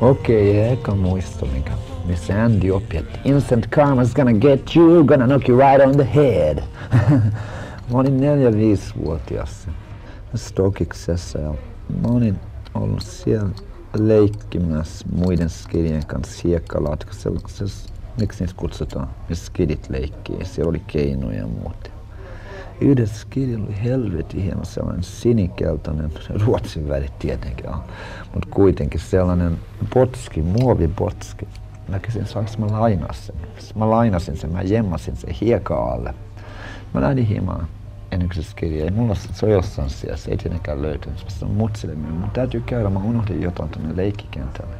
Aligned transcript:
Okay, 0.00 0.72
eka 0.72 0.94
muisto, 0.94 1.46
mikä, 1.46 1.70
missä 2.06 2.44
Andy 2.44 2.70
oppi, 2.70 2.96
että 2.96 3.18
instant 3.24 3.66
karma's 3.66 4.14
gonna 4.14 4.32
get 4.32 4.76
you, 4.76 5.04
gonna 5.04 5.26
knock 5.26 5.48
you 5.48 5.58
right 5.58 5.86
on 5.86 5.96
the 5.96 6.08
head. 6.14 6.62
mä 7.92 7.98
olin 7.98 8.20
neljä 8.20 8.50
vuotias 9.04 9.68
Stokiksessa 10.34 11.38
ja 11.38 11.54
mä 12.02 12.08
olin 12.08 12.40
ollut 12.74 13.02
siellä 13.02 13.50
leikkimässä 13.98 15.06
muiden 15.12 15.50
skidien 15.50 16.06
kanssa 16.06 16.40
hiekkalaatikossa, 16.44 17.30
miksi 18.20 18.44
niitä 18.44 18.54
kutsutaan, 18.56 19.08
missä 19.28 19.46
skidit 19.46 19.90
leikkii. 19.90 20.44
Siellä 20.44 20.70
oli 20.70 20.82
keinoja 20.86 21.38
ja 21.38 21.46
muuta. 21.46 21.95
Yhdessä 22.80 23.16
skidillä 23.20 23.66
oli 23.66 23.82
helvetin 23.84 24.42
hieno 24.42 24.64
sellainen 24.64 25.02
sinikeltainen, 25.02 26.10
ruotsin 26.46 26.88
värit 26.88 27.18
tietenkin 27.18 27.68
on, 27.68 27.80
mutta 28.34 28.48
kuitenkin 28.50 29.00
sellainen 29.00 29.58
botski, 29.94 30.42
muovibotski. 30.42 31.48
Mä 31.88 31.98
kysyin, 31.98 32.26
saanko 32.26 32.50
mä 32.58 32.80
lainaa 32.80 33.12
sen. 33.12 33.36
Mä 33.74 33.90
lainasin 33.90 34.36
sen, 34.36 34.52
mä 34.52 34.62
jemmasin 34.62 35.16
sen 35.16 35.30
hieka 35.30 35.92
alle. 35.92 36.14
Mä 36.94 37.00
lähdin 37.00 37.26
himaan 37.26 37.68
se 38.34 38.42
skidi. 38.42 38.80
Ei 38.80 38.90
mulla 38.90 39.14
se 39.14 39.46
on 39.46 39.52
jossain 39.52 39.90
siellä, 39.90 40.16
se 40.16 40.30
ei 40.30 40.36
tietenkään 40.36 40.82
löytynyt. 40.82 41.24
Se 41.28 41.44
on 41.44 41.50
mutsille 41.50 41.94
Mun 41.94 42.30
täytyy 42.30 42.60
käydä, 42.60 42.90
mä 42.90 42.98
unohdin 42.98 43.42
jotain 43.42 43.68
tuonne 43.68 43.96
leikkikentälle. 43.96 44.76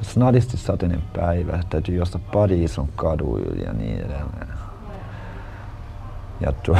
Snadisti 0.00 0.56
sateinen 0.56 1.02
päivä, 1.16 1.62
täytyy 1.70 1.94
josta 1.94 2.18
pari 2.32 2.64
ison 2.64 2.88
kadu 2.96 3.38
yli 3.38 3.64
ja 3.64 3.72
niin 3.72 3.98
edelleen. 3.98 4.53
Ja 6.44 6.52
tuo, 6.52 6.76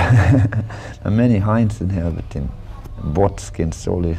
mä 1.04 1.10
menin 1.10 1.46
Heinzin 1.46 1.90
helvetin 1.90 2.50
Botskin, 3.12 3.72
se 3.72 3.90
oli 3.90 4.18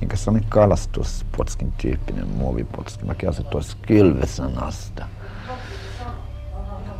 niin 0.00 0.10
se 0.14 0.30
oli 0.30 0.40
kalastuspotskin 0.48 1.72
tyyppinen 1.72 2.28
muovipotski. 2.28 3.04
Mä 3.04 3.14
käsin 3.14 3.44
tuossa 3.44 3.76
kylvesanasta 3.86 5.06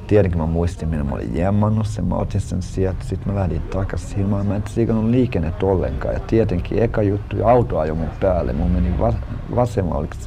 tietenkin 0.06 0.40
mä 0.40 0.46
muistin, 0.46 0.88
minä 0.88 1.04
mä 1.04 1.14
olin 1.14 1.36
jemmannut 1.36 1.86
sen, 1.86 2.04
mä 2.04 2.14
otin 2.14 2.40
sen 2.40 2.62
sieltä, 2.62 3.04
sitten 3.04 3.32
mä 3.32 3.40
lähdin 3.40 3.62
takaisin 3.62 4.18
himaan. 4.18 4.46
Mä 4.46 4.56
en 4.56 4.62
siikannut 4.68 5.10
liikennettä 5.10 5.66
ollenkaan. 5.66 6.14
Ja 6.14 6.20
tietenkin 6.20 6.82
eka 6.82 7.02
juttu, 7.02 7.36
auto 7.44 7.78
ajoi 7.78 7.96
mun 7.96 8.10
päälle, 8.20 8.52
mun 8.52 8.70
meni 8.70 8.98
va- 8.98 9.66
se, 9.66 9.80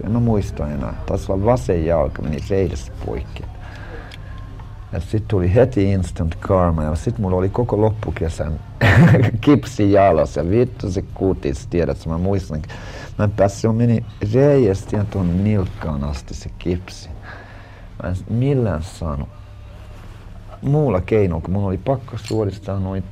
en 0.03 0.11
mä 0.11 0.19
muista 0.19 0.67
enää, 0.67 0.93
taisi 1.05 1.31
olla 1.31 1.45
vasen 1.45 1.85
jalka, 1.85 2.21
meni 2.21 2.37
reidessä 2.49 2.91
poikki. 3.05 3.43
Ja 4.91 4.99
sitten 4.99 5.21
tuli 5.27 5.53
heti 5.55 5.91
instant 5.91 6.35
karma 6.35 6.83
ja 6.83 6.95
sitten 6.95 7.21
mulla 7.21 7.37
oli 7.37 7.49
koko 7.49 7.81
loppukesän 7.81 8.59
kipsi 9.41 9.91
jalas 9.91 10.35
ja 10.35 10.49
vittu 10.49 10.91
se 10.91 11.01
kutis, 11.13 11.67
tiedät, 11.67 12.05
mä 12.05 12.17
muistan. 12.17 12.61
Mä 13.17 13.23
en 13.25 13.31
päässyt, 13.31 13.75
meni 13.75 14.05
reiästä 14.33 14.89
ihan 14.93 15.07
tuon 15.07 15.43
nilkkaan 15.43 16.03
asti 16.03 16.33
se 16.33 16.49
kipsi. 16.57 17.09
Mä 18.03 18.09
en 18.09 18.15
millään 18.29 18.83
saanut 18.83 19.29
muulla 20.61 21.01
keinolla, 21.01 21.41
kun 21.41 21.53
mun 21.53 21.63
oli 21.63 21.77
pakko 21.77 22.17
suoristaa 22.17 22.79
noit 22.79 23.05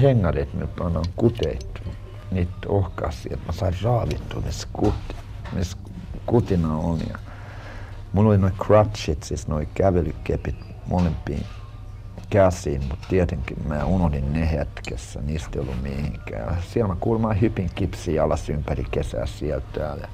hengarit, 0.00 0.54
millä 0.54 0.68
pannaan 0.78 1.04
kuteit, 1.16 1.82
niitä 2.30 2.52
ohkaasi, 2.68 3.28
että 3.32 3.46
mä 3.46 3.52
sain 3.52 3.74
raavittua 3.82 4.42
missä, 4.46 4.68
kuti, 4.72 5.14
missä 5.52 5.76
kutina. 6.26 6.78
Ja 8.14 8.16
mulla 8.16 8.30
oli 8.30 8.38
noin 8.38 8.52
crutchit, 8.52 9.22
siis 9.22 9.48
noin 9.48 9.68
kävelykepit 9.74 10.56
molempiin 10.86 11.46
käsiin, 12.30 12.82
mutta 12.88 13.06
tietenkin 13.08 13.56
mä 13.68 13.84
unohdin 13.84 14.32
ne 14.32 14.50
hetkessä, 14.50 15.20
niistä 15.22 15.50
ei 15.54 15.60
ollut 15.60 15.82
mihinkään. 15.82 16.56
Siellä 16.62 16.94
mä 16.94 17.00
kuulemma 17.00 17.32
hypin 17.32 17.70
kipsi 17.74 18.18
alas 18.18 18.48
ympäri 18.50 18.84
kesää 18.90 19.26
sieltä 19.26 19.66
täällä. 19.72 20.08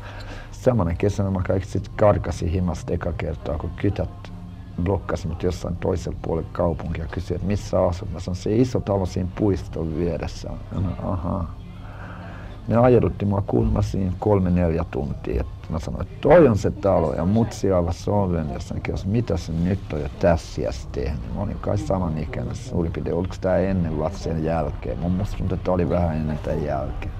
Samanen 0.53 0.97
kesänä 0.97 1.31
mä 1.31 1.42
kaikki 1.47 1.69
sit 1.69 1.89
karkasin 1.89 2.48
himasta 2.48 2.92
eka 2.92 3.12
kertaa, 3.12 3.59
kun 3.59 3.70
kytät 3.70 4.33
blokkasi 4.83 5.29
mut 5.29 5.42
jossain 5.42 5.77
toisella 5.77 6.19
puolella 6.23 6.51
kaupunkia 6.53 7.05
ja 7.05 7.09
kysyi, 7.09 7.35
että 7.35 7.47
missä 7.47 7.85
asut. 7.85 8.12
Mä 8.12 8.20
sanoin, 8.20 8.36
se 8.42 8.57
iso 8.57 8.80
talo 8.80 9.07
siinä 9.07 9.30
puiston 9.35 9.97
vieressä. 9.97 10.51
Ja 10.73 10.79
ahaa. 11.03 11.60
Ne 12.70 12.77
ajelutti 12.77 13.25
mua 13.25 13.42
kuulemma 13.47 13.83
siinä 13.83 14.13
kolme 14.19 14.51
neljä 14.51 14.85
tuntia. 14.91 15.41
Että 15.41 15.73
mä 15.73 15.79
sanoin, 15.79 16.03
että 16.03 16.17
toi 16.20 16.48
on 16.48 16.58
se 16.58 16.70
talo. 16.70 17.14
Ja 17.14 17.25
mutsi 17.25 17.73
avasi 17.73 18.11
oven 18.11 18.51
ja 18.51 18.61
sanoi, 18.61 18.83
että 18.89 19.07
mitä 19.07 19.36
se 19.36 19.53
nyt 19.53 19.92
on 19.92 20.01
jo 20.01 20.08
tässä 20.19 20.89
tehnyt. 20.92 21.35
Mä 21.35 21.41
olin 21.41 21.57
kai 21.61 21.79
saman 21.79 22.19
ikäinen 22.19 22.55
suurin 22.55 22.92
piirtein. 22.92 23.17
Oliko 23.17 23.35
tämä 23.41 23.57
ennen 23.57 23.98
vai 23.98 24.11
sen 24.11 24.45
jälkeen? 24.45 24.98
Mun 24.98 25.13
musta 25.13 25.36
tuntuu, 25.36 25.55
että 25.55 25.73
oli 25.73 25.89
vähän 25.89 26.17
ennen 26.17 26.39
tämän 26.39 26.64
jälkeen. 26.64 27.14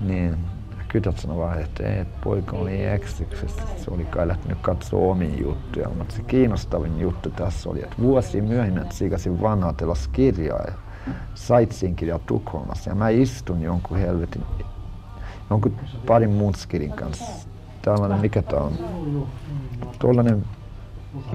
Niin, 0.00 0.36
kytät 0.88 1.18
sanoi 1.18 1.36
vaan, 1.36 1.60
että 1.60 1.82
ei, 1.82 1.98
että 1.98 2.18
poika 2.24 2.56
oli 2.56 2.84
eksyksessä. 2.84 3.62
Se 3.76 3.90
oli 3.90 4.04
kai 4.04 4.28
lähtenyt 4.28 4.58
katsoa 4.62 5.10
omia 5.10 5.40
juttuja, 5.40 5.88
mutta 5.88 6.14
se 6.14 6.22
kiinnostavin 6.22 7.00
juttu 7.00 7.30
tässä 7.30 7.70
oli, 7.70 7.82
että 7.82 7.96
vuosi 8.02 8.40
myöhemmin 8.40 8.84
siikasin 8.90 9.42
vanhateloskirjaa 9.42 10.64
ja 10.66 10.83
Saitsin 11.34 11.96
kirjaa 11.96 12.18
Tukholmassa. 12.18 12.90
Ja 12.90 12.94
mä 12.94 13.08
istun 13.08 13.62
jonkun 13.62 13.98
helvetin, 13.98 14.42
jonkun 15.50 15.76
parin 16.06 16.30
muun 16.30 16.54
skidin 16.54 16.92
kanssa. 16.92 17.48
Tällainen, 17.82 18.20
mikä 18.20 18.42
tää 18.42 18.60
on? 18.60 18.72
Tuollainen 19.98 20.44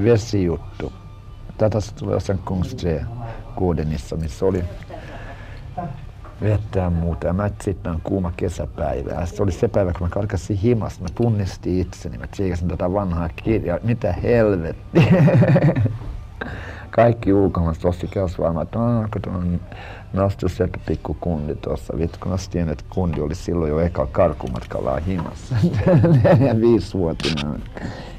vesijuttu. 0.04 0.94
Tätä 1.58 1.78
tulee 2.00 2.14
jossain 2.16 2.40
Kungstre 2.40 3.06
Kuudenissa, 3.56 4.16
missä 4.16 4.46
oli 4.46 4.64
vettä 6.42 6.80
ja 6.80 6.90
muuta. 6.90 7.28
Ja 7.28 7.34
mä 7.34 7.50
sitten 7.62 7.92
on 7.92 8.02
kuuma 8.04 8.32
kesäpäivä. 8.38 9.12
Ja 9.12 9.26
se 9.26 9.44
oli 9.44 9.52
se 9.52 9.68
päivä, 9.68 9.92
kun 9.92 10.08
mä 10.08 10.10
karkasin 10.10 10.58
himasta. 10.58 11.04
Mä 11.04 11.10
tunnistin 11.16 11.80
itseni. 11.80 12.18
Mä 12.18 12.28
tsiikasin 12.28 12.68
tätä 12.68 12.94
vanhaa 12.94 13.30
kirjaa. 13.30 13.80
Mitä 13.84 14.14
helvetti. 14.14 15.00
Kaikki 17.00 17.34
ulkomaiset 17.34 17.86
osti 17.86 18.08
kelsvaamaan, 18.08 18.66
että 18.66 18.80
on 19.30 19.60
Nastu 20.14 20.50
Seppä 20.50 20.80
pikku 20.88 21.18
kundi 21.22 21.56
tuossa. 21.56 21.94
Vittu, 21.98 22.18
kun 22.22 22.32
mä 22.32 22.72
että 22.72 22.84
kundi 22.90 23.22
oli 23.22 23.36
silloin 23.36 23.70
jo 23.70 23.80
eka 23.80 24.08
karkumatkalla 24.08 25.00
himassa. 25.00 25.56
Neljä 26.24 26.62
viisivuotinen. 26.62 27.64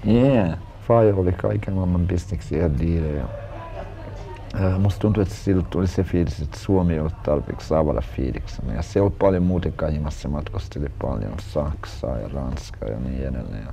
Yeah. 0.07 0.59
Faija 0.89 1.17
oli 1.17 1.33
kaiken 1.33 1.75
maailman 1.75 2.07
bisneksiä 2.07 2.63
ja 2.63 2.79
diilejä. 2.79 3.25
Musta 4.79 5.01
tuntuu, 5.01 5.23
että 5.23 5.35
siltä 5.35 5.67
tuli 5.71 5.87
se 5.87 6.03
fiilis, 6.03 6.41
että 6.41 6.59
Suomi 6.59 6.93
ei 6.93 7.01
ollut 7.01 7.23
tarpeeksi 7.23 7.69
saavalla 7.69 8.03
fiiliksellä. 8.17 8.73
Ja 8.73 8.83
se 8.83 9.01
oli 9.01 9.13
paljon 9.19 9.43
muutenkaan 9.43 9.93
himassa, 9.93 10.29
matkusteli 10.29 10.89
paljon 11.03 11.35
Saksaa 11.41 12.19
ja 12.19 12.29
Ranskaa 12.29 12.89
ja 12.89 13.01
niin 13.01 13.23
edelleen. 13.23 13.69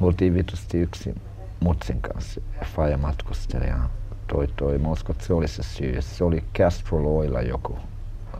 Me 0.00 0.06
oltiin 0.06 0.34
vitusti 0.34 0.78
yksi 0.78 1.14
mutsin 1.60 2.00
kanssa, 2.00 2.40
faija 2.64 2.98
matkusteli 2.98 3.66
ja 3.66 3.78
toi 4.26 4.48
toi. 4.56 4.78
Mä 4.78 4.88
uskon, 4.88 5.16
että 5.16 5.26
se 5.26 5.34
oli 5.34 5.48
se 5.48 5.62
syy. 5.62 6.02
Se 6.02 6.24
oli 6.24 6.44
Castrol 6.58 7.06
Oila 7.06 7.42
joku, 7.42 7.78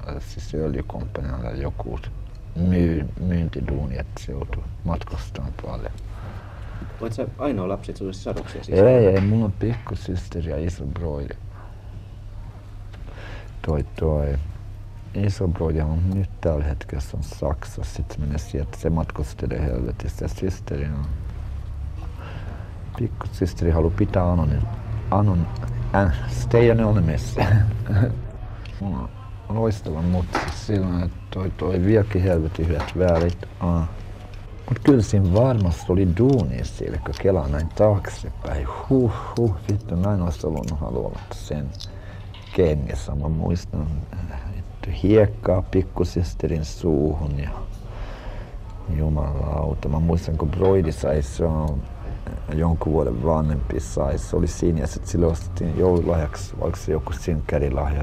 äh, 0.09 0.15
siis 0.21 0.55
öljykomppanialla 0.55 1.51
joku 1.51 1.99
myy, 2.57 3.09
myyntiduuni, 3.21 3.99
että 3.99 4.23
se 4.25 4.33
joutui 4.33 4.63
matkustamaan 4.85 5.53
paljon. 5.63 5.93
Olet 7.01 7.13
sä 7.13 7.29
ainoa 7.39 7.69
lapsi, 7.69 7.91
että 7.91 8.05
olisi 8.05 8.21
saduksia 8.21 8.65
siis? 8.65 8.79
Ei, 8.79 9.07
ei, 9.07 9.21
mulla 9.21 9.45
on 9.45 9.53
pikkusysteri 9.53 10.51
ja 10.51 10.67
iso 10.67 10.85
broidi. 10.85 11.35
Toi 13.67 13.85
toi. 14.01 14.39
Iso 15.15 15.49
broidi 15.49 15.81
on 15.81 16.11
nyt 16.15 16.31
tällä 16.41 16.65
hetkellä 16.65 17.05
on 17.15 17.23
Saksassa. 17.23 17.95
Sitten 17.95 18.21
menee 18.21 18.39
sieltä, 18.39 18.79
se 18.79 18.91
matkustelee 18.91 19.63
helvetissä. 19.63 20.25
Ja 20.25 20.29
systeri 20.29 20.85
on... 20.85 21.07
Pikkusysteri 22.99 23.71
haluaa 23.71 23.95
pitää 23.97 24.33
anonin, 24.33 24.63
anon, 25.11 25.47
äh, 26.03 26.31
stay 26.31 26.71
anonymous. 26.71 27.37
mulla 28.81 29.09
on 29.49 29.57
loistava 29.57 30.03
mutta 30.03 30.39
silloin, 30.55 31.03
että 31.03 31.17
toi, 31.31 31.51
toi 31.51 31.85
vieläkin 31.85 32.23
helvetin 32.23 32.69
hyvät 32.69 32.99
värit. 32.99 33.39
Ah. 33.61 33.89
Mutta 34.69 34.83
kyllä 34.85 35.03
siinä 35.03 35.35
varmasti 35.35 35.93
oli 35.93 36.09
duuni 36.19 36.65
siellä, 36.65 36.99
kun 36.99 37.15
kelaa 37.23 37.49
näin 37.49 37.69
taaksepäin. 37.69 38.67
Huh, 38.89 39.13
huh, 39.39 39.55
vittu, 39.71 39.97
näin 39.97 40.23
olisi 40.23 40.47
ollut 40.47 40.71
haluaa 40.81 41.21
sen 41.33 41.71
kengessä. 42.55 43.15
Mä 43.15 43.29
muistan 43.29 43.87
että 44.87 45.01
hiekkaa 45.03 45.63
pikkusisterin 45.63 46.65
suuhun 46.65 47.39
ja 47.39 47.51
jumalauta. 48.97 49.89
Mä 49.89 50.01
muistan, 50.01 50.39
kun 50.39 50.51
Broidi 50.51 50.93
sai 50.93 51.23
se 51.23 51.45
jonkun 52.55 52.93
vuoden 52.93 53.25
vanhempi 53.25 53.81
sai. 53.81 54.19
Se 54.19 54.37
oli 54.37 54.47
siinä 54.47 54.81
ja 54.81 54.87
sitten 54.87 55.11
sille 55.11 55.27
ostettiin 55.27 55.79
joululahjaksi, 55.79 56.55
oliko 56.61 56.77
se 56.77 56.93
joku 56.93 57.13
synkärilahja 57.13 58.03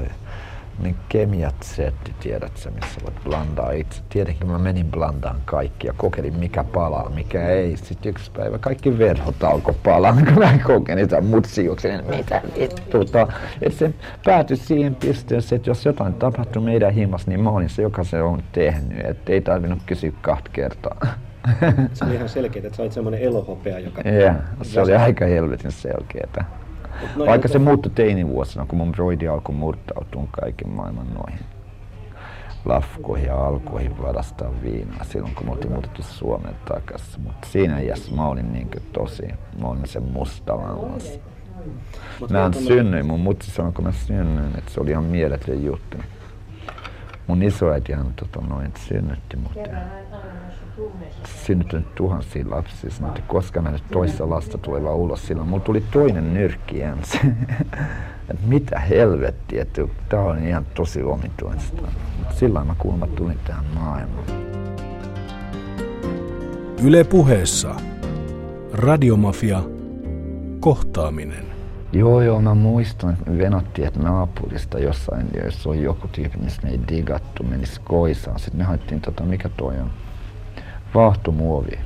niin 0.82 0.96
kemiat 1.08 1.54
setti, 1.62 2.14
tiedät 2.20 2.56
sä, 2.56 2.70
missä 2.70 3.00
voit 3.04 3.24
blandaa 3.24 3.70
itse. 3.70 4.02
Tietenkin 4.08 4.46
mä 4.46 4.58
menin 4.58 4.90
blandaan 4.90 5.40
kaikki 5.44 5.86
ja 5.86 5.92
kokeilin 5.96 6.38
mikä 6.38 6.64
palaa, 6.64 7.08
mikä 7.08 7.48
ei. 7.48 7.76
Sitten 7.76 8.10
yksi 8.10 8.30
päivä 8.30 8.58
kaikki 8.58 8.98
verhot 8.98 9.44
alkoi 9.44 9.74
palaa, 9.84 10.12
kun 10.12 10.38
mä 10.38 10.58
kokeilin 10.58 11.04
sitä 11.04 11.20
mutsiuksen, 11.20 12.04
mitä 12.16 12.42
vittuta. 12.58 13.28
Että 13.62 13.78
se 13.78 13.94
päätyi 14.24 14.56
siihen 14.56 14.94
pisteeseen, 14.94 15.56
että 15.56 15.70
jos 15.70 15.86
jotain 15.86 16.14
tapahtui 16.14 16.62
meidän 16.62 16.94
himas, 16.94 17.26
niin 17.26 17.40
mä 17.40 17.50
olin 17.50 17.70
se, 17.70 17.82
joka 17.82 18.04
se 18.04 18.22
on 18.22 18.42
tehnyt. 18.52 18.98
Että 19.04 19.32
ei 19.32 19.40
tarvinnut 19.40 19.82
kysyä 19.86 20.12
kahta 20.22 20.50
kertaa. 20.52 21.06
Se 21.92 22.04
oli 22.04 22.14
ihan 22.14 22.28
selkeä, 22.28 22.62
että 22.64 22.76
sä 22.76 22.82
olit 22.82 22.92
semmoinen 22.92 23.20
elohopea, 23.20 23.78
joka... 23.78 24.02
Ja, 24.08 24.34
se 24.62 24.80
oli 24.80 24.94
aika 24.94 25.24
helvetin 25.24 25.72
selkeätä. 25.72 26.44
No, 27.16 27.26
Vaikka 27.26 27.48
se 27.48 27.58
muuttui 27.58 27.92
teinivuosina, 27.94 28.66
kun 28.66 28.78
mun 28.78 28.92
broidi 28.92 29.28
alkoi 29.28 29.54
murtautua 29.54 30.28
kaiken 30.30 30.68
maailman 30.68 31.06
noihin 31.06 31.40
lafkoihin 32.64 33.26
ja 33.26 33.46
alkoihin 33.46 34.02
varastaa 34.02 34.50
viinaa 34.62 35.04
silloin, 35.04 35.34
kun 35.34 35.46
me 35.46 35.52
oltiin 35.52 35.72
muutettu 35.72 36.02
Suomeen 36.02 36.54
takaisin. 36.68 37.20
Mutta 37.20 37.48
siinä 37.48 37.80
iässä 37.80 38.14
mä 38.14 38.28
olin 38.28 38.52
niin 38.52 38.68
tosi, 38.92 39.28
mä 39.60 39.68
olin 39.68 39.88
sen 39.88 40.02
mustavallas. 40.02 41.20
Mä 42.30 42.44
en 42.44 42.54
synnyin, 42.54 43.06
mun 43.06 43.20
mutsi 43.20 43.50
sanoi, 43.50 43.72
kun 43.72 43.84
mä 43.84 43.92
synnyin, 43.92 44.58
että 44.58 44.70
se 44.70 44.80
oli 44.80 44.90
ihan 44.90 45.04
mieletön 45.04 45.64
juttu. 45.64 45.98
Mun 47.26 47.42
isoäitihän 47.42 48.14
tota, 48.16 48.40
noin 48.40 48.72
synnytti 48.78 49.36
mut. 49.36 49.52
Synnyttänyt 51.24 51.94
tuhansia 51.94 52.44
lapsia, 52.50 52.90
sanoi, 52.90 53.08
että 53.08 53.22
koska 53.28 53.62
mä 53.62 53.70
nyt 53.70 53.84
toista 53.92 54.30
lasta 54.30 54.58
tuleva 54.58 54.94
ulos 54.94 55.26
silloin. 55.26 55.48
Mulla 55.48 55.64
tuli 55.64 55.84
toinen 55.92 56.34
nyrkki 56.34 56.82
ensin. 56.82 57.36
että 58.30 58.46
mitä 58.46 58.78
helvettiä, 58.78 59.62
että 59.62 59.82
tää 60.08 60.20
on 60.20 60.46
ihan 60.46 60.66
tosi 60.74 61.02
omituista. 61.02 61.82
Sillä 62.30 62.64
mä 62.64 62.74
kuulemma 62.78 63.06
tulin 63.06 63.38
tähän 63.44 63.64
maailmaan. 63.74 64.26
Yle 66.84 67.04
puheessa. 67.04 67.74
Radiomafia. 68.72 69.62
Kohtaaminen. 70.60 71.44
Joo, 71.92 72.20
joo, 72.20 72.40
mä 72.40 72.54
muistan, 72.54 73.12
että 73.12 73.30
me 73.30 73.38
venattiin, 73.38 73.88
että 73.88 74.00
naapurista 74.00 74.78
jossain, 74.78 75.26
jos 75.44 75.66
on 75.66 75.82
joku 75.82 76.08
tyyppi, 76.08 76.38
missä 76.38 76.62
me 76.62 76.70
ei 76.70 76.80
digattu, 76.88 77.42
menisi 77.42 77.80
koisaan. 77.84 78.38
Sitten 78.38 78.58
me 78.58 78.64
haettiin, 78.64 79.00
tota, 79.00 79.24
mikä 79.24 79.48
toi 79.48 79.78
on, 79.78 79.90
vaahtomuovi. 80.94 81.78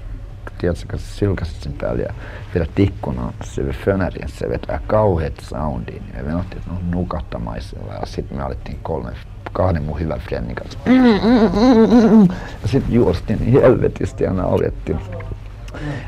Tiedätkö, 0.58 0.98
silkasit 0.98 1.62
sen 1.62 1.72
päälle 1.72 2.02
ja 2.02 2.14
vedät 2.54 2.78
ikkunaan, 2.78 3.34
se 3.44 3.62
fönärin, 3.62 4.28
se 4.28 4.48
vetää 4.48 4.80
kauheat 4.86 5.32
soundiin. 5.42 6.02
Ja 6.16 6.22
me 6.22 6.28
ne 6.28 6.34
on 6.36 6.90
nukattamaisella. 6.90 7.92
Ja 7.92 8.06
sitten 8.06 8.36
me 8.36 8.42
alettiin 8.42 8.78
kolme, 8.82 9.10
kahden 9.52 9.82
mun 9.82 10.00
hyvän 10.00 10.20
friendin 10.20 10.54
kanssa. 10.54 10.78
Ja 12.62 12.68
sitten 12.68 12.94
juostiin 12.94 13.52
helvetisti 13.52 14.24
ja 14.24 14.32
naurettiin. 14.32 14.98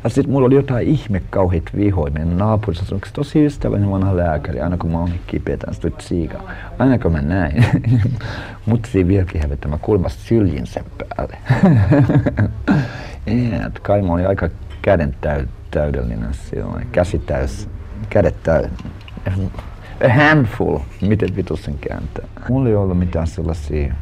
Ja 0.04 0.10
sitten 0.10 0.32
mulla 0.32 0.46
oli 0.46 0.54
jotain 0.54 0.88
ihme 0.88 1.22
kauheat 1.30 1.64
vihoja. 1.76 2.12
Meidän 2.12 2.38
naapurissa 2.38 2.84
se 2.84 2.96
tosi 3.12 3.46
ystävällinen 3.46 3.90
vanha 3.90 4.16
lääkäri. 4.16 4.60
Aina 4.60 4.76
kun 4.76 4.90
mä 4.90 4.98
oon 4.98 5.10
kipeätä, 5.26 5.66
se 5.72 5.80
tuli 5.80 5.92
siika. 5.98 6.40
Aina 6.78 6.98
kun 6.98 7.12
mä 7.12 7.22
näin. 7.22 7.64
Mut 8.66 8.84
siinä 8.84 9.08
vieläkin 9.08 9.42
hävettä, 9.42 9.68
mä 9.68 9.78
kuulemma 9.78 10.08
syljin 10.08 10.66
sen 10.66 10.84
päälle. 10.98 11.36
ja, 13.52 13.70
kai 13.82 14.02
mä 14.02 14.12
olin 14.12 14.28
aika 14.28 14.48
käden 14.82 15.16
täy- 15.20 15.48
täydellinen 15.70 16.34
silloin. 16.34 16.86
Käsi 16.92 17.18
täys, 17.18 17.68
kädet 18.10 18.42
täys. 18.42 18.70
A 20.04 20.08
handful, 20.08 20.78
miten 21.00 21.36
vitu 21.36 21.56
sen 21.56 21.74
kääntää. 21.80 22.24
Mulla 22.48 22.68
ei 22.68 22.74
ollut 22.74 22.98
mitään 22.98 23.26
sellaisia 23.26 23.94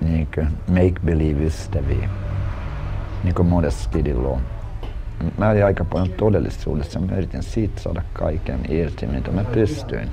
niinkö 0.00 0.46
make-believe-ystäviä 0.70 2.08
niin 3.24 3.34
kuin 3.34 3.48
Kidilla 3.90 4.28
on. 4.28 4.40
Mä 5.38 5.50
olin 5.50 5.64
aika 5.64 5.84
paljon 5.84 6.10
todellisuudessa. 6.10 7.00
Mä 7.00 7.16
yritin 7.16 7.42
siitä 7.42 7.80
saada 7.80 8.02
kaiken 8.12 8.60
irti, 8.68 9.06
mitä 9.06 9.30
mä 9.30 9.44
pystyin. 9.44 10.10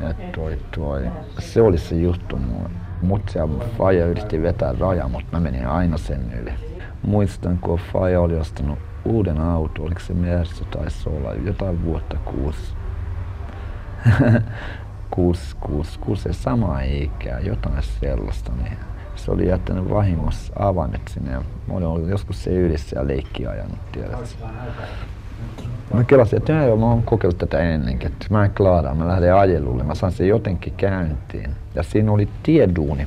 Ja 0.00 0.14
toi, 0.34 0.58
toi. 0.76 1.08
Se 1.38 1.62
oli 1.62 1.78
se 1.78 1.94
juttu 1.94 2.36
mulle. 2.36 2.70
Mut 3.02 3.28
se 3.28 3.40
Faija 3.78 4.06
yritti 4.06 4.42
vetää 4.42 4.74
raja, 4.80 5.08
mutta 5.08 5.28
mä 5.32 5.40
menin 5.40 5.66
aina 5.66 5.98
sen 5.98 6.32
yli. 6.42 6.52
Muistan, 7.02 7.58
kun 7.58 7.80
Faija 7.92 8.20
oli 8.20 8.36
ostanut 8.36 8.78
uuden 9.04 9.40
auto, 9.40 9.82
oliko 9.82 10.00
se 10.00 10.14
Mersu 10.14 10.64
taisi 10.64 11.08
olla 11.08 11.34
jotain 11.34 11.84
vuotta 11.84 12.16
kuusi. 12.24 12.74
kuusi, 15.14 15.56
kuusi, 15.60 15.98
kuusi, 15.98 16.32
samaa 16.32 16.80
ikää, 16.80 17.40
jotain 17.40 17.82
sellaista. 17.82 18.52
Niin 18.62 18.78
se 19.18 19.30
oli 19.30 19.48
jättänyt 19.48 19.90
vahingossa 19.90 20.52
avaimet 20.58 21.00
sinne 21.10 21.32
ja 21.32 21.42
mä 21.66 21.74
olin 21.74 21.86
ollut 21.86 22.08
joskus 22.08 22.44
se 22.44 22.50
yhdessä 22.50 22.98
ja 22.98 23.08
leikki 23.08 23.46
ajanut, 23.46 23.92
tiedät. 23.92 24.36
Mä 25.94 26.04
kelasin, 26.04 26.36
että 26.36 26.52
joo, 26.52 26.76
mä 26.76 26.86
oon 26.86 27.02
kokeillut 27.02 27.38
tätä 27.38 27.58
ennenkin, 27.58 28.12
että 28.12 28.26
mä 28.30 28.44
en 28.44 28.50
klaaraa, 28.50 28.94
mä 28.94 29.08
lähden 29.08 29.34
ajelulle, 29.34 29.84
mä 29.84 29.94
saan 29.94 30.12
sen 30.12 30.28
jotenkin 30.28 30.72
käyntiin. 30.76 31.50
Ja 31.74 31.82
siinä 31.82 32.12
oli 32.12 32.28
tieduuni 32.42 33.06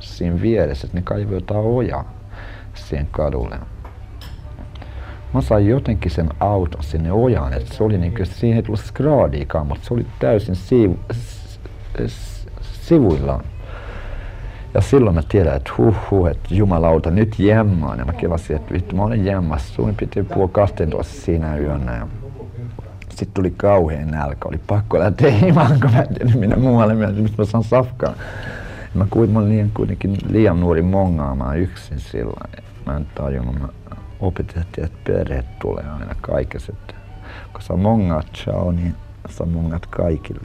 siinä 0.00 0.42
vieressä, 0.42 0.86
että 0.86 0.98
ne 0.98 1.02
kaivoi 1.02 1.34
jotain 1.34 1.60
ojaa 1.60 2.12
siihen 2.74 3.08
kadulle. 3.10 3.58
Mä 5.34 5.40
sain 5.40 5.66
jotenkin 5.66 6.10
sen 6.10 6.28
auton 6.40 6.82
sinne 6.82 7.12
ojaan, 7.12 7.52
että 7.52 7.74
se 7.74 7.84
oli 7.84 7.98
niinku, 7.98 8.24
siihen 8.24 8.56
ei 8.56 8.62
tullut 8.62 8.80
skraadiikaan, 8.80 9.66
mutta 9.66 9.86
se 9.86 9.94
oli 9.94 10.06
täysin 10.18 10.56
sivu, 10.56 10.98
sivuillaan. 12.62 13.44
Ja 14.76 14.82
silloin 14.82 15.14
mä 15.14 15.22
tiedän, 15.28 15.56
että 15.56 15.72
huh, 15.78 15.96
huh 16.10 16.26
että 16.26 16.54
jumalauta, 16.54 17.10
nyt 17.10 17.38
jemmaan. 17.38 17.98
Ja 17.98 18.04
mä 18.04 18.12
kelasin, 18.12 18.56
että 18.56 18.74
vittu, 18.74 18.96
mä 18.96 19.02
olen 19.02 19.24
jemmassa. 19.24 19.74
Suurin 19.74 19.94
piirtein 19.94 20.26
puoli 20.26 20.50
12 20.52 21.14
siinä 21.14 21.56
yönä. 21.56 21.96
Ja 21.96 22.06
sitten 23.10 23.34
tuli 23.34 23.50
kauhean 23.56 24.10
nälkä. 24.10 24.48
Oli 24.48 24.60
pakko 24.66 24.98
lähteä 24.98 25.30
himaan, 25.30 25.80
kun 25.80 25.90
mä 25.90 26.02
en 26.02 26.14
tiedä 26.14 26.32
minä 26.38 26.56
muualle, 26.56 26.94
mistä 26.94 27.42
mä 27.42 27.44
saan 27.44 27.64
safkaa. 27.64 28.10
Ja 28.80 28.90
mä 28.94 29.06
kuitenkin, 29.10 29.36
olin 29.36 29.48
liian, 29.48 29.70
kuitenkin 29.74 30.16
liian 30.28 30.60
nuori 30.60 30.82
mongaamaan 30.82 31.58
yksin 31.58 32.00
sillä 32.00 32.48
Mä 32.86 32.96
en 32.96 33.06
tajunnut, 33.14 33.60
mä 33.60 33.68
opetettiin, 34.20 34.84
että 34.84 34.98
perheet 35.04 35.58
tulee 35.58 35.84
aina 36.00 36.14
kaikessa. 36.20 36.72
Kun 37.52 37.62
sä 37.62 37.76
mongaat 37.76 38.26
chao, 38.34 38.72
niin 38.72 38.94
sä 39.28 39.44
mongaat 39.44 39.86
kaikille. 39.86 40.40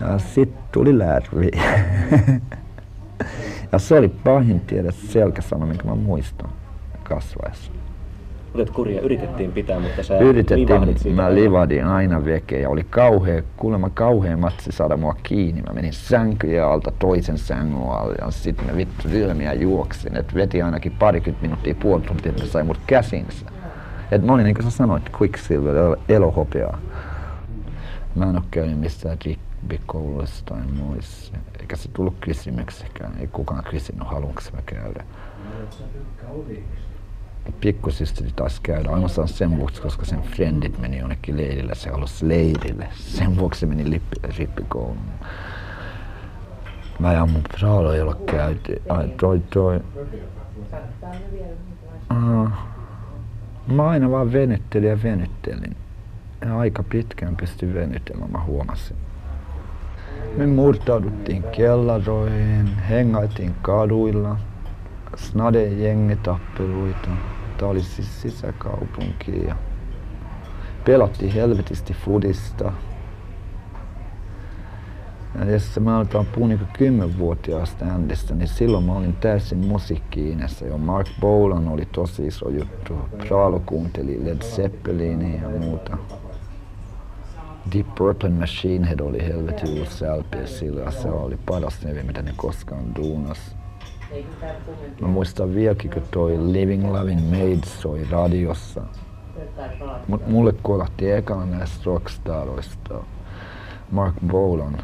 Ja 0.00 0.18
sitten 0.18 0.62
tuli 0.72 0.98
lärvi. 0.98 1.50
ja 3.72 3.78
se 3.78 3.98
oli 3.98 4.08
pahin 4.08 4.60
tiedä 4.60 4.90
selkäsana, 4.90 5.66
minkä 5.66 5.84
mä 5.84 5.94
muistan 5.94 6.50
kasvaessa. 7.02 7.72
Olet 8.54 8.70
kurja, 8.70 9.00
yritettiin 9.00 9.52
pitää, 9.52 9.80
mutta 9.80 10.02
sä 10.02 10.18
Yritettiin, 10.18 11.14
mä 11.14 11.34
livadin 11.34 11.86
aina 11.86 12.24
veke 12.24 12.60
ja 12.60 12.70
oli 12.70 12.86
kauhea, 12.90 13.42
kuulemma 13.56 13.90
kauhea 13.90 14.36
matsi 14.36 14.72
saada 14.72 14.96
mua 14.96 15.16
kiinni. 15.22 15.62
Mä 15.62 15.74
menin 15.74 15.92
sänkyjen 15.92 16.64
alta 16.64 16.92
toisen 16.98 17.38
sängyn 17.38 17.82
alle 17.82 18.14
ja 18.20 18.30
sitten 18.30 18.66
mä 18.66 18.76
vittu 18.76 19.08
ryömiä 19.12 19.52
juoksin. 19.52 20.16
Et 20.16 20.34
veti 20.34 20.62
ainakin 20.62 20.92
parikymmentä 20.92 21.42
minuuttia 21.42 21.74
puoli 21.74 22.02
tuntia, 22.02 22.30
että 22.30 22.46
sai 22.46 22.64
mut 22.64 22.78
käsinsä. 22.86 23.46
Et 24.10 24.22
mä 24.24 24.32
olin 24.32 24.44
niin 24.44 24.54
kuin 24.54 24.64
sä 24.64 24.70
sanoit, 24.70 25.02
Quicksilver, 25.20 25.96
elohopeaa. 26.08 26.78
Mä 28.14 28.24
en 28.24 28.36
oo 28.36 28.42
käynyt 28.50 28.78
missään 28.78 29.18
rippikouluissa 29.24 30.44
tai 30.44 30.62
muissa. 30.66 31.32
Eikä 31.60 31.76
se 31.76 31.88
tullut 31.88 32.16
kysymyksekään. 32.20 33.18
Ei 33.18 33.26
kukaan 33.26 33.64
kysynyt, 33.64 34.08
haluanko 34.08 34.42
mä 34.52 34.62
käydä. 34.66 35.04
Pikkusysteri 37.60 38.30
taas 38.36 38.60
käydä 38.60 38.90
ainoastaan 38.90 39.28
sen 39.28 39.56
vuoksi, 39.56 39.82
koska 39.82 40.04
sen 40.04 40.22
friendit 40.22 40.78
meni 40.78 40.98
jonnekin 40.98 41.36
leirille. 41.36 41.74
Se 41.74 41.90
halusi 41.90 42.28
leirille. 42.28 42.88
Sen 42.92 43.36
vuoksi 43.36 43.60
se 43.60 43.66
meni 43.66 44.02
rippikouluun. 44.38 44.98
Mä 46.98 47.12
ja 47.12 47.26
mun 47.26 47.42
praalo 47.42 47.92
ei 47.92 48.00
ole 48.00 48.16
käyty. 48.26 48.82
Ai, 48.88 49.08
toi, 49.08 49.42
toi. 49.50 49.80
Uh, 52.10 52.48
mä 53.66 53.88
aina 53.88 54.10
vaan 54.10 54.32
venyttelin 54.32 54.88
ja 54.88 55.02
venyttelin 55.02 55.76
aika 56.56 56.82
pitkään 56.82 57.36
pystyi 57.36 57.74
venytellä, 57.74 58.26
mä 58.26 58.40
huomasin. 58.44 58.96
Me 60.36 60.46
murtauduttiin 60.46 61.42
kellaroihin, 61.42 62.76
hengaitiin 62.76 63.54
kaduilla, 63.62 64.36
snade 65.16 65.66
jengitappeluita. 65.66 67.08
Tää 67.58 67.68
oli 67.68 67.82
siis 67.82 68.22
sisäkaupunki 68.22 69.44
ja 69.46 69.56
pelattiin 70.84 71.32
helvetisti 71.32 71.94
fudista. 72.04 72.72
Ja 75.38 75.50
jos 75.50 75.80
mä 75.80 75.96
aletaan 75.96 76.26
puhua 76.26 76.48
niin 76.48 76.60
kymmenvuotiaasta 76.78 77.84
ändistä, 77.84 78.34
niin 78.34 78.48
silloin 78.48 78.84
mä 78.84 78.92
olin 78.92 79.16
täysin 79.16 79.58
musiikkiinessa 79.58 80.66
jo. 80.66 80.78
Mark 80.78 81.06
Bolan 81.20 81.68
oli 81.68 81.88
tosi 81.92 82.26
iso 82.26 82.48
juttu. 82.48 82.94
Praalo 83.28 83.62
kuunteli 83.66 84.24
Led 84.24 84.42
Zeppelinia 84.42 85.42
ja 85.42 85.48
muuta. 85.48 85.98
Deep 87.72 87.94
Purple 87.94 88.28
Machine 88.28 88.88
Head 88.88 89.00
oli 89.00 89.26
helvetin 89.26 89.78
uusi 89.78 90.04
LP 90.04 90.46
sillä 90.46 90.90
se 90.90 91.08
oli 91.08 91.38
paras 91.46 91.84
nimi, 91.84 92.02
mitä 92.02 92.22
ne 92.22 92.32
koskaan 92.36 92.94
duunas. 92.96 93.56
Mä 95.00 95.08
muistan 95.08 95.54
vieläkin, 95.54 95.90
kun 95.90 96.02
toi 96.10 96.38
Living 96.52 96.92
Loving 96.92 97.30
Maids 97.30 97.82
soi 97.82 98.06
radiossa. 98.10 98.82
Mut 100.08 100.26
mulle 100.26 100.54
kolahti 100.62 101.10
ekana 101.10 101.46
näistä 101.46 101.80
rockstaroista 101.84 102.94
Mark 103.90 104.14
Bolan. 104.26 104.78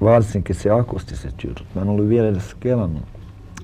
Varsinkin 0.00 0.56
se 0.56 0.70
akustiset 0.70 1.44
jutut. 1.44 1.66
Mä 1.74 1.82
en 1.82 1.88
ollut 1.88 2.08
vielä 2.08 2.28
edes 2.28 2.54
kelannut 2.54 3.02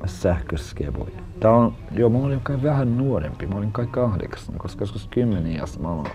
sähköskevoja. 0.07 1.21
Tää 1.41 1.51
on, 1.51 1.75
joo, 1.93 2.11
mä 2.11 2.19
olin 2.19 2.41
kai 2.41 2.63
vähän 2.63 2.99
nuorempi, 2.99 3.47
mä 3.47 3.55
olin 3.55 3.73
kai 3.73 3.87
kahdeksan, 3.87 4.55
koska 4.59 4.83
joskus 4.83 5.09
kymmenen 5.11 5.53
iässä 5.53 5.81
mä 5.81 5.91
olin 5.91 6.13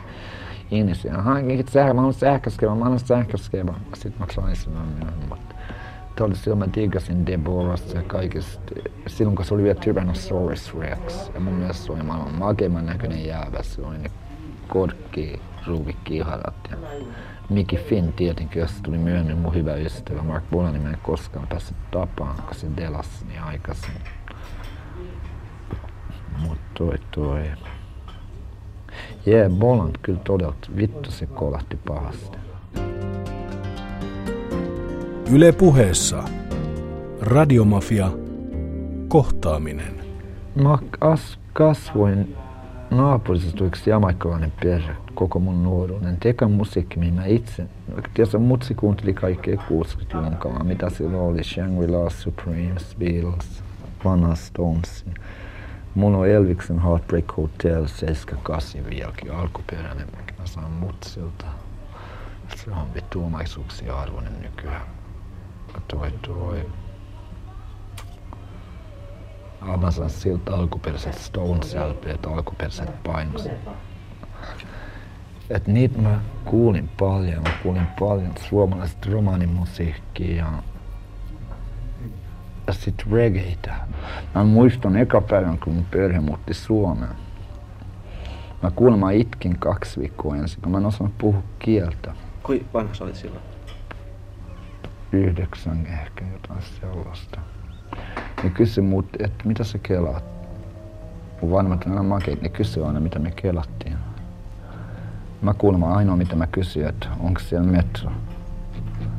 ihmisiä. 0.78 1.18
Hankit 1.18 1.68
sähkö, 1.68 1.94
mä 1.94 2.02
haluan 2.02 2.14
sähköskeva, 2.14 2.76
mä 2.76 2.84
haluan 2.84 3.00
sähköskeva. 3.00 3.74
Sitten 3.94 4.20
mä 4.20 4.34
sain 4.34 4.56
sen 4.56 4.74
myöhemmin, 4.74 5.30
mutta 5.30 5.56
Tämä 6.16 6.28
oli 6.28 6.36
silloin, 6.36 6.60
mä 6.60 6.74
digasin 6.76 7.26
Deborahsta 7.26 7.98
ja 7.98 8.04
kaikista. 8.04 8.76
Silloin 9.08 9.36
kun 9.36 9.46
se 9.46 9.54
oli 9.54 9.64
vielä 9.64 9.80
Tyrannosaurus 9.80 10.80
Rex. 10.80 11.30
Ja 11.34 11.40
mun 11.40 11.54
mielestä 11.54 11.86
se 11.86 11.92
oli 11.92 12.04
maailman 12.04 12.34
makeimman 12.34 12.86
näköinen 12.86 13.26
jäävä. 13.26 13.64
Se 13.64 13.82
oli 13.82 13.98
ne 13.98 14.12
korkki, 14.68 15.42
ruuvikkiharat 15.68 16.56
ja 16.72 16.78
Mickey 17.50 17.80
Finn 17.80 18.14
tietenkin, 18.14 18.60
jos 18.60 18.72
tuli 18.84 18.98
myöhemmin 18.98 19.38
mun 19.38 19.56
hyvä 19.56 19.76
ystävä. 19.76 20.22
Mark 20.22 20.44
Bolani 20.52 20.80
mä 20.80 20.90
en 20.90 20.98
koskaan 21.04 21.48
päässyt 21.48 21.78
tapaan, 21.92 22.36
kun 22.36 22.56
se 22.56 22.68
delasi 22.78 23.26
niin 23.26 23.42
aikaisin. 23.42 23.94
Mut 26.38 26.58
toi 26.74 26.98
toi. 27.12 27.44
Jee, 29.26 29.40
yeah, 29.40 29.52
Boland 29.52 29.96
kyllä 30.02 30.20
todella, 30.24 30.56
vittu 30.78 31.12
se 31.12 31.26
kolahti 31.26 31.78
pahasti. 31.88 32.38
Yle 35.32 35.52
puheessa. 35.52 36.24
Radiomafia. 37.22 38.12
Kohtaaminen. 39.08 39.94
Mä 40.64 40.78
as, 41.02 41.40
kasvoin 41.54 42.36
naapurissa 42.92 43.66
yksi 43.66 43.90
jamaikkalainen 43.90 44.54
perhe 44.64 44.96
koko 45.14 45.40
mun 45.40 45.64
nuoruuden. 45.64 46.18
Teka 46.20 46.48
musiikki, 46.48 47.00
mihin 47.00 47.14
mä 47.14 47.26
itse, 47.26 47.66
tietysti 48.14 48.38
mutsi 48.38 48.76
kuunteli 48.76 49.14
kaikkea 49.14 49.56
60-luvun 49.56 50.36
kamaa, 50.38 50.64
mitä 50.64 50.90
silloin 50.90 51.24
oli, 51.24 51.44
Shangri-La, 51.44 52.10
Supremes, 52.10 52.96
Beatles, 53.00 53.64
vanha 54.06 54.36
Stones. 54.36 55.06
On 56.02 56.28
Elviksen 56.28 56.80
Heartbreak 56.80 57.38
Hotel 57.38 57.88
78 57.88 58.90
vieläkin 58.90 59.32
alkuperäinen, 59.32 60.08
mikä 60.18 60.34
mä 60.40 60.48
saan 60.48 60.72
mutsilta. 60.72 61.46
Se 62.56 62.72
on 62.72 62.94
vittu 62.94 63.26
omaisuuksia 63.26 64.00
arvoinen 64.00 64.42
nykyään. 64.42 64.82
Toi 65.88 66.12
toi. 66.12 66.70
Mä 69.82 69.92
saan 69.92 70.10
siltä 70.10 70.56
alkuperäiset 70.56 71.14
Stones 71.14 71.76
LPt, 71.76 72.26
alkuperäiset 72.26 73.04
painos. 73.04 73.50
Et 75.50 75.68
niitä 75.68 76.02
mä 76.02 76.20
kuulin 76.46 76.90
paljon. 77.00 77.44
Mä 77.44 77.50
kuulin 77.64 77.88
paljon 78.00 78.32
suomalaista 78.50 79.10
romaanimusiikkia 79.12 80.46
sit 82.72 83.06
reggaeitä. 83.12 83.76
Mä 84.36 84.44
muistan 84.44 84.96
eka 84.96 85.22
päivän, 85.22 85.58
kun 85.58 85.74
mun 85.74 85.86
perhe 85.92 86.20
muutti 86.20 86.54
Suomeen. 86.54 87.16
Mä 88.64 88.72
kuulemma 88.72 89.12
itkin 89.12 89.60
kaksi 89.60 90.00
viikkoa 90.00 90.36
ensin, 90.36 90.62
kun 90.62 90.72
mä 90.72 90.78
en 90.78 90.86
osannut 90.86 91.18
puhua 91.18 91.44
kieltä. 91.60 92.14
Kui 92.44 92.66
vanha 92.74 92.94
sä 92.94 93.04
olit 93.04 93.16
silloin? 93.16 93.44
Yhdeksän 95.12 95.86
ehkä 95.86 96.26
jotain 96.34 96.62
sellaista. 96.82 97.40
Ne 98.44 98.50
kysyi 98.50 98.84
mut, 98.84 99.08
että 99.20 99.48
mitä 99.48 99.64
sä 99.64 99.78
kelaat? 99.78 100.24
Mun 101.42 101.52
vanhemmat 101.52 101.88
aina 101.88 102.04
makeit, 102.04 102.42
ne 102.42 102.50
kysyi 102.50 102.84
aina 102.84 103.00
mitä 103.00 103.20
me 103.20 103.32
kelattiin. 103.32 103.98
Mä 105.42 105.54
kuulemma 105.54 105.96
ainoa 105.96 106.16
mitä 106.16 106.36
mä 106.36 106.48
kysyin, 106.48 106.88
että 106.88 107.08
onko 107.20 107.40
siellä 107.40 107.72
metro. 107.72 108.12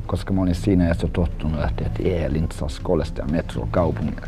Koska 0.06 0.32
mä 0.32 0.42
olin 0.42 0.54
siinä 0.54 0.88
ja 0.88 0.94
tottunut 0.94 1.58
lähteä, 1.58 1.86
että 1.86 2.02
ee, 2.04 2.32
Lintsas 2.32 2.80
kolesta 2.80 3.20
ja 3.22 3.26
metro 3.28 3.68
kaupungilla. 3.70 4.26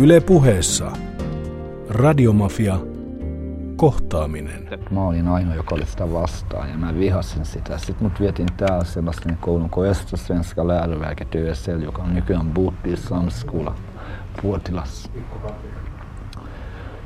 Yle 0.00 0.20
puheessa. 0.20 0.92
Radiomafia. 1.88 2.78
Kohtaaminen. 3.76 4.68
Mä 4.90 5.06
olin 5.06 5.28
ainoa, 5.28 5.54
joka 5.54 5.74
oli 5.74 5.86
sitä 5.86 6.12
vastaan 6.12 6.70
ja 6.70 6.76
mä 6.76 6.98
vihasin 6.98 7.44
sitä. 7.44 7.78
Sitten 7.78 8.02
mut 8.02 8.20
vietiin 8.20 8.48
täällä 8.56 8.84
Sebastian 8.84 9.38
koulun 9.40 9.70
kuin 9.70 9.90
Östra 9.90 10.16
Svenska 10.18 10.68
Läroverket 10.68 11.34
ÖSL, 11.34 11.82
joka 11.82 12.02
on 12.02 12.14
nykyään 12.14 12.50
Booty 12.50 12.96
Samskola 12.96 13.74
Puotilassa. 14.42 15.10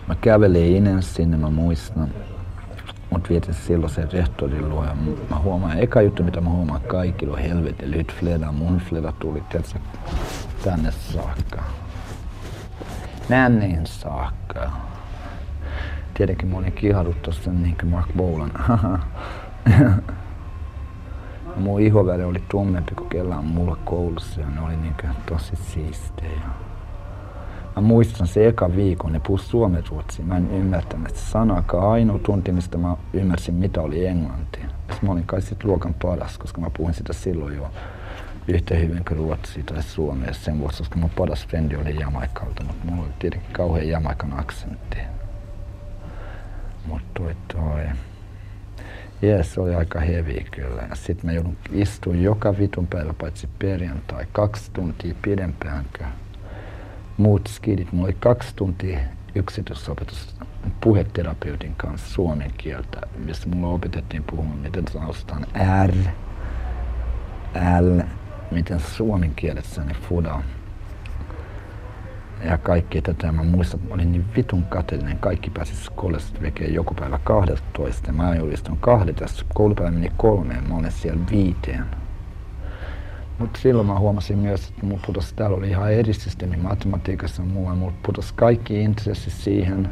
Mä 0.08 0.14
kävelin 0.20 0.76
inen 0.76 1.02
sinne, 1.02 1.36
mä 1.36 1.50
muistan. 1.50 2.08
Mut 3.12 3.30
vietin 3.30 3.54
silloin 3.54 3.92
sen 3.92 4.12
rehtorin 4.12 4.68
luo 4.68 4.84
ja 4.84 4.96
mä 5.30 5.38
huomaan, 5.38 5.78
eka 5.78 6.02
juttu 6.02 6.22
mitä 6.22 6.40
mä 6.40 6.50
huomaan 6.50 6.80
kaikilla 6.80 7.36
on 7.36 7.42
helvetin 7.42 7.90
lyhyt 7.90 8.12
fleda. 8.20 8.52
Mun 8.52 8.78
fleda 8.78 9.12
tuli 9.12 9.42
tietysti 9.48 9.78
tänne 10.64 10.90
saakka. 10.90 11.62
Nänniin 13.28 13.86
saakka. 13.86 14.70
Tietenkin 16.14 16.48
mä 16.48 16.56
olin 16.56 16.72
kihahduttu 16.72 17.32
sen 17.32 17.62
niin 17.62 17.76
kuin 17.80 17.90
Mark 17.90 18.06
Bolan. 18.16 18.52
Mun 21.56 21.80
ihoväri 21.80 22.24
oli 22.24 22.42
tummempi 22.48 22.94
kuin 22.94 23.08
kellään 23.08 23.44
mulla 23.44 23.76
koulussa 23.84 24.40
ja 24.40 24.46
ne 24.46 24.60
oli 24.60 24.76
niin 24.76 24.94
tosi 25.26 25.56
siistejä. 25.56 26.40
Mä 27.76 27.82
muistan 27.82 28.26
se 28.26 28.48
eka 28.48 28.76
viikon, 28.76 29.12
ne 29.12 29.20
puhus 29.26 29.50
suomen 29.50 29.84
ruotsia. 29.90 30.24
Mä 30.24 30.36
en 30.36 30.50
ymmärtänyt 30.50 31.16
sanakaan. 31.16 31.90
Ainoa 31.90 32.18
tunti, 32.18 32.52
mistä 32.52 32.78
mä 32.78 32.96
ymmärsin, 33.12 33.54
mitä 33.54 33.80
oli 33.80 34.06
englanti. 34.06 34.60
Mä 35.02 35.12
olin 35.12 35.26
kai 35.26 35.42
sit 35.42 35.64
luokan 35.64 35.94
paras, 36.02 36.38
koska 36.38 36.60
mä 36.60 36.70
puhuin 36.76 36.94
sitä 36.94 37.12
silloin 37.12 37.56
jo 37.56 37.70
yhtä 38.48 38.74
hyvin 38.74 39.04
kuin 39.08 39.18
ruotsia 39.18 39.62
tai 39.62 39.82
suomea 39.82 40.32
sen 40.32 40.58
vuoksi, 40.58 40.78
koska 40.78 40.96
mun 40.96 41.10
paras 41.10 41.46
frendi 41.46 41.76
oli 41.76 42.00
Jamaikalta, 42.00 42.64
mutta 42.64 42.84
mulla 42.84 43.02
oli 43.02 43.12
tietenkin 43.18 43.52
kauhean 43.52 43.88
Jamaikan 43.88 44.38
aksentti. 44.38 44.98
Mutta 46.86 47.08
toi 47.14 47.36
toi. 47.52 47.82
Jees, 49.22 49.54
se 49.54 49.60
oli 49.60 49.74
aika 49.74 50.00
hevi 50.00 50.46
kyllä. 50.50 50.82
Ja 50.90 50.94
sit 50.94 51.22
mä 51.22 51.32
joudun 51.32 51.56
istuin 51.72 52.22
joka 52.22 52.58
vitun 52.58 52.86
päivä 52.86 53.14
paitsi 53.20 53.48
perjantai 53.58 54.26
kaksi 54.32 54.70
tuntia 54.70 55.14
pidempään 55.22 55.84
kuin 55.98 56.08
muut 57.16 57.46
skidit. 57.46 57.92
Mulla 57.92 58.06
oli 58.06 58.16
kaksi 58.20 58.56
tuntia 58.56 58.98
yksityisopetus 59.34 60.36
puheterapeutin 60.80 61.74
kanssa 61.76 62.10
suomen 62.10 62.50
kieltä, 62.58 63.00
missä 63.24 63.48
mulla 63.48 63.74
opetettiin 63.74 64.24
puhumaan, 64.24 64.58
miten 64.58 64.84
sanotaan 64.88 65.46
R, 65.86 65.94
L, 67.80 68.00
miten 68.50 68.80
suomen 68.80 69.34
kielessä 69.34 69.84
ne 69.84 69.94
fuda. 69.94 70.42
Ja 72.44 72.58
kaikki 72.58 73.02
tätä, 73.02 73.32
mä 73.32 73.42
muistan, 73.42 73.80
että 73.80 73.88
mä 73.88 73.94
olin 73.94 74.12
niin 74.12 74.24
vitun 74.36 74.64
kateellinen. 74.64 75.18
Kaikki 75.18 75.50
pääsi 75.50 75.90
koulusta 75.94 76.40
tekemään 76.40 76.74
joku 76.74 76.94
päivä 76.94 77.18
12. 77.24 78.06
Ja 78.06 78.12
mä 78.12 78.34
julistan 78.34 78.76
kahdet, 78.76 79.20
ja 79.20 79.26
koulupäivä 79.54 79.90
meni 79.90 80.12
kolmeen, 80.16 80.68
mä 80.68 80.76
olen 80.76 80.92
siellä 80.92 81.22
viiteen. 81.30 82.01
Mutta 83.38 83.60
silloin 83.60 83.86
mä 83.86 83.98
huomasin 83.98 84.38
myös, 84.38 84.68
että 84.68 84.86
mulla 84.86 85.02
putosi, 85.06 85.34
täällä 85.34 85.56
oli 85.56 85.68
ihan 85.68 85.92
eri 85.92 86.12
systeemi 86.12 86.56
matematiikassa 86.56 87.42
ja 87.42 87.48
muualla. 87.48 87.78
Mulla 87.78 87.92
putosi 88.06 88.34
kaikki 88.36 88.82
intressi 88.82 89.30
siihen. 89.30 89.88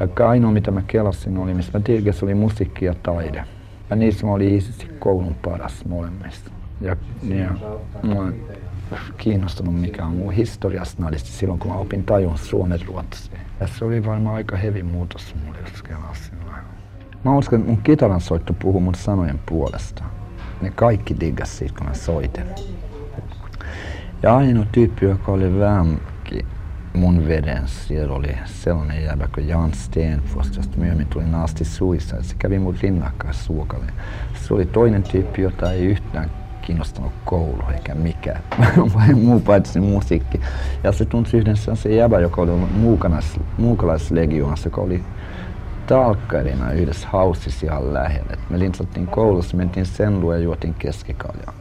Ja 0.00 0.28
ainoa 0.28 0.52
mitä 0.52 0.70
mä 0.70 0.82
kelasin 0.86 1.38
oli, 1.38 1.54
missä 1.54 1.78
mä 1.78 1.84
tirkes, 1.84 2.22
oli 2.22 2.34
musiikki 2.34 2.84
ja 2.84 2.94
taide. 2.94 3.44
Ja 3.90 3.96
niissä 3.96 4.26
mä 4.26 4.32
olin 4.32 4.54
itse 4.54 4.86
koulun 4.98 5.34
paras 5.44 5.84
molemmista. 5.84 6.50
Ja, 6.80 6.96
ja 7.22 7.50
mä 8.02 8.14
olen 8.20 8.34
kiinnostunut 9.18 9.80
mikä 9.80 10.06
on 10.06 10.16
mun 10.16 10.32
historiasta 10.32 11.02
silloin, 11.14 11.58
kun 11.58 11.70
mä 11.70 11.78
opin 11.78 12.04
tajun 12.04 12.38
suomen 12.38 12.80
ruotsia. 12.86 13.38
Ja 13.60 13.66
se 13.66 13.84
oli 13.84 14.06
varmaan 14.06 14.36
aika 14.36 14.56
hevi 14.56 14.82
muutos 14.82 15.34
mulle, 15.44 15.58
jos 15.58 15.82
kelasin. 15.82 16.38
Mä 17.24 17.36
uskon, 17.36 17.60
että 17.60 17.72
mun 17.72 17.82
kitaran 17.82 18.20
soitto 18.20 18.52
puhuu 18.52 18.80
mun 18.80 18.94
sanojen 18.94 19.40
puolesta 19.46 20.04
ne 20.60 20.70
kaikki 20.70 21.16
diggas 21.20 21.58
siitä, 21.58 21.74
kun 21.78 21.86
mä 21.86 21.94
soitin. 21.94 22.44
Ja 24.22 24.36
ainoa 24.36 24.66
tyyppi, 24.72 25.06
joka 25.06 25.32
oli 25.32 25.58
vähänkin 25.58 26.46
mun 26.94 27.28
veden, 27.28 27.62
siellä 27.66 28.14
oli 28.14 28.36
sellainen 28.44 29.04
jäbä 29.04 29.28
kuin 29.34 29.48
Jan 29.48 29.74
Stenfors, 29.74 30.56
josta 30.56 30.76
myöhemmin 30.76 31.06
tuli 31.06 31.24
Nasty 31.24 31.64
Suicide. 31.64 32.22
Se 32.22 32.34
kävi 32.38 32.58
mun 32.58 32.76
rinnakkaan 32.82 33.34
suokalle. 33.34 33.92
Se 34.34 34.54
oli 34.54 34.66
toinen 34.66 35.02
tyyppi, 35.02 35.42
jota 35.42 35.72
ei 35.72 35.84
yhtään 35.84 36.30
kiinnostanut 36.62 37.12
koulu 37.24 37.62
eikä 37.74 37.94
mikään, 37.94 38.42
vain 38.94 39.18
muu 39.18 39.40
paitsi 39.40 39.80
musiikki. 39.80 40.40
Ja 40.84 40.92
se 40.92 41.04
tunsi 41.04 41.36
yhden 41.36 41.56
sellaisen 41.56 41.96
jäbä, 41.96 42.20
joka 42.20 42.42
oli 42.42 42.50
muukalaislegioonassa, 43.58 44.66
joka 44.66 44.80
oli 44.80 45.02
talkkarina 45.88 46.72
yhdessä 46.72 47.08
hausissa 47.08 47.66
ihan 47.66 47.94
lähellä. 47.94 48.36
Me 48.50 48.58
lintsattiin 48.58 49.06
koulussa, 49.06 49.56
mentiin 49.56 49.86
sen 49.86 50.20
luo 50.20 50.32
ja 50.32 50.38
juotiin 50.38 50.74
keskikaljaa. 50.74 51.54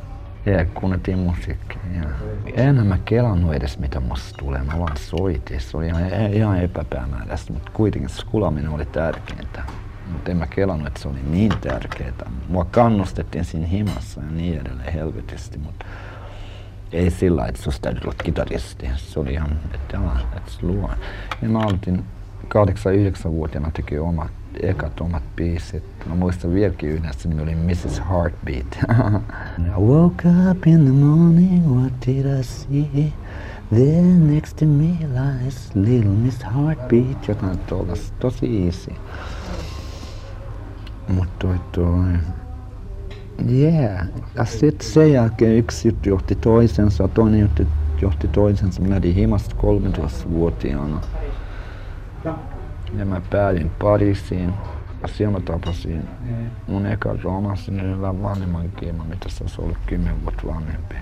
Ja 0.45 0.65
kuunneltiin 0.65 1.19
musiikkia. 1.19 1.81
Ja. 1.95 2.09
Enhän 2.53 2.87
mä 2.87 2.97
kelannut 3.05 3.53
edes 3.53 3.79
mitä 3.79 3.99
musta 3.99 4.37
tulee, 4.37 4.63
mä 4.63 4.79
vaan 4.79 4.97
soitin. 4.97 5.61
Se 5.61 5.77
oli 5.77 5.87
ihan, 5.87 6.33
ihan 6.33 6.63
epäpäämääräistä, 6.63 7.53
mutta 7.53 7.71
kuitenkin 7.73 8.09
skulaminen 8.09 8.69
oli 8.69 8.85
tärkeintä. 8.85 9.63
Mutta 10.11 10.31
en 10.31 10.37
mä 10.37 10.47
kelannut, 10.47 10.87
että 10.87 10.99
se 10.99 11.07
oli 11.07 11.19
niin 11.29 11.53
tärkeää. 11.61 12.31
Mua 12.49 12.65
kannustettiin 12.65 13.45
siinä 13.45 13.67
himassa 13.67 14.21
ja 14.21 14.31
niin 14.31 14.61
edelleen 14.61 14.93
helvetisti, 14.93 15.57
mutta 15.57 15.85
ei 16.91 17.09
sillä 17.09 17.45
että 17.45 17.61
susta 17.61 17.81
täytyy 17.81 18.01
olla 18.03 18.23
kitaristi. 18.23 18.89
Se 18.95 19.19
oli 19.19 19.33
ihan, 19.33 19.59
että, 19.73 19.99
että 20.35 20.51
se 20.51 20.57
luo. 20.61 20.89
Ja 21.41 21.49
mä 21.49 21.59
aloitin 21.59 22.03
8-9-vuotiaana 22.49 23.71
teki 23.71 23.99
omat, 23.99 24.31
ekat 24.61 25.01
omat 25.01 25.23
biisit. 25.35 25.83
Mä 26.05 26.15
muistan 26.15 26.53
vieläkin 26.53 26.89
yhden, 26.89 27.13
se 27.13 27.29
nimi 27.29 27.41
oli 27.41 27.55
Mrs. 27.55 28.01
Heartbeat. 28.09 28.79
I 29.77 29.79
woke 29.79 30.27
up 30.51 30.67
in 30.67 30.85
the 30.85 30.93
morning, 30.93 31.77
what 31.77 31.93
did 32.07 32.25
I 32.39 32.43
see? 32.43 33.13
There 33.69 34.01
next 34.01 34.57
to 34.57 34.65
me 34.65 34.97
lies 35.13 35.75
little 35.75 36.11
Miss 36.11 36.43
Heartbeat. 36.43 37.27
Jotain 37.27 37.57
tuollaista, 37.57 38.13
tosi 38.19 38.65
easy. 38.65 38.91
Mutta 41.07 41.33
toi 41.39 41.59
toi... 41.71 42.13
Yeah. 43.51 44.07
Ja 44.35 44.45
sitten 44.45 44.87
sen 44.87 45.13
jälkeen 45.13 45.57
yksi 45.57 45.87
juttu 45.87 46.09
johti 46.09 46.35
toisensa, 46.35 47.07
toinen 47.07 47.39
juttu 47.39 47.63
johti 48.01 48.27
toisensa. 48.27 48.81
Mä 48.81 48.89
lähdin 48.89 49.15
himasta 49.15 49.55
13-vuotiaana. 49.55 51.01
Ja 52.97 53.05
mä 53.05 53.21
päädyin 53.29 53.71
Pariisiin. 53.79 54.53
Siellä 55.05 55.39
mä 55.39 55.45
tapasin 55.45 56.09
mun 56.67 56.85
eka 56.85 57.15
romanssin 57.23 57.79
yhdellä 57.79 58.21
vanhemman 58.21 58.71
kiima, 58.71 59.03
mitä 59.03 59.29
se 59.29 59.43
olisi 59.43 59.61
ollut 59.61 59.77
10 59.85 60.23
vuotta 60.23 60.47
vanhempi. 60.47 60.95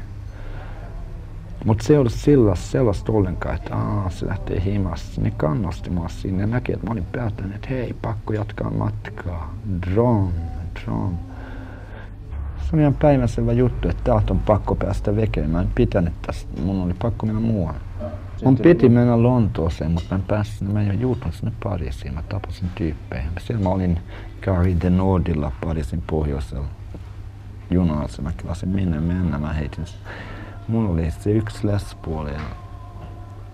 Mutta 1.65 1.83
se 1.83 1.93
ei 1.93 1.99
ollut 1.99 2.13
sillä, 2.13 2.55
sellaista 2.55 3.11
ollenkaan, 3.11 3.55
että 3.55 3.75
aa, 3.75 4.09
se 4.09 4.27
lähtee 4.27 4.63
himasta. 4.65 5.21
Ne 5.21 5.31
kannusti 5.31 5.89
mua 5.89 6.07
sinne 6.07 6.41
ja 6.43 6.47
näki, 6.47 6.73
että 6.73 6.87
mä 6.87 6.91
olin 6.91 7.05
päättänyt, 7.11 7.55
että 7.55 7.67
hei, 7.69 7.95
pakko 8.01 8.33
jatkaa 8.33 8.69
matkaa. 8.69 9.53
Drum, 9.85 10.31
drum. 10.83 11.17
Se 12.61 12.69
oli 12.73 12.81
ihan 12.81 12.93
päivänselvä 13.01 13.53
juttu, 13.53 13.89
että 13.89 14.03
täältä 14.03 14.33
on 14.33 14.39
pakko 14.39 14.75
päästä 14.75 15.15
vekeen. 15.15 15.49
Mä 15.49 15.61
en 15.61 15.69
pitänyt 15.75 16.13
tästä, 16.21 16.61
mun 16.61 16.81
oli 16.81 16.93
pakko 17.01 17.25
mennä 17.25 17.41
muualle. 17.41 17.79
Mun 18.43 18.57
piti 18.57 18.89
mennä 18.89 19.23
Lontooseen, 19.23 19.91
mutta 19.91 20.09
mä 20.11 20.15
en 20.15 20.27
päässyt, 20.27 20.73
mä 20.73 20.81
en 20.81 21.01
juutunut 21.01 21.35
sinne 21.35 21.51
Pariisiin. 21.63 22.13
Mä 22.13 22.23
tapasin 22.29 22.69
tyyppejä. 22.75 23.23
Siellä 23.39 23.63
mä 23.63 23.69
olin 23.69 23.99
Gary 24.41 24.75
de 24.81 24.89
Nordilla 24.89 25.51
Pariisin 25.63 26.03
pohjoisella 26.07 26.67
junalla. 27.71 28.07
Mä 28.21 28.31
kilasin 28.37 28.69
minne 28.69 28.99
mennä. 28.99 29.37
Mä 29.37 29.53
heitin, 29.53 29.85
mulla 30.67 30.89
oli 30.89 31.11
se 31.11 31.31
yksi 31.31 31.67
lespuoli 31.67 32.33
ja 32.33 32.41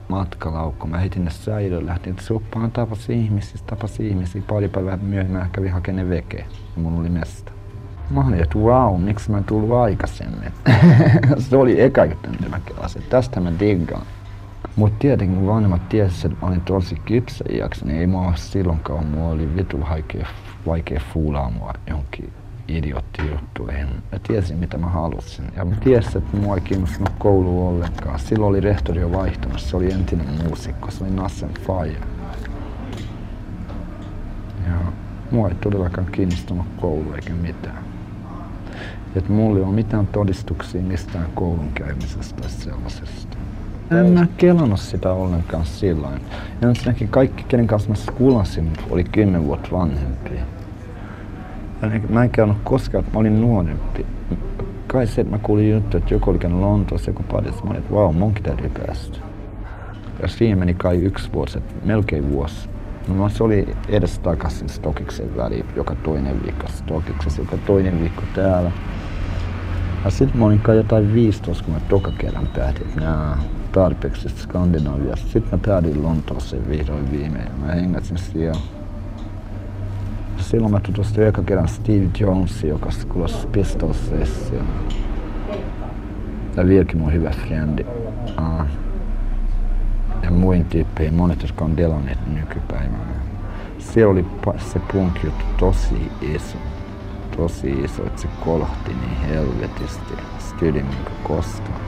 matkalaukku. 0.08 0.88
Mä 0.88 0.98
heitin 0.98 1.26
ne 1.26 1.32
säilöön, 1.32 1.86
lähtin 1.86 2.16
suppaan, 2.20 2.72
tapasin 2.72 3.18
ihmisiä, 3.18 3.62
tapasin 3.68 4.08
ihmisiä. 4.08 4.42
Pari 4.48 4.70
päivää 4.70 4.98
myöhemmin 4.98 5.38
mä 5.38 5.50
kävin 5.52 5.72
hakemaan 5.72 6.10
veke. 6.10 6.38
Ja 6.76 6.82
mun 6.82 7.00
oli 7.00 7.10
mesta. 7.10 7.52
Mä 8.10 8.28
olin, 8.28 8.44
että 8.44 8.60
wow, 8.60 9.02
miksi 9.02 9.32
mä 9.32 9.38
en 9.38 9.44
tullut 9.44 9.78
aikaisemmin. 9.78 10.52
se 11.50 11.58
oli 11.58 11.82
eka 11.82 12.06
juttu, 12.06 12.30
mitä 12.30 12.50
mä 12.50 12.60
kelasin. 12.60 13.04
Tästä 13.10 13.40
mä 13.40 13.52
diggaan. 13.60 14.06
Mutta 14.76 15.00
tietenkin 15.00 15.48
vanhemmat 15.48 15.90
tiesi, 15.90 16.28
että 16.28 16.40
mä 16.42 16.48
olin 16.48 16.62
tosi 16.62 16.96
kypsä 16.96 17.46
iäksi, 17.50 17.86
niin 17.86 18.00
ei 18.00 18.08
mua 18.08 18.34
silloinkaan, 18.36 19.06
mua 19.06 19.30
oli 19.30 19.56
vitu 19.56 19.80
vaikea, 19.80 20.28
vaikea 20.66 21.02
fuulaa 21.14 21.50
mua 21.50 21.74
johonkin 21.88 22.34
idiottijuttuihin. 22.68 23.88
Mä 24.12 24.20
tiesin 24.28 24.58
mitä 24.58 24.78
mä 24.78 24.88
halusin. 24.88 25.46
Ja 25.56 25.66
mä 25.66 25.76
tiesin, 25.76 26.18
että 26.18 26.38
mua 26.38 26.56
ei 26.56 26.62
kiinnostunut 26.62 27.14
koulu 27.20 27.68
ollenkaan. 27.68 28.20
Silloin 28.20 28.50
oli 28.50 28.60
rehtori 28.60 29.02
jo 29.02 29.12
vaihtunut, 29.12 29.60
se 29.60 29.78
oli 29.78 29.92
entinen 29.92 30.28
muusikko, 30.44 30.92
se 30.92 31.04
oli 31.04 31.14
Nassen 31.14 31.50
Faija. 31.68 32.00
Ja 34.66 34.92
mua 35.32 35.50
ei 35.50 35.56
todellakaan 35.56 36.08
kiinnostunut 36.12 36.66
koulu 36.82 37.14
eikä 37.14 37.34
mitään. 37.34 37.84
Että 39.16 39.32
mulla 39.32 39.58
ei 39.58 39.64
ole 39.64 39.74
mitään 39.74 40.08
todistuksia 40.08 40.82
mistään 40.82 41.28
koulun 41.36 41.72
käymisestä 41.74 42.42
tai 42.42 42.50
sellaisesta. 42.50 43.31
En 44.00 44.10
mä 44.10 44.28
kelannut 44.38 44.80
sitä 44.80 45.12
ollenkaan 45.12 45.66
silloin. 45.66 46.22
Ensinnäkin 46.62 47.08
kaikki, 47.08 47.44
kenen 47.44 47.68
kanssa 47.68 47.90
mä 47.90 47.96
skulasin, 47.96 48.74
oli 48.90 49.04
10 49.04 49.46
vuotta 49.46 49.70
vanhempi. 49.72 50.32
Mä 52.10 52.24
en 52.24 52.30
käynyt 52.30 52.58
koskaan, 52.64 53.04
että 53.04 53.14
mä 53.14 53.20
olin 53.20 53.42
nuorempi. 53.42 54.06
Kai 54.88 55.08
se, 55.08 55.22
että 55.22 55.36
mä 55.36 55.44
kuulin 55.44 55.72
juttu, 55.72 55.98
että 55.98 56.14
joku 56.14 56.30
oli 56.30 56.40
käynyt 56.40 56.60
Lontoossa, 56.60 57.10
joku 57.10 57.24
padissa. 57.24 57.64
Mä 57.64 57.70
olin, 57.70 57.80
että 57.80 57.94
vau, 57.94 58.14
munkin 58.14 58.44
täytyy 58.44 58.70
päästä. 58.70 59.18
Ja 60.22 60.28
siihen 60.28 60.60
meni 60.60 60.74
kai 60.74 60.98
yksi 60.98 61.34
vuosi, 61.34 61.60
melkein 61.86 62.32
vuosi. 62.32 62.70
No 63.08 63.30
se 63.30 63.44
oli 63.44 63.76
edes 63.90 64.20
takaisin 64.20 64.70
Stokiksen 64.70 65.38
väliin, 65.38 65.66
joka 65.76 65.96
toinen 65.96 66.44
viikko 66.44 66.68
Stokiksessa, 66.68 67.42
joka 67.42 67.58
toinen 67.58 68.00
viikko 68.00 68.24
täällä. 68.36 68.72
Ja 70.06 70.12
sitten 70.12 70.40
mä 70.40 70.46
olin 70.46 70.60
kai 70.60 70.78
jotain 70.78 71.14
15, 71.14 71.64
kun 71.64 71.74
mä 71.74 71.80
toka 71.90 72.12
kerran 72.18 72.48
päätin, 72.56 72.88
että 72.88 73.02
nää, 73.02 73.38
tarpeeksi 73.72 74.30
Skandinaviasta. 74.30 75.28
Sitten 75.28 75.60
mä 75.60 75.60
päädyin 75.66 76.04
Lontooseen 76.04 76.70
vihdoin 76.70 77.12
viimein. 77.12 77.52
Mä 77.60 77.72
hengäsin 77.72 78.18
siellä. 78.18 78.60
Silloin 80.38 80.72
mä 80.72 80.80
tutustuin 80.80 81.28
eka 81.28 81.44
kerran 81.44 81.68
Steve 81.68 82.08
Jonesiin, 82.20 82.70
joka 82.70 82.90
kuulosti 83.10 83.48
Pistols-sessio. 83.48 84.62
Ja 86.58 86.68
vieläkin 86.68 86.98
mun 86.98 87.14
hyvä 87.14 87.30
frendi. 87.30 87.86
Uh, 88.40 88.66
ja 90.24 90.32
muin 90.32 90.66
tyyppejä, 90.66 91.12
monet, 91.12 91.42
jotka 91.42 91.66
on 91.66 91.78
delanneet 91.78 92.20
nykypäivänä. 92.28 93.22
Siellä 93.80 94.12
oli 94.12 94.26
se 94.58 94.80
punk 94.92 95.16
tosi 95.60 96.12
iso. 96.22 96.58
Tosi 97.38 97.72
iso, 97.72 98.06
että 98.06 98.22
se 98.22 98.28
kolhti 98.46 98.94
niin 98.94 99.30
helvetisti. 99.30 100.14
Styli 100.40 100.84
minkä 100.84 101.12
koskaan. 101.24 101.82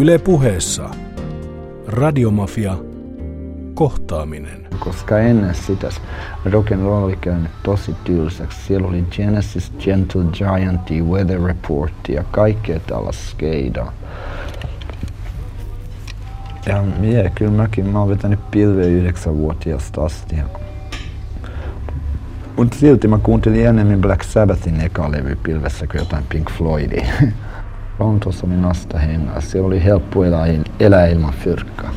Yle 0.00 0.18
puheessa. 0.18 0.90
Radiomafia. 1.86 2.76
Kohtaaminen. 3.74 4.66
Koska 4.78 5.18
ennen 5.18 5.54
sitä 5.54 5.88
rock 6.44 6.72
and 6.72 6.82
roll 6.82 7.14
käynyt 7.20 7.50
tosi 7.62 7.94
tylsäksi. 8.04 8.58
Siellä 8.66 8.88
oli 8.88 9.04
Genesis, 9.10 9.72
Gentle 9.78 10.24
Giant, 10.32 10.90
Weather 10.90 11.42
Report 11.42 11.92
ja 12.08 12.24
kaikkea 12.30 12.80
tällaista 12.80 13.30
skeidaa. 13.30 13.92
Ja 16.66 16.82
mie, 16.82 17.32
kyllä 17.34 17.52
mäkin, 17.52 17.86
mä 17.86 17.98
oon 17.98 18.08
vetänyt 18.08 18.50
pilveä 18.50 18.86
yhdeksänvuotiaasta 18.86 20.04
asti. 20.04 20.36
Mutta 22.56 22.76
silti 22.78 23.08
mä 23.08 23.18
kuuntelin 23.18 23.66
enemmän 23.66 24.00
Black 24.00 24.22
Sabbathin 24.22 24.80
eka 24.80 25.10
levy 25.10 25.36
pilvessä 25.42 25.86
kuin 25.86 25.98
jotain 25.98 26.24
Pink 26.28 26.50
Floydia. 26.50 27.06
Lontoossa 28.00 28.46
oli 28.46 28.56
nasta 28.56 28.98
hengaa. 28.98 29.40
Siellä 29.40 29.66
oli 29.66 29.84
helppo 29.84 30.24
elää, 30.24 30.46
elää 30.80 31.06
ilman 31.06 31.34
fyrkkaa. 31.34 31.90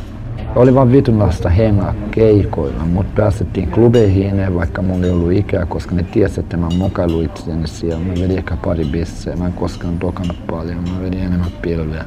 Oli 0.56 0.76
vaan 0.76 0.92
vitunlaista 0.92 1.50
hengaa 1.50 1.94
keikoilla, 2.12 2.86
mutta 2.86 3.22
päästettiin 3.22 3.72
klubeihin 3.72 4.56
vaikka 4.56 4.82
mulla 4.82 5.06
ei 5.06 5.12
ollut 5.12 5.32
ikää, 5.32 5.66
koska 5.66 5.96
ne 5.96 6.04
tiesi, 6.04 6.40
että 6.40 6.58
mä 6.58 6.68
mokailu 6.78 7.22
itseäni 7.22 7.68
siellä. 7.68 8.06
Mä 8.06 8.14
vedin 8.14 8.38
ehkä 8.38 8.58
pari 8.64 8.86
bissejä, 8.86 9.36
mä 9.36 9.46
en 9.46 9.54
koskaan 9.54 10.00
tokannut 10.00 10.48
paljon, 10.48 10.78
mä 10.78 11.02
vedin 11.02 11.20
enemmän 11.20 11.52
pilveä. 11.62 12.06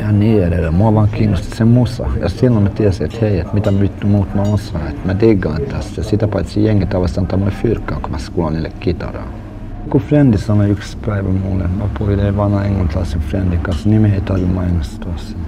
Ja 0.00 0.12
niin 0.12 0.44
edelleen. 0.44 0.74
Mua 0.74 0.94
vaan 0.94 1.08
kiinnosti 1.08 1.56
se 1.56 1.64
musa. 1.64 2.06
Ja 2.20 2.28
silloin 2.28 2.62
mä 2.62 2.70
tiesin, 2.70 3.04
että 3.04 3.18
hei, 3.20 3.38
että 3.38 3.54
mitä 3.54 3.80
vittu 3.80 4.06
muut 4.06 4.34
mä 4.34 4.42
osaan. 4.42 4.88
Että 4.88 5.06
mä 5.06 5.20
diggaan 5.20 5.62
tästä. 5.62 6.02
Sitä 6.02 6.28
paitsi 6.28 6.64
jengi 6.64 6.86
tavasti 6.86 7.20
antaa 7.20 7.38
mulle 7.38 7.52
fyrkkaa, 7.62 8.00
kun 8.00 8.10
mä 8.10 8.18
skulaan 8.18 8.52
niille 8.52 8.72
kitaraa. 8.80 9.43
Kun 9.90 10.00
frendi 10.00 10.38
sanoi 10.38 10.68
yksi 10.70 10.96
päivä 11.06 11.28
mulle, 11.28 11.68
mä 11.68 11.84
puhuin 11.98 12.36
vanha 12.36 12.64
englantilaisen 12.64 13.20
friendin 13.20 13.60
kanssa, 13.60 13.88
nimi 13.88 14.08
ei 14.08 14.20
tarvitse 14.20 14.52
mainostua 14.52 15.12
sinne. 15.16 15.44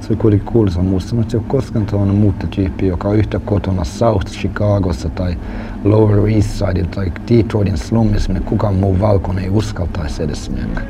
Se 0.00 0.08
oli 0.10 0.16
kuitenkin 0.16 0.52
kuuluisa 0.52 0.82
musta, 0.82 1.14
mutta 1.14 1.30
se 1.30 1.36
on 1.36 1.44
koskaan 1.44 1.86
tällainen 1.86 2.16
muuttojyyppi, 2.16 2.86
joka 2.86 3.08
on 3.08 3.16
yhtä 3.16 3.38
kotona 3.38 3.84
South 3.84 4.26
Chicagossa 4.26 5.08
tai 5.08 5.36
Lower 5.84 6.28
East 6.28 6.48
Side 6.50 6.84
tai 6.84 7.12
Detroitin 7.30 7.78
slummissa, 7.78 8.32
minne 8.32 8.48
kukaan 8.48 8.74
muu 8.74 9.00
valkoinen 9.00 9.44
ei 9.44 9.50
uskaltaisi 9.50 10.22
edes 10.22 10.50
mennä. 10.50 10.80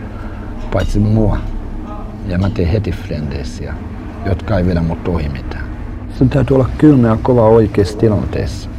Paitsi 0.73 0.99
mua. 0.99 1.39
Ja 2.29 2.39
mä 2.39 2.51
teen 2.51 2.69
heti 2.69 2.91
frendeisiä, 2.91 3.75
jotka 4.27 4.59
ei 4.59 4.67
vedä 4.67 4.81
mut 4.81 5.09
ohi 5.09 5.29
mitään. 5.29 5.65
Sen 6.19 6.29
täytyy 6.29 6.55
olla 6.55 6.69
kylmä 6.79 7.09
ja 7.09 7.19
kova 7.23 7.49
oikeassa 7.49 7.99
tilanteessa. 7.99 8.71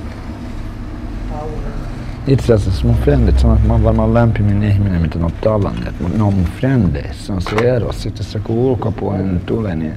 Itse 2.27 2.53
asiassa 2.53 2.87
mun 2.87 2.95
frendit 2.95 3.39
sanoo, 3.39 3.55
että 3.55 3.67
mä 3.67 3.73
oon 3.73 3.83
varmaan 3.83 4.13
lämpimin 4.13 4.63
ihminen, 4.63 5.01
mitä 5.01 5.19
ne 5.19 5.25
on 5.25 5.31
tavanneet, 5.41 5.99
mutta 5.99 6.17
ne 6.17 6.23
on 6.23 6.33
mun 6.33 6.45
frendeissä. 6.45 7.25
Se 7.25 7.33
on 7.33 7.41
se 7.41 7.55
ero. 7.55 7.91
Sitten 7.91 8.23
se 8.23 8.39
kun 8.39 8.55
ulkopuolinen 8.55 9.41
tulee, 9.45 9.75
niin 9.75 9.93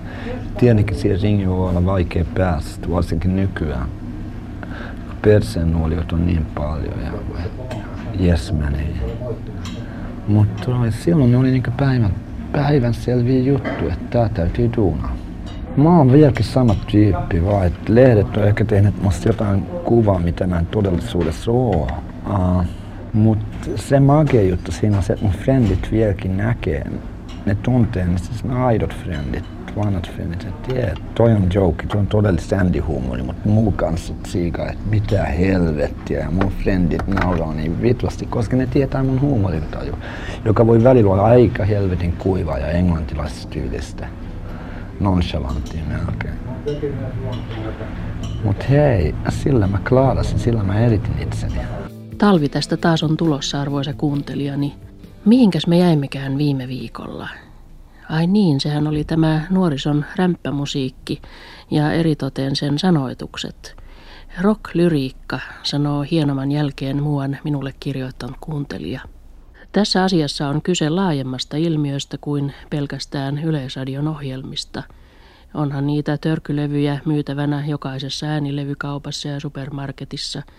tietenkin 0.59 0.97
siihen 0.97 1.21
ringiin 1.21 1.51
voi 1.51 1.69
olla 1.69 1.85
vaikea 1.85 2.25
päästä, 2.35 2.91
varsinkin 2.91 3.37
nykyään. 3.37 3.89
Perseen 5.23 5.73
nuoliot 5.73 6.13
on 6.13 6.27
niin 6.27 6.47
paljon 6.55 6.95
ja 7.05 7.13
yes 8.21 8.53
menee. 8.53 8.95
Mutta 10.29 10.71
silloin 10.91 11.35
oli 11.35 11.51
niinku 11.51 11.71
päivän, 11.77 12.15
päivän 12.53 12.95
selviä 12.95 13.43
juttuja, 13.43 13.93
että 13.93 14.11
tää 14.11 14.29
täytyy 14.29 14.71
duunaa. 14.77 15.17
Mä 15.77 15.97
oon 15.99 16.13
vieläkin 16.13 16.45
sama 16.45 16.75
tyyppi 16.87 17.45
vaan, 17.45 17.67
että 17.67 17.95
lehdet 17.95 18.37
on 18.37 18.45
ehkä 18.45 18.65
tehnyt 18.65 19.03
musta 19.03 19.29
jotain 19.29 19.63
kuvaa, 19.63 20.19
mitä 20.19 20.47
mä 20.47 20.59
en 20.59 20.67
todellisuudessa 20.67 21.51
oo. 21.51 21.89
Uh, 22.29 22.65
Mutta 23.13 23.69
se 23.77 24.01
magia 24.01 24.43
juttu 24.43 24.73
siinä 24.73 24.97
on 24.97 25.03
se, 25.03 25.13
että 25.13 25.25
mun 25.25 25.35
frendit 25.35 25.93
vieläkin 25.93 26.37
näkee, 26.37 26.85
ne 27.47 27.55
tuntee, 27.63 28.07
ne 28.07 28.19
siis 28.19 28.45
ne 28.45 28.55
aidot 28.65 28.95
frendit, 28.95 29.45
vanhat 29.77 30.11
frendit, 30.11 30.45
että 30.45 30.75
jee, 30.75 30.95
toi 31.15 31.33
on 31.33 31.49
joke, 31.55 31.87
toi 31.87 32.01
on 32.01 32.07
todellista 32.07 32.57
Andy-huumori, 32.57 33.23
mutta 33.23 33.49
muu 33.49 33.73
kanssa 33.73 34.15
siika, 34.27 34.69
että 34.69 34.83
mitä 34.91 35.25
helvettiä, 35.25 36.21
ja 36.21 36.31
mun 36.31 36.53
frendit 36.63 37.07
nauraa 37.07 37.55
niin 37.55 37.83
vitusti, 37.83 38.27
koska 38.27 38.57
ne 38.57 38.67
tietää 38.67 39.03
mun 39.03 39.21
huumorintaju, 39.21 39.95
joka 40.45 40.67
voi 40.67 40.85
välillä 40.85 41.13
olla 41.13 41.25
aika 41.25 41.65
helvetin 41.65 42.13
kuiva 42.13 42.59
ja 42.59 42.71
englantilaisesta 42.71 43.51
tyylistä, 43.51 44.07
nonchalanttia 45.01 45.83
melkein. 45.89 46.35
Mutta 48.45 48.65
hei, 48.71 49.15
sillä 49.29 49.67
mä 49.67 49.79
klaarasin, 49.89 50.39
sillä 50.39 50.63
mä 50.63 50.81
eritin 50.81 51.15
itseni. 51.23 51.88
Talvi 52.19 52.49
tästä 52.49 52.77
taas 52.77 53.03
on 53.03 53.17
tulossa, 53.17 53.61
arvoisa 53.61 53.93
kuuntelijani. 53.93 54.75
Mihinkäs 55.25 55.67
me 55.67 55.79
jäimmekään 55.79 56.39
viime 56.39 56.69
viikolla? 56.69 57.29
Ai 58.11 58.27
niin, 58.27 58.61
sehän 58.61 58.87
oli 58.87 59.05
tämä 59.05 59.47
nuorison 59.51 60.05
rämppämusiikki 60.17 61.23
ja 61.71 61.93
eritoten 61.93 62.57
sen 62.57 62.79
sanoitukset. 62.79 63.77
Rock-lyriikka, 64.41 65.41
sanoo 65.63 66.05
hienoman 66.11 66.53
jälkeen 66.53 67.03
muuan 67.03 67.39
minulle 67.45 67.75
kirjoittanut 67.81 68.37
kuuntelija. 68.41 69.01
Tässä 69.73 70.05
asiassa 70.05 70.49
on 70.49 70.63
kyse 70.63 70.91
laajemmasta 70.91 71.57
ilmiöstä 71.57 72.19
kuin 72.21 72.55
pelkästään 72.71 73.39
Yleisradion 73.39 74.09
ohjelmista. 74.09 74.83
Onhan 75.55 75.87
niitä 75.87 76.19
törkylevyjä 76.19 77.01
myytävänä 77.05 77.65
jokaisessa 77.67 78.27
äänilevykaupassa 78.27 79.29
ja 79.29 79.41
supermarketissa– 79.41 80.43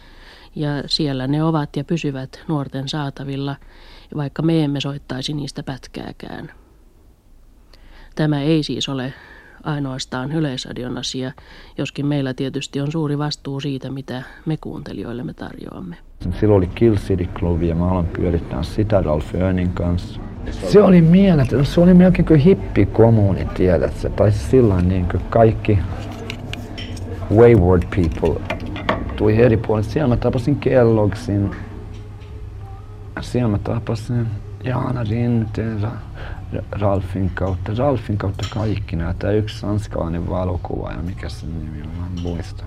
ja 0.55 0.69
siellä 0.85 1.27
ne 1.27 1.43
ovat 1.43 1.75
ja 1.75 1.83
pysyvät 1.83 2.39
nuorten 2.47 2.89
saatavilla, 2.89 3.55
vaikka 4.15 4.41
me 4.41 4.63
emme 4.63 4.81
soittaisi 4.81 5.33
niistä 5.33 5.63
pätkääkään. 5.63 6.51
Tämä 8.15 8.41
ei 8.41 8.63
siis 8.63 8.89
ole 8.89 9.13
ainoastaan 9.63 10.31
yleisradion 10.31 10.97
asia, 10.97 11.31
joskin 11.77 12.05
meillä 12.05 12.33
tietysti 12.33 12.81
on 12.81 12.91
suuri 12.91 13.17
vastuu 13.17 13.59
siitä, 13.59 13.91
mitä 13.91 14.23
me 14.45 14.57
kuuntelijoillemme 14.57 15.33
tarjoamme. 15.33 15.95
Silloin 16.39 16.57
oli 16.57 16.67
Kill 16.67 16.95
City 16.95 17.25
Club 17.25 17.63
ja 17.63 17.75
mä 17.75 17.91
aloin 17.91 18.07
pyörittää 18.07 18.63
sitä 18.63 19.01
Ralph 19.01 19.35
Örnin 19.35 19.71
kanssa. 19.71 20.19
Se 20.51 20.81
oli 20.81 21.01
mieletön, 21.01 21.65
se 21.65 21.81
oli 21.81 21.93
melkein 21.93 22.25
kuin 22.25 22.39
hippikommuni, 22.39 23.45
tiedät 23.45 24.07
Tai 24.15 24.31
sillä 24.31 24.81
niin 24.81 25.05
kuin 25.05 25.23
kaikki 25.29 25.79
wayward 27.35 27.83
people 27.95 28.58
eri 29.27 29.57
puolilla. 29.57 29.89
Siellä 29.89 30.07
mä 30.07 30.17
tapasin 30.17 30.55
Kellogsin, 30.55 31.51
siellä 33.21 33.47
mä 33.47 33.57
tapasin 33.57 34.27
Jaana 34.63 35.03
Rinteen, 35.03 35.87
Ralfin 36.71 37.31
kautta, 37.33 37.71
Ralfin 37.77 38.17
kautta 38.17 38.45
kaikki 38.53 38.95
nämä. 38.95 39.13
Tämä 39.19 39.33
yksi 39.33 39.59
sanskalainen 39.59 40.29
valokuvaaja, 40.29 40.97
mikä 40.97 41.29
se 41.29 41.45
nimi 41.45 41.81
on, 41.81 41.89
mä 41.99 42.05
en 42.05 42.21
muista. 42.21 42.63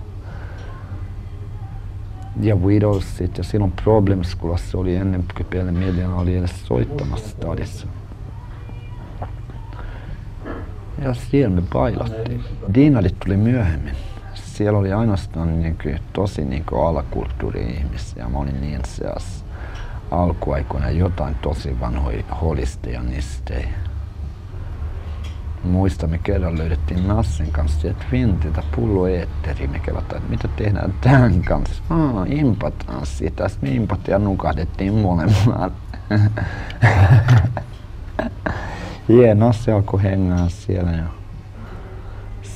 Ja 2.40 2.56
Widowsit 2.56 3.38
ja 3.38 3.44
silloin 3.44 3.72
Problems, 3.84 4.36
se 4.56 4.76
oli 4.76 4.96
ennen 4.96 5.24
kuin 5.36 5.46
Pelle 5.50 5.72
Mediana 5.72 6.16
oli 6.16 6.36
edes 6.36 6.66
soittamassa 6.66 7.28
stadissa. 7.28 7.86
Ja 11.02 11.14
siellä 11.14 11.56
me 11.56 11.62
bailattiin. 11.72 12.44
Diinalit 12.74 13.16
tuli 13.20 13.36
myöhemmin 13.36 13.94
siellä 14.52 14.78
oli 14.78 14.92
ainoastaan 14.92 15.60
niin 15.62 15.78
kuin, 15.82 16.00
tosi 16.12 16.44
niin 16.44 16.64
alakulttuuri-ihmisiä. 16.88 18.28
Mä 18.28 18.38
olin 18.38 18.60
niin 18.60 18.80
seas 18.84 19.44
alkuaikoina 20.10 20.90
jotain 20.90 21.34
tosi 21.34 21.80
vanhoja 21.80 22.22
holisteja 22.40 23.02
nistejä. 23.02 23.68
Muistamme 25.64 26.18
kerran 26.18 26.58
löydettiin 26.58 27.08
Nassin 27.08 27.52
kanssa 27.52 27.80
sieltä 27.80 28.04
vintiltä 28.12 28.62
pullo 28.76 29.06
eetteri. 29.06 29.66
Me 29.66 29.78
kelataan, 29.78 30.16
että 30.16 30.30
mitä 30.30 30.48
tehdään 30.56 30.94
tämän 31.00 31.42
kanssa. 31.42 31.82
Aa, 31.90 32.26
impataan 32.28 33.06
sitä. 33.06 33.48
Sitten 33.48 33.70
me 33.70 33.76
impattiin 33.76 34.12
ja 34.12 34.18
nukahdettiin 34.18 34.94
molemmat. 34.94 35.72
Jee, 39.08 39.34
Nassi 39.34 39.70
alkoi 39.70 40.02
hengaa 40.02 40.48
siellä 40.48 40.90
ja 40.90 41.21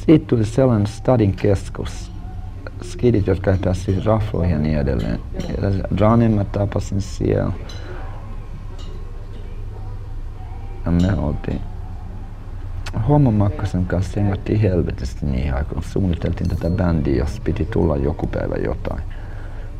siitä 0.06 0.26
tuli 0.26 0.44
sellainen 0.44 0.86
stadin 0.86 1.36
keskus. 1.36 2.12
Skidit, 2.82 3.26
jotka 3.26 3.74
siis 3.74 4.04
rafloihin 4.04 4.52
ja 4.52 4.58
niin 4.58 4.78
edelleen. 4.78 5.20
Ranin 6.00 6.32
mä 6.32 6.44
tapasin 6.44 7.00
siellä. 7.00 7.52
Ja 10.84 10.92
me 10.92 11.14
oltiin 11.18 11.60
Homma 13.08 13.30
Makkasen 13.30 13.86
kanssa 13.86 14.20
hengattiin 14.20 14.60
helvetisti 14.60 15.26
niin 15.26 15.54
aikaan. 15.54 15.82
Suunniteltiin 15.82 16.48
tätä 16.48 16.70
bändiä, 16.70 17.16
jos 17.16 17.40
piti 17.40 17.64
tulla 17.64 17.96
joku 17.96 18.26
päivä 18.26 18.54
jotain. 18.54 19.02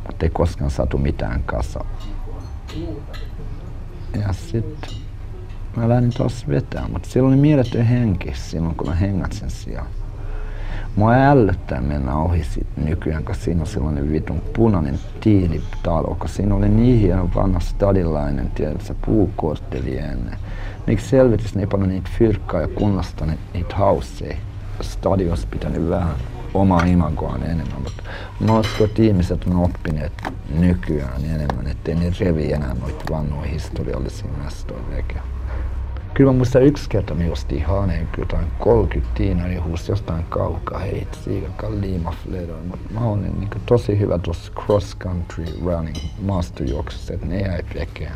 Mutta 0.07 0.27
ei 0.27 0.31
koskaan 0.31 0.71
saatu 0.71 0.99
mitään 0.99 1.43
kasa. 1.43 1.85
Ja 4.21 4.33
sitten 4.33 4.91
mä 5.77 5.89
lähdin 5.89 6.11
taas 6.11 6.49
vetää, 6.49 6.89
mutta 6.89 7.09
siellä 7.09 7.29
oli 7.29 7.37
mieletön 7.37 7.87
henki 7.87 8.33
silloin, 8.35 8.75
kun 8.75 8.89
mä 8.89 8.95
hengatsin 8.95 9.51
siellä. 9.51 9.87
Mua 10.97 11.13
ällöttää 11.13 11.81
mennä 11.81 12.17
ohi 12.17 12.45
sit 12.45 12.67
nykyään, 12.77 13.25
koska 13.25 13.45
siinä 13.45 13.61
on 13.61 13.67
sellainen 13.67 14.13
vitun 14.13 14.43
punainen 14.55 14.99
tiilitalo, 15.21 16.17
koska 16.19 16.29
siinä 16.37 16.55
oli 16.55 16.69
niin 16.69 17.01
hieno 17.01 17.31
vanha 17.35 17.61
stadilainen, 17.61 18.51
tiedätkö, 18.51 18.95
puukortteli 19.07 19.99
ennen. 19.99 20.39
Miksi 20.87 21.09
selvitis 21.09 21.57
ei 21.57 21.67
panna 21.67 21.87
niitä 21.87 22.11
fyrkkaa 22.19 22.61
ja 22.61 22.69
kunnosta 22.69 23.27
niitä 23.55 23.77
hausseja? 23.77 24.37
Stadios 24.81 25.47
pitänyt 25.47 25.89
vähän 25.89 26.15
omaa 26.55 26.85
imagoaan 26.85 27.43
enemmän, 27.43 27.83
mutta 27.83 28.03
mä 28.41 28.59
uskon, 28.59 28.87
että 28.87 29.03
ihmiset 29.03 29.45
on 29.45 29.57
oppineet 29.57 30.13
nykyään 30.59 31.25
enemmän, 31.25 31.67
ettei 31.67 31.95
ne 31.95 32.13
revi 32.21 32.53
enää 32.53 32.75
noita 32.75 33.05
vanhoja 33.11 33.51
historiallisia 33.51 34.31
mestoja 34.45 34.81
Kyllä 36.17 36.33
mä 36.33 36.37
muistan 36.37 36.63
yksi 36.63 36.89
kerta 36.89 37.15
me 37.15 37.27
justiin 37.27 37.65
Haaneen 37.65 38.09
jotain 38.19 38.47
30 38.59 39.15
tiinari 39.15 39.57
huusi 39.57 39.93
jostain 39.93 40.25
kaukaa 40.25 40.79
heitä 40.79 41.17
siikakaan 41.25 41.81
liimafledoin. 41.81 42.67
Mutta 42.67 42.95
mä 42.95 43.01
olin 43.01 43.41
niin 43.41 43.51
tosi 43.67 43.99
hyvä 43.99 44.19
tuossa 44.19 44.53
cross 44.53 44.97
country 44.99 45.45
running 45.65 45.97
maastojuoksussa, 46.23 47.15
että 47.15 47.27
ne 47.27 47.41
jäi 47.41 47.63
vekeen. 47.75 48.13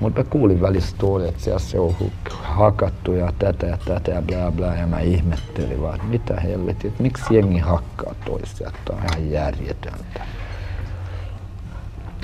Mutta 0.00 0.24
kuulin 0.24 0.60
välistä 0.60 0.96
että 1.28 1.42
siellä 1.42 1.58
se 1.58 1.78
on 1.78 1.94
hakattu 2.42 3.12
ja 3.12 3.32
tätä 3.38 3.66
ja 3.66 3.78
tätä 3.84 4.10
ja 4.10 4.22
bla 4.22 4.52
bla 4.52 4.74
ja 4.74 4.86
mä 4.86 5.00
ihmettelin 5.00 5.82
vaan, 5.82 5.94
että 5.94 6.06
mitä 6.06 6.40
helvetti, 6.40 6.88
että 6.88 7.02
miksi 7.02 7.34
jengi 7.34 7.58
hakkaa 7.58 8.14
toisia, 8.24 8.68
että 8.68 8.92
on 8.92 8.98
ihan 8.98 9.30
järjetöntä. 9.30 10.26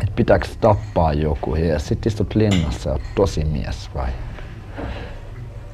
Että 0.02 0.12
pitääkö 0.16 0.46
tappaa 0.60 1.12
joku 1.12 1.54
ja 1.54 1.78
sitten 1.78 2.10
istut 2.10 2.34
linnassa 2.34 2.90
ja 2.90 2.98
tosi 3.14 3.44
mies 3.44 3.90
vai? 3.94 4.10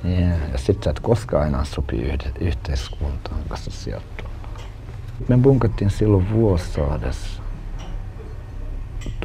Yeah. 0.04 0.38
Ja 0.52 0.58
sit 0.58 0.82
sä 0.82 0.90
et 0.90 1.00
koskaan 1.00 1.46
enää 1.46 1.64
sopi 1.64 1.96
yhde, 1.96 2.32
yhteiskuntaan 2.40 3.40
kanssa 3.48 3.70
sijoittua. 3.70 4.28
Me 5.28 5.36
bunkattiin 5.38 5.90
silloin 5.90 6.30
Vuosaadessa. 6.30 7.42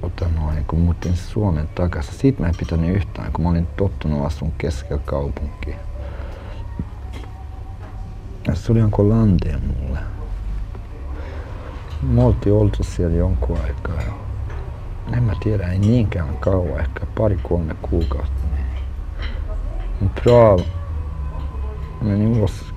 Tota 0.01 0.25
noin, 0.35 0.65
kun 0.65 0.79
muuttiin 0.79 1.17
Suomen 1.17 1.69
takaisin. 1.75 2.13
Siitä 2.13 2.41
mä 2.41 2.47
en 2.47 2.55
pitänyt 2.59 2.95
yhtään, 2.95 3.31
kun 3.31 3.43
mä 3.43 3.49
olin 3.49 3.67
tottunut 3.67 4.25
asun 4.25 4.51
keskellä 4.57 5.01
kaupunkiin. 5.05 5.77
Ja 8.47 8.55
se 8.55 8.71
oli 8.71 8.81
onko 8.81 9.09
lanteen 9.09 9.61
mulle. 9.61 9.99
Me 12.01 12.23
oltiin 12.23 12.55
oltu 12.55 12.83
siellä 12.83 13.17
jonkun 13.17 13.57
aikaa. 13.63 14.01
En 15.13 15.23
mä 15.23 15.33
tiedä, 15.43 15.67
ei 15.67 15.79
niinkään 15.79 16.37
kauan, 16.37 16.79
ehkä 16.79 17.05
pari-kolme 17.17 17.75
kuukautta 17.81 18.38
Prav 20.07 20.59
meni 22.01 22.27
ulos 22.27 22.73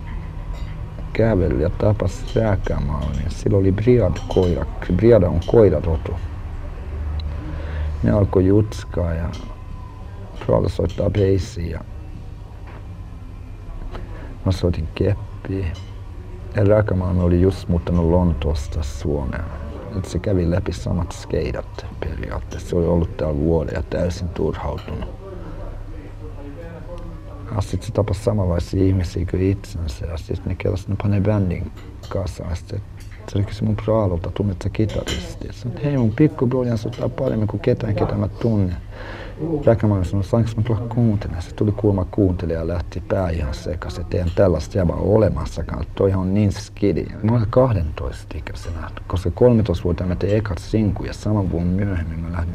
käveli 1.13 1.63
ja 1.63 1.71
tapasi 1.71 2.25
rääkämaalla, 2.35 3.11
niin 3.11 3.31
sillä 3.31 3.59
oli 3.59 3.73
Briad 3.73 4.17
koira. 4.29 4.67
Briada 4.97 5.29
on 5.29 5.41
koirarotu. 5.47 6.13
Ne 8.03 8.11
alkoi 8.11 8.47
jutskaa 8.47 9.15
ja 9.15 9.31
Prav 10.47 10.65
soittaa 10.69 11.11
beissiä 11.11 11.71
ja 11.71 11.81
mä 14.45 14.53
soitin 14.53 14.89
keppiä. 14.95 15.67
Ja 16.57 16.65
Rääkämaa 16.65 17.15
oli 17.21 17.41
just 17.41 17.69
muuttanut 17.69 18.11
Lontoosta 18.11 18.83
Suomeen. 18.83 19.45
Et 19.99 20.05
se 20.05 20.19
kävi 20.19 20.51
läpi 20.51 20.73
samat 20.73 21.13
skeidat 21.13 21.87
periaatteessa. 22.01 22.69
Se 22.69 22.77
oli 22.77 22.87
ollut 22.87 23.17
täällä 23.17 23.39
vuoden 23.39 23.75
ja 23.75 23.83
täysin 23.83 24.29
turhautunut 24.29 25.22
sitten 27.61 27.87
se 27.87 27.93
tapasi 27.93 28.25
samanlaisia 28.25 28.85
ihmisiä 28.85 29.27
kuin 29.31 29.51
itsensä 29.51 30.07
ja 30.07 30.17
sitten 30.17 30.43
ne 30.45 30.55
kelasi, 30.55 30.89
ne 30.89 30.97
panee 31.03 31.21
bändin 31.21 31.73
kanssa 32.09 32.45
ja 32.45 32.55
sitten 32.55 32.81
Se 33.29 33.43
kysyi 33.43 33.67
mun 33.67 33.77
praalolta, 33.77 34.31
tunnet 34.31 34.63
sä 34.63 34.69
kitaristi? 34.71 35.49
Sanoin, 35.51 35.83
hei 35.83 35.97
mun 35.97 36.13
pikkubroljan 36.13 36.79
soittaa 36.79 37.09
paremmin 37.09 37.49
kuin 37.49 37.61
ketään, 37.61 37.95
ketä 37.95 38.15
mä 38.15 38.29
tunnen. 38.29 38.77
Räkämaan 39.65 40.05
sanoi, 40.05 40.25
saanko 40.25 40.51
tulla 40.65 40.81
kuuntelemaan? 40.81 41.43
Se 41.43 41.55
tuli 41.55 41.73
kuulma 41.73 42.05
kuuntelija 42.05 42.59
ja 42.59 42.69
lähti 42.69 43.03
pää 43.09 43.31
ihan 43.31 43.55
sekaisin. 43.55 44.05
Teidän 44.05 44.31
tällaista 44.35 44.79
jäbää 44.79 44.97
olemassakaan. 44.97 45.85
Toi 45.95 46.13
on 46.13 46.35
niin 46.35 46.53
skidi. 46.53 47.07
Mä 47.23 47.37
olin 47.37 47.47
12 47.51 48.39
ikäisenä, 48.39 48.91
koska 49.07 49.31
13 49.31 49.85
vuotta 49.85 50.05
mä 50.05 50.17
tein 50.17 50.37
ekat 50.37 50.59
sinku 50.59 51.05
ja 51.05 51.13
saman 51.13 51.51
vuonna 51.51 51.73
myöhemmin 51.73 52.19
mä 52.19 52.33
lähdin. 52.33 52.55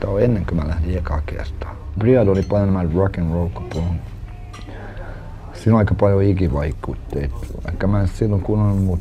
Tämä 0.00 0.12
on 0.12 0.22
ennen 0.22 0.46
kuin 0.46 0.56
mä 0.56 0.68
lähdin 0.68 0.98
ekaa 0.98 1.20
kertaa. 1.26 1.76
Briad 1.98 2.28
oli 2.28 2.42
paljon 2.42 2.68
enemmän 2.68 2.92
rock 2.94 3.18
and 3.18 3.32
roll 3.32 3.48
kuin 3.48 3.68
punk. 3.72 4.00
Siinä 5.52 5.74
on 5.74 5.78
aika 5.78 5.94
paljon 5.94 6.22
ikivaikutteita. 6.22 7.36
Ehkä 7.68 7.86
mä 7.86 8.00
en 8.00 8.08
silloin 8.08 8.42
kuunnellut 8.42 8.84
mut 8.84 9.00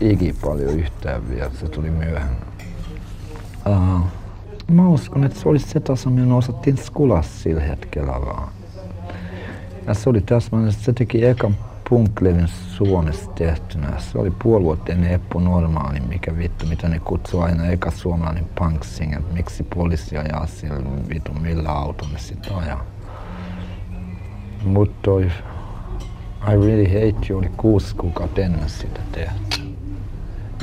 iki 0.00 0.34
paljon 0.44 0.70
yhtään 0.70 1.28
vielä, 1.30 1.50
se 1.50 1.68
tuli 1.68 1.90
myöhemmin. 1.90 2.48
Uh, 3.66 4.00
mä 4.70 4.88
uskon, 4.88 5.24
että 5.24 5.40
se 5.40 5.48
oli 5.48 5.58
se 5.58 5.80
taso, 5.80 6.10
minä 6.10 6.36
osattiin 6.36 6.76
skulas 6.76 7.42
sillä 7.42 7.62
hetkellä 7.62 8.12
vaan. 8.12 8.48
Ja 9.86 9.94
se 9.94 10.10
oli 10.10 10.20
täsmälleen, 10.20 10.72
että 10.72 10.84
se 10.84 10.92
teki 10.92 11.24
ekan 11.24 11.56
punklevin 11.88 12.48
Suomessa 12.48 13.30
tehtynä. 13.30 13.98
Se 13.98 14.18
oli 14.18 14.32
puoli 14.42 14.64
vuotta 14.64 14.92
ennen 14.92 15.12
Eppu 15.12 15.40
Normaali, 15.40 16.00
mikä 16.00 16.36
vittu, 16.38 16.66
mitä 16.66 16.88
ne 16.88 16.98
kutsuu 16.98 17.40
aina 17.40 17.66
eka 17.66 17.90
suomalainen 17.90 18.46
punk 18.58 18.84
singer. 18.84 19.22
Miksi 19.32 19.62
poliisi 19.62 20.16
ajaa 20.16 20.46
sillä 20.46 20.82
vittu 21.08 21.32
millä 21.32 21.70
autolla 21.70 22.18
sitten 22.18 22.54
ajaa. 22.54 22.84
Mut 24.64 25.02
toi 25.02 25.30
I 26.48 26.56
really 26.56 26.84
hate 26.84 27.26
you 27.30 27.38
oli 27.38 27.50
kuusi 27.56 27.94
kuukautta 27.94 28.40
ennen 28.40 28.70
sitä 28.70 29.00
tehty. 29.12 29.67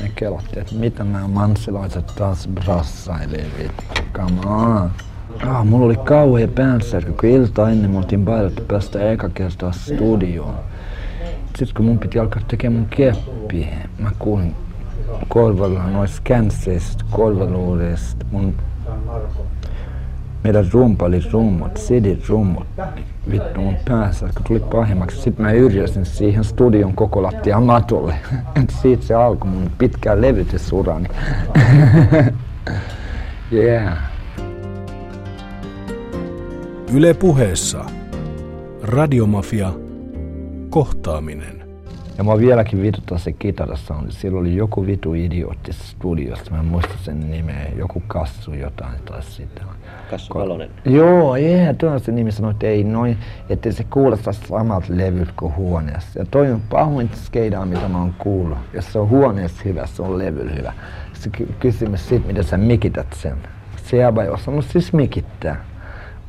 Me 0.02 0.12
kelottiin, 0.16 0.60
että 0.60 0.76
mitä 0.76 1.04
nämä 1.04 1.28
mansilaiset 1.28 2.12
taas 2.16 2.48
brassailee 2.48 3.46
vittu, 3.60 4.02
come 4.14 4.40
on. 4.46 4.92
Ah, 5.48 5.66
mulla 5.66 5.86
oli 5.86 5.98
kauhea 5.98 6.48
päänsärky, 6.48 7.14
kun 7.14 7.30
ilta 7.30 7.70
ennen 7.70 7.92
me 7.92 7.98
oltiin 7.98 8.26
bailattu 8.26 8.64
päästä 8.68 9.12
eka 9.12 9.30
kertaa 9.30 9.72
studioon. 9.72 10.56
Sitten 11.46 11.76
kun 11.76 11.86
mun 11.86 12.00
piti 12.00 12.20
alkaa 12.20 12.42
tekemään 12.48 12.80
mun 12.80 12.90
keppiä, 12.90 13.78
mä 14.00 14.12
kuulin 14.20 14.56
korvalla 15.28 15.84
noista 15.84 16.22
känseistä, 16.24 17.04
korvaluureista, 17.10 18.26
mun 18.32 18.56
meidän 20.44 20.70
rumpalirummut, 20.72 21.76
CD-rummut, 21.76 22.68
vittu 23.32 23.62
mun 23.62 23.76
päässä, 23.88 24.30
kun 24.36 24.44
tuli 24.48 24.60
pahemmaksi. 24.60 25.22
Sitten 25.22 25.46
mä 25.46 25.52
yrjäsin 25.52 26.06
siihen 26.06 26.44
studion 26.44 26.94
koko 26.94 27.24
lattian 27.24 27.64
matolle. 27.64 28.16
Et 28.64 28.70
siitä 28.82 29.04
se 29.04 29.14
alkoi 29.14 29.50
mun 29.50 29.72
pitkään 29.78 30.22
levytysurani. 30.22 31.10
yeah. 33.54 33.98
Yle 36.94 37.14
puheessa. 37.14 37.86
Radiomafia. 38.82 39.74
Kohtaaminen. 40.70 41.55
Ja 42.18 42.24
mä 42.24 42.38
vieläkin 42.38 42.82
vituttaa 42.82 43.18
se 43.18 43.32
kitarasoundi. 43.32 44.12
Siellä 44.12 44.40
oli 44.40 44.56
joku 44.56 44.86
vitu 44.86 45.14
idiootti 45.14 45.74
studiossa. 45.74 46.52
Mä 46.52 46.60
en 46.60 46.66
muista 46.66 46.94
sen 47.04 47.32
nimeä. 47.32 47.68
Joku 47.78 48.04
Kassu 48.08 48.54
jotain 48.54 49.00
tai 49.06 49.24
sitä. 49.24 49.62
Kassu 50.10 50.34
Palonen. 50.34 50.70
Joo, 50.86 51.36
jee, 51.36 51.74
tuo 51.74 51.90
on 51.90 52.00
se 52.00 52.12
nimi 52.12 52.32
sanoi, 52.32 52.52
että 52.52 52.68
ei 52.68 52.84
noin, 52.84 53.18
ettei 53.50 53.74
se 53.74 53.84
kuulosta 53.84 54.34
samalta 54.34 54.88
levyt 54.90 55.32
kuin 55.32 55.56
huoneessa. 55.56 56.20
Ja 56.20 56.26
toi 56.32 56.52
on 56.52 56.62
pahoin 56.70 57.10
skeidaa, 57.26 57.66
mitä 57.66 57.88
mä 57.88 57.98
oon 57.98 58.14
kuullut. 58.18 58.58
Jos 58.74 58.94
se 58.94 59.00
on 59.00 59.10
huoneessa 59.10 59.62
hyvä, 59.66 59.86
se 59.86 60.02
on 60.02 60.18
levyllä 60.18 60.52
hyvä. 60.52 60.74
Se 61.14 61.30
ky- 61.30 61.54
kysymys 61.60 62.10
siitä, 62.10 62.28
miten 62.28 62.44
sä 62.44 62.58
mikität 62.58 63.14
sen. 63.14 63.38
Se 63.86 63.98
jäbä 63.98 64.24
ei 64.24 64.30
osannut 64.30 64.66
siis 64.66 64.94
mikittää. 64.94 65.66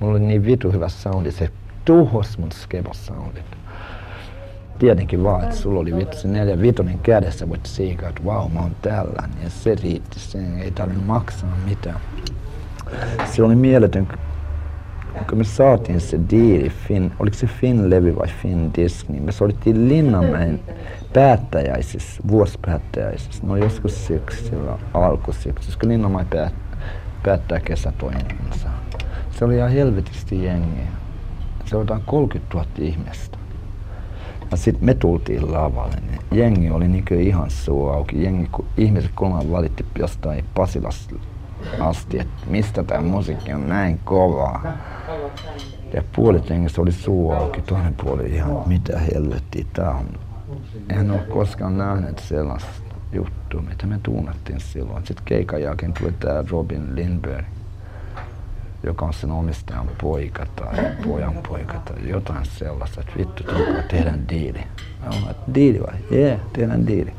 Mulla 0.01 0.13
oli 0.13 0.21
niin 0.21 0.47
vitu 0.47 0.73
hyvä 0.73 0.89
soundi, 0.89 1.33
se 1.33 1.51
tuhos 1.85 2.39
mun 2.39 2.53
skebas-soundit. 2.53 3.56
Tietenkin 4.79 5.25
vaan, 5.25 5.45
että 5.45 5.57
sulla 5.57 5.81
oli 5.81 5.97
vittu 5.97 6.17
se 6.17 6.29
neljä 6.29 6.61
vitonen 6.61 6.99
kädessä, 6.99 7.49
voit 7.49 7.67
siikaa, 7.67 8.09
että 8.09 8.25
vau, 8.25 8.49
mä 8.49 8.61
oon 8.61 8.77
täällä. 8.83 9.29
Ja 9.43 9.51
se 9.51 9.75
riitti, 9.83 10.21
sen 10.21 10.59
ei 10.59 10.71
tarvinnut 10.71 11.07
maksaa 11.07 11.57
mitään. 11.65 12.01
Se 13.25 13.43
oli 13.43 13.55
mieletön, 13.55 14.09
kun 15.29 15.39
me 15.39 15.45
saatiin 15.45 16.01
se 16.01 16.21
diili, 16.31 16.71
Finn, 16.71 17.11
oliko 17.19 17.37
se 17.37 17.47
Finn-levy 17.47 18.17
vai 18.19 18.29
Finn-disk, 18.43 19.09
niin 19.09 19.23
me 19.23 19.33
soittiin 19.33 19.89
Linnanmäen 19.89 20.61
päättäjäisissä, 21.13 22.23
vuosipäättäjäisissä, 22.29 23.47
no 23.47 23.57
joskus 23.57 24.07
syksyllä, 24.07 24.79
alkusyksyllä, 24.95 25.79
kun 25.81 25.89
Linnanmäen 25.89 26.27
päät, 26.27 26.55
päättää 27.23 27.61
kesätoimintansa. 27.61 28.69
Se 29.31 29.45
oli 29.45 29.57
ihan 29.57 29.71
helvetisti 29.71 30.45
jengiä. 30.45 30.87
Se 31.65 31.77
jotain 31.77 32.03
30 32.07 32.55
000 32.55 32.69
ihmistä. 32.79 33.39
Sitten 34.57 34.85
me 34.85 34.95
tultiin 34.95 35.53
lavalle, 35.53 35.97
niin 36.11 36.21
jengi 36.33 36.71
oli 36.71 36.89
niin 36.89 37.05
ihan 37.21 37.51
suu 37.51 37.89
auki. 37.89 38.25
Jengi, 38.25 38.49
kun 38.53 38.67
ihmiset 38.77 39.11
kolmaan 39.15 39.51
valitti 39.51 39.87
jostain 39.99 40.45
Pasilasta 40.55 41.15
asti, 41.81 42.19
että 42.19 42.47
mistä 42.47 42.83
tämä 42.83 43.03
musiikki 43.03 43.53
on 43.53 43.69
näin 43.69 44.01
kovaa. 44.05 44.63
Ja 45.95 46.03
puolet 46.17 46.51
jengistä 46.51 46.83
oli 46.83 46.93
suu 46.93 47.33
auki, 47.33 47.63
toinen 47.63 47.95
puoli 47.95 48.35
ihan, 48.35 48.63
mitä 48.67 48.99
helvettiä 48.99 49.65
tää 49.73 49.91
on. 49.91 50.07
En 50.89 51.11
ole 51.11 51.19
koskaan 51.21 51.79
nähnyt 51.79 52.19
sellaista 52.19 52.71
juttua, 53.13 53.63
mitä 53.63 53.87
me 53.87 54.01
tunnettiin 54.03 54.61
silloin. 54.61 55.07
Sitten 55.07 55.25
keikan 55.25 55.63
jälkeen 55.63 55.93
tuli 55.93 56.13
tämä 56.13 56.45
Robin 56.51 56.95
Lindberg, 56.95 57.45
joka 58.87 59.07
on 59.07 59.15
sen 59.15 59.31
omistajan 59.31 59.89
poika 60.01 60.47
tai 60.57 60.85
pojan 61.05 61.35
poika 61.49 61.75
tai 61.85 62.09
jotain 62.09 62.47
sellaista, 62.47 63.01
että 63.01 63.13
vittu, 63.19 63.45
tulkaa 63.45 63.83
tehdään 63.89 64.29
diili. 64.29 64.61
Mä 65.05 65.09
olen, 65.09 65.31
että 65.31 65.55
diili 65.55 65.81
vai? 65.81 65.95
Jee, 66.11 66.29
yeah, 66.29 66.41
tehdään 66.53 66.87
diili. 66.87 67.13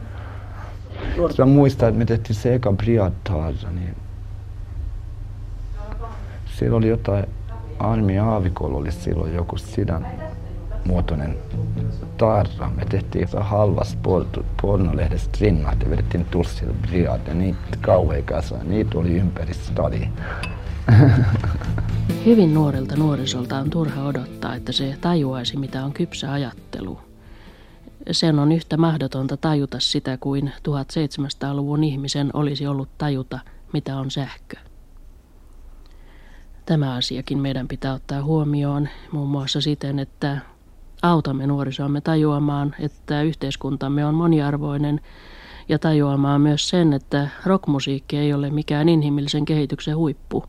Mä 1.37 1.45
muistan, 1.45 1.89
että 1.89 1.99
me 1.99 2.05
tehtiin 2.05 2.35
se 2.35 2.55
eka 2.55 2.71
Briad 2.71 3.13
niin 3.71 3.95
siellä 6.55 6.77
oli 6.77 6.87
jotain, 6.87 7.25
Armi 7.79 8.19
Aavikolla 8.19 8.77
oli 8.77 8.91
silloin 8.91 9.33
joku 9.33 9.57
sidän 9.57 10.07
muotoinen 10.85 11.37
tarra. 12.17 12.69
Me 12.75 12.85
tehtiin 12.85 13.27
halvas 13.39 13.97
pornolehdestä 14.61 15.37
rinnat 15.41 15.81
ja 15.81 15.89
vedettiin 15.89 16.25
tussilla 16.25 16.73
Briad 16.81 17.21
ja 17.27 17.33
niitä 17.33 17.77
kauhean 17.81 18.23
kasa. 18.23 18.55
Niitä 18.63 18.97
oli 18.97 19.15
ympäri 19.15 19.53
stadia. 19.53 20.07
Hyvin 22.27 22.53
nuorelta 22.53 22.95
nuorisolta 22.95 23.57
on 23.57 23.69
turha 23.69 24.03
odottaa, 24.03 24.55
että 24.55 24.71
se 24.71 24.97
tajuaisi, 25.01 25.57
mitä 25.57 25.85
on 25.85 25.93
kypsä 25.93 26.31
ajattelu. 26.31 26.99
Sen 28.11 28.39
on 28.39 28.51
yhtä 28.51 28.77
mahdotonta 28.77 29.37
tajuta 29.37 29.79
sitä 29.79 30.17
kuin 30.17 30.51
1700-luvun 30.57 31.83
ihmisen 31.83 32.29
olisi 32.33 32.67
ollut 32.67 32.89
tajuta, 32.97 33.39
mitä 33.73 33.97
on 33.97 34.11
sähkö. 34.11 34.57
Tämä 36.65 36.95
asiakin 36.95 37.39
meidän 37.39 37.67
pitää 37.67 37.93
ottaa 37.93 38.23
huomioon 38.23 38.89
muun 39.11 39.29
muassa 39.29 39.61
siten, 39.61 39.99
että 39.99 40.37
autamme 41.01 41.47
nuorisoamme 41.47 42.01
tajuamaan, 42.01 42.75
että 42.79 43.21
yhteiskuntamme 43.21 44.05
on 44.05 44.15
moniarvoinen 44.15 45.01
ja 45.69 45.79
tajuamaan 45.79 46.41
myös 46.41 46.69
sen, 46.69 46.93
että 46.93 47.29
rockmusiikki 47.45 48.17
ei 48.17 48.33
ole 48.33 48.49
mikään 48.49 48.89
inhimillisen 48.89 49.45
kehityksen 49.45 49.97
huippu, 49.97 50.43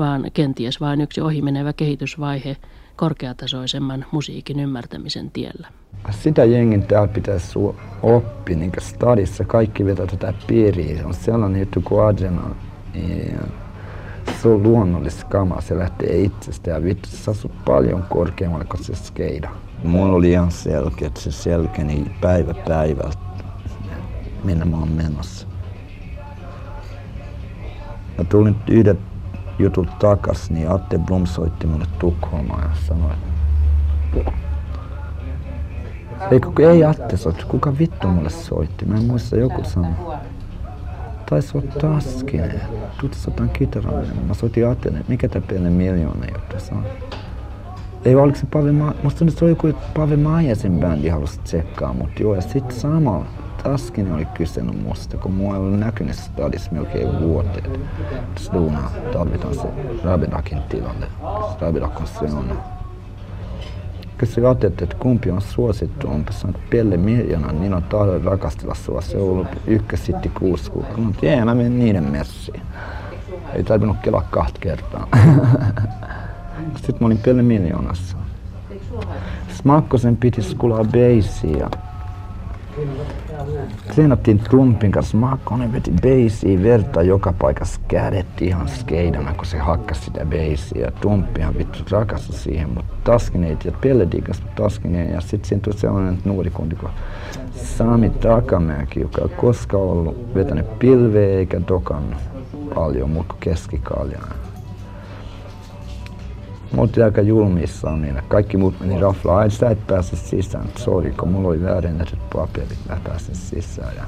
vaan 0.00 0.24
kenties 0.34 0.80
vain 0.80 1.00
yksi 1.00 1.20
ohimenevä 1.20 1.72
kehitysvaihe 1.72 2.56
korkeatasoisemman 2.96 4.04
musiikin 4.12 4.60
ymmärtämisen 4.60 5.30
tiellä. 5.30 5.68
Sitä 6.10 6.44
jengin 6.44 6.82
täällä 6.82 7.08
pitäisi 7.08 7.58
oppia, 8.02 8.56
niin 8.56 8.72
stadissa 8.78 9.44
kaikki 9.44 9.84
vetää 9.84 10.06
tätä 10.06 10.34
piiriä. 10.46 11.06
On 11.06 11.14
sellainen 11.14 11.60
juttu 11.60 11.80
kuin 11.80 12.04
Adrenal. 12.04 12.50
Se 14.42 14.48
on 14.48 14.62
luonnollista 14.62 15.26
kamaa, 15.26 15.60
se 15.60 15.78
lähtee 15.78 16.20
itsestä 16.20 16.70
ja 16.70 16.84
vittu 16.84 17.08
se 17.08 17.30
asuu 17.30 17.52
paljon 17.64 18.04
korkeammalle 18.10 18.64
kuin 18.64 18.84
se 18.84 18.94
skeida. 18.94 19.50
Mulla 19.84 20.12
oli 20.12 20.30
ihan 20.30 20.50
selkeä, 20.50 21.08
että 21.08 21.20
se 21.20 21.32
selkeni 21.32 22.10
päivä 22.20 22.54
päivältä, 22.54 23.18
minne 24.44 24.64
mä 24.64 24.76
oon 24.76 24.92
menossa. 24.92 25.46
Mä 28.18 28.24
tulin 28.24 28.56
yhdet 28.70 28.98
jutut 29.60 29.98
takas, 29.98 30.50
niin 30.50 30.70
Atte 30.70 30.98
Blom 30.98 31.26
soitti 31.26 31.66
mulle 31.66 31.86
Tukholmaan 31.98 32.62
ja 32.62 32.76
sanoi, 32.86 33.10
että 34.16 34.32
ei, 36.30 36.40
kuka, 36.40 36.62
ei 36.62 36.84
Atte 36.84 37.16
soitti, 37.16 37.44
kuka 37.48 37.78
vittu 37.78 38.08
mulle 38.08 38.30
soitti, 38.30 38.84
mä 38.84 38.96
en 38.96 39.04
muista 39.04 39.36
joku 39.36 39.64
sanoi. 39.64 39.90
Taisi 41.30 41.58
olla 41.58 41.72
Taskinen, 41.80 42.60
tuutti 43.00 43.18
sotaan 43.18 43.50
kitaraa, 43.50 44.02
mä 44.28 44.34
soitin 44.34 44.68
Attelle, 44.68 45.04
mikä 45.08 45.28
tää 45.28 45.42
pienen 45.48 45.72
miljoona 45.72 46.26
juttu 46.34 46.56
saa. 46.58 46.82
Ei 48.04 48.14
oliko 48.14 48.38
se 48.38 48.46
Pave 48.46 48.72
Ma- 48.72 48.94
musta 49.02 49.24
se 49.28 49.44
oli 49.44 49.52
joku 49.52 49.72
Pave 49.96 50.16
Maijasen 50.16 50.78
bändi 50.80 51.08
halusi 51.08 51.40
tsekkaa, 51.40 51.92
mutta 51.92 52.22
joo, 52.22 52.34
ja 52.34 52.40
sitten 52.40 52.76
samalla 52.76 53.26
Taskinen 53.62 54.12
oli 54.12 54.24
kysynyt 54.24 54.82
musta, 54.82 55.16
kun 55.16 55.32
mua 55.32 55.54
ei 55.54 55.60
ollut 55.60 55.80
näkynyt 55.80 56.16
stadissa 56.16 56.72
melkein 56.72 57.20
vuoteen. 57.20 57.80
Stuna, 58.38 58.90
tarvitaan 59.12 59.54
se 59.54 59.68
Rabidakin 60.04 60.62
tilalle. 60.68 61.06
Rabidak 61.60 62.00
on 62.00 62.06
se. 62.06 62.26
Kysyi 64.18 64.44
ajattelet, 64.44 64.82
että 64.82 64.96
kumpi 64.96 65.30
on 65.30 65.40
suosittu, 65.40 66.08
onpa 66.08 66.32
sanonut 66.32 66.70
Pelle 66.70 66.96
Mirjana, 66.96 67.52
niin 67.52 67.74
on 67.74 67.82
tahdon 67.82 68.24
rakastella 68.24 68.74
sua. 68.74 69.00
Se 69.00 69.16
on 69.16 69.22
ollut 69.22 69.48
ykkös 69.66 70.06
sitten 70.06 70.32
kuusi 70.38 70.70
kuukautta. 70.70 71.00
Mutta 71.00 71.26
jee, 71.26 71.44
mä 71.44 71.54
menen 71.54 71.78
niiden 71.78 72.04
messiin. 72.04 72.62
Ei 73.54 73.64
tarvinnut 73.64 73.96
kelaa 74.02 74.26
kahta 74.30 74.60
kertaa. 74.60 75.08
Sitten 76.76 76.96
mä 77.00 77.06
olin 77.06 77.18
Pelle 77.18 77.42
Miljoonassa. 77.42 78.16
Smakkosen 79.48 80.16
piti 80.16 80.42
skulaa 80.42 80.84
beisiä. 80.84 81.70
Treenattiin 83.94 84.38
trumpin 84.38 84.92
kanssa. 84.92 85.16
Makkonen 85.16 85.72
veti 85.72 85.92
beisiä 86.02 86.62
verta 86.62 87.02
joka 87.02 87.32
paikassa. 87.38 87.80
Kädet 87.88 88.26
ihan 88.42 88.68
skeidana, 88.68 89.34
kun 89.34 89.46
se 89.46 89.58
hakkasi 89.58 90.00
sitä 90.00 90.26
beisiä. 90.26 90.92
Trumppihan 91.00 91.58
vittu 91.58 91.78
rakastui 91.90 92.34
siihen, 92.38 92.70
mutta 92.70 92.94
Taskin 93.04 93.44
ei 93.44 93.56
tiedä. 93.56 93.76
Pelle 93.80 94.08
digas, 94.12 94.42
mutta 94.42 94.62
Taskin 94.62 94.94
ei. 94.94 95.12
Ja 95.12 95.20
sitten 95.20 95.48
siinä 95.48 95.62
tuli 95.62 95.78
sellainen 95.78 96.18
nuori 96.24 96.50
kundi 96.50 96.76
kuin 96.76 96.92
Sami 97.54 98.10
Takamäki, 98.10 99.00
joka 99.00 99.22
ei 99.22 99.28
koskaan 99.28 99.82
ollut 99.82 100.34
vetänyt 100.34 100.78
pilveä 100.78 101.38
eikä 101.38 101.60
dokannut 101.68 102.20
paljon, 102.74 103.10
mutta 103.10 103.34
keskikaljaa. 103.40 104.39
Mä 106.72 106.82
oltiin 106.82 107.04
aika 107.04 107.20
julmissaan 107.20 108.02
niin 108.02 108.22
kaikki 108.28 108.56
muut 108.56 108.80
meni 108.80 109.00
raflaan. 109.00 109.38
Ai 109.38 109.50
sä 109.50 109.70
et 109.70 109.86
pääse 109.86 110.16
sisään. 110.16 110.66
Sori, 110.78 111.10
kun 111.10 111.28
mulla 111.28 111.48
oli 111.48 111.62
väärennetyt 111.62 112.18
paperit, 112.32 112.78
mä 112.88 112.96
pääsin 113.04 113.34
sisään. 113.34 113.96
Ja 113.96 114.02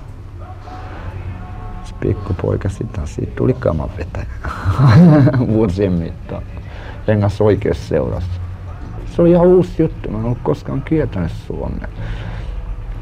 se 1.84 1.94
pikkupoika 2.00 2.68
sitten 2.68 3.06
siitä 3.06 3.32
tuli 3.36 3.54
kamanvetäjä 3.54 4.26
vuosien 5.54 5.92
mittaan. 5.92 6.42
Rengas 7.06 7.40
oikeassa 7.40 7.88
seurassa. 7.88 8.40
Se 9.06 9.22
oli 9.22 9.30
ihan 9.30 9.46
uusi 9.46 9.82
juttu. 9.82 10.10
Mä 10.10 10.18
en 10.18 10.24
ollut 10.24 10.38
koskaan 10.42 10.82
kiertänyt 10.82 11.32
Suomea 11.46 11.88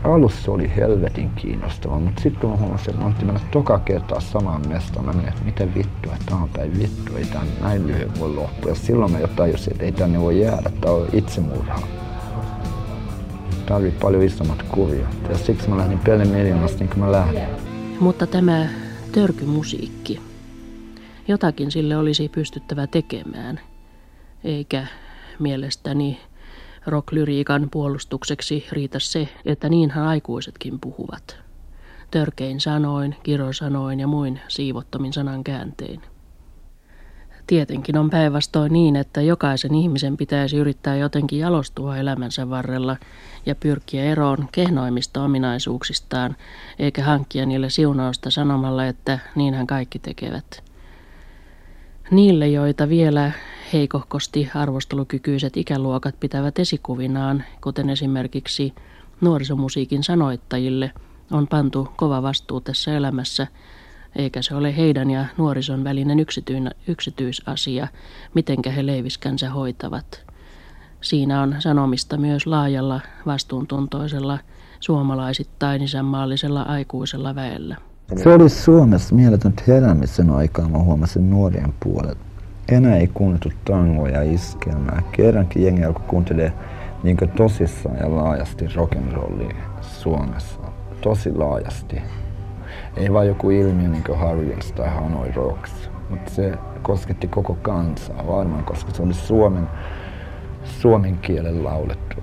alussa 0.04 0.52
oli 0.52 0.72
helvetin 0.76 1.30
kiinnostava, 1.30 1.98
mutta 1.98 2.22
sitten 2.22 2.40
kun 2.40 2.50
mä 2.50 2.56
huomasin, 2.56 2.90
että 2.90 3.04
mä 3.04 3.32
mennä 3.32 3.40
toka 3.50 3.78
kertaa 3.78 4.20
samaan 4.20 4.68
mestaan, 4.68 5.04
mä 5.06 5.12
menin, 5.12 5.28
että 5.28 5.44
miten 5.44 5.74
vittu, 5.74 6.10
että 6.10 6.34
on 6.34 6.48
päin 6.48 6.78
vittu, 6.78 7.16
ei 7.16 7.24
tämä 7.24 7.44
näin 7.60 7.86
lyhyen 7.86 8.18
voi 8.18 8.34
loppua. 8.34 8.70
Ja 8.70 8.74
silloin 8.74 9.12
mä 9.12 9.18
jo 9.18 9.26
tajusin, 9.26 9.72
että 9.72 9.84
ei 9.84 9.92
tänne 9.92 10.20
voi 10.20 10.40
jäädä, 10.40 10.70
tämä 10.80 10.94
on 10.94 11.08
itsemurha. 11.12 11.80
Tarvii 13.66 13.90
paljon 13.90 14.22
isommat 14.22 14.62
kurjat. 14.62 15.16
Ja 15.30 15.38
siksi 15.38 15.68
mä 15.68 15.76
lähdin 15.76 15.98
Pelle 15.98 16.24
Miljoonasta 16.24 16.78
niin 16.78 16.88
kuin 16.88 17.00
mä 17.00 17.12
lähdin. 17.12 17.42
Mutta 18.00 18.26
tämä 18.26 18.66
törkymusiikki, 19.12 20.20
jotakin 21.28 21.70
sille 21.70 21.96
olisi 21.96 22.28
pystyttävä 22.28 22.86
tekemään, 22.86 23.60
eikä 24.44 24.86
mielestäni 25.38 26.20
rocklyriikan 26.86 27.68
puolustukseksi 27.70 28.66
riitä 28.72 28.98
se, 28.98 29.28
että 29.44 29.68
niinhän 29.68 30.04
aikuisetkin 30.04 30.80
puhuvat. 30.80 31.36
Törkein 32.10 32.60
sanoin, 32.60 33.16
kirosanoin 33.22 34.00
ja 34.00 34.06
muin 34.06 34.40
siivottomin 34.48 35.12
sanan 35.12 35.44
kääntein. 35.44 36.02
Tietenkin 37.46 37.98
on 37.98 38.10
päinvastoin 38.10 38.72
niin, 38.72 38.96
että 38.96 39.20
jokaisen 39.22 39.74
ihmisen 39.74 40.16
pitäisi 40.16 40.56
yrittää 40.56 40.96
jotenkin 40.96 41.38
jalostua 41.38 41.96
elämänsä 41.96 42.50
varrella 42.50 42.96
ja 43.46 43.54
pyrkiä 43.54 44.04
eroon 44.04 44.48
kehnoimmista 44.52 45.22
ominaisuuksistaan, 45.22 46.36
eikä 46.78 47.04
hankkia 47.04 47.46
niille 47.46 47.70
siunausta 47.70 48.30
sanomalla, 48.30 48.86
että 48.86 49.18
niinhän 49.34 49.66
kaikki 49.66 49.98
tekevät. 49.98 50.64
Niille, 52.10 52.48
joita 52.48 52.88
vielä 52.88 53.32
heikohkosti 53.72 54.50
arvostelukykyiset 54.54 55.56
ikäluokat 55.56 56.20
pitävät 56.20 56.58
esikuvinaan, 56.58 57.44
kuten 57.60 57.90
esimerkiksi 57.90 58.74
nuorisomusiikin 59.20 60.04
sanoittajille, 60.04 60.92
on 61.32 61.48
pantu 61.48 61.88
kova 61.96 62.22
vastuu 62.22 62.60
tässä 62.60 62.96
elämässä, 62.96 63.46
eikä 64.16 64.42
se 64.42 64.54
ole 64.54 64.76
heidän 64.76 65.10
ja 65.10 65.24
nuorison 65.38 65.84
välinen 65.84 66.18
yksityisasia, 66.88 67.88
mitenkä 68.34 68.70
he 68.70 68.86
leiviskänsä 68.86 69.50
hoitavat. 69.50 70.24
Siinä 71.00 71.42
on 71.42 71.56
sanomista 71.58 72.16
myös 72.16 72.46
laajalla, 72.46 73.00
vastuuntuntoisella, 73.26 74.38
suomalaisittain 74.80 75.82
isänmaallisella 75.82 76.62
aikuisella 76.62 77.34
väellä. 77.34 77.76
Se 78.16 78.28
oli 78.28 78.48
Suomessa 78.48 79.14
mieletön 79.14 79.54
heräämisen 79.68 80.30
aikaa, 80.30 80.68
mä 80.68 80.78
huomasin 80.78 81.30
nuorien 81.30 81.74
puolelta 81.80 82.29
enää 82.70 82.96
ei 82.96 83.10
kuunneltu 83.14 83.48
tangoja 83.64 84.22
ja 84.22 84.32
iskelmää. 84.32 85.02
Kerrankin 85.12 85.64
jengi 85.64 85.84
alkoi 85.84 86.04
kuuntelemaan 86.08 86.60
niin 87.02 87.16
tosissaan 87.36 87.96
ja 87.96 88.16
laajasti 88.16 88.66
rock'n'rollia 88.66 89.56
Suomessa. 89.80 90.60
Tosi 91.00 91.34
laajasti. 91.34 92.02
Ei 92.96 93.12
vain 93.12 93.28
joku 93.28 93.50
ilmiö 93.50 93.88
niin 93.88 94.04
kuin 94.04 94.18
Harriers 94.18 94.72
tai 94.72 94.88
Hanoi 94.88 95.32
Rocks, 95.32 95.90
mutta 96.10 96.30
se 96.30 96.52
kosketti 96.82 97.28
koko 97.28 97.54
kansaa 97.54 98.26
varmaan, 98.26 98.64
koska 98.64 98.90
se 98.90 99.02
oli 99.02 99.14
suomen, 99.14 99.68
suomen 100.64 101.18
kielen 101.18 101.64
laulettu. 101.64 102.16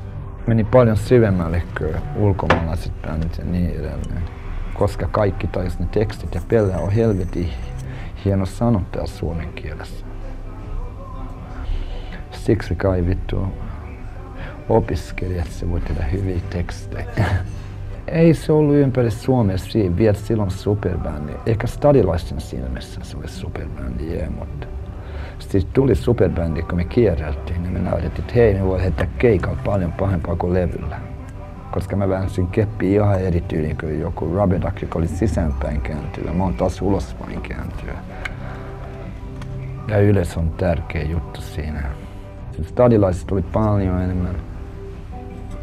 Meni 0.48 0.64
paljon 0.64 0.98
syvemmälle 0.98 1.64
kuin 1.78 1.96
ulkomaalaiset 2.16 3.02
bändit 3.02 3.38
ja 3.38 3.46
niin 3.46 3.70
edelleen. 3.70 4.24
Koska 4.74 5.08
kaikki 5.08 5.48
taisi 5.48 5.80
ne 5.80 5.88
tekstit 5.92 6.36
ja 6.36 6.42
Pelle 6.48 6.78
on 6.78 6.92
helvetin 6.92 7.50
hieno 8.26 8.46
sanottaja 8.46 9.08
suomen 9.08 9.54
kielessä 9.54 10.07
siksi 12.48 12.76
kai 12.76 13.06
vittu 13.06 13.48
opiskeli, 14.70 15.38
että 15.38 15.52
se 15.52 15.70
voi 15.70 15.82
tehdä 15.82 16.04
hyviä 16.04 16.40
tekstejä. 16.50 17.06
Ei 18.08 18.34
se 18.34 18.52
ollut 18.52 18.76
ympäri 18.76 19.12
Suomea 19.12 19.58
siinä 19.58 19.98
vielä 19.98 20.14
silloin 20.14 20.52
superbändi. 20.52 21.34
Ehkä 21.46 21.68
stadilaisten 21.68 22.42
silmissä 22.42 23.02
se 23.04 23.18
oli 23.18 23.28
superbändi, 23.28 24.14
jee, 24.14 24.30
mutta 24.30 24.68
sitten 25.40 25.74
tuli 25.74 25.96
superbändi, 25.96 26.62
kun 26.62 26.76
me 26.76 26.86
kierreltiin, 26.86 27.64
niin 27.64 27.74
me 27.74 27.80
näytettiin, 27.80 28.22
että 28.22 28.34
hei, 28.34 28.54
me 28.54 28.66
voi 28.66 28.82
heittää 28.82 29.08
keikalla 29.18 29.60
paljon 29.66 29.92
pahempaa 29.92 30.36
kuin 30.36 30.54
levyllä. 30.54 31.00
Koska 31.72 31.96
mä 31.96 32.10
väänsin 32.10 32.48
keppi 32.48 32.94
ihan 32.94 33.22
eri 33.22 33.42
tyyliin 33.42 33.78
kuin 33.78 34.00
joku 34.00 34.36
Rabidak, 34.36 34.82
joka 34.82 35.00
oli 35.00 35.08
sisäänpäin 35.08 35.82
kääntyä. 35.82 36.34
Mä 36.34 36.44
oon 36.44 36.54
taas 36.54 36.82
ulospäin 36.82 37.42
kääntyä. 37.42 37.94
Ja 39.88 40.00
yleensä 40.00 40.40
on 40.40 40.50
tärkeä 40.50 41.04
juttu 41.04 41.42
siinä. 41.42 42.07
Stadilaiset 42.64 43.32
oli 43.32 43.42
paljon 43.42 44.02
enemmän, 44.02 44.36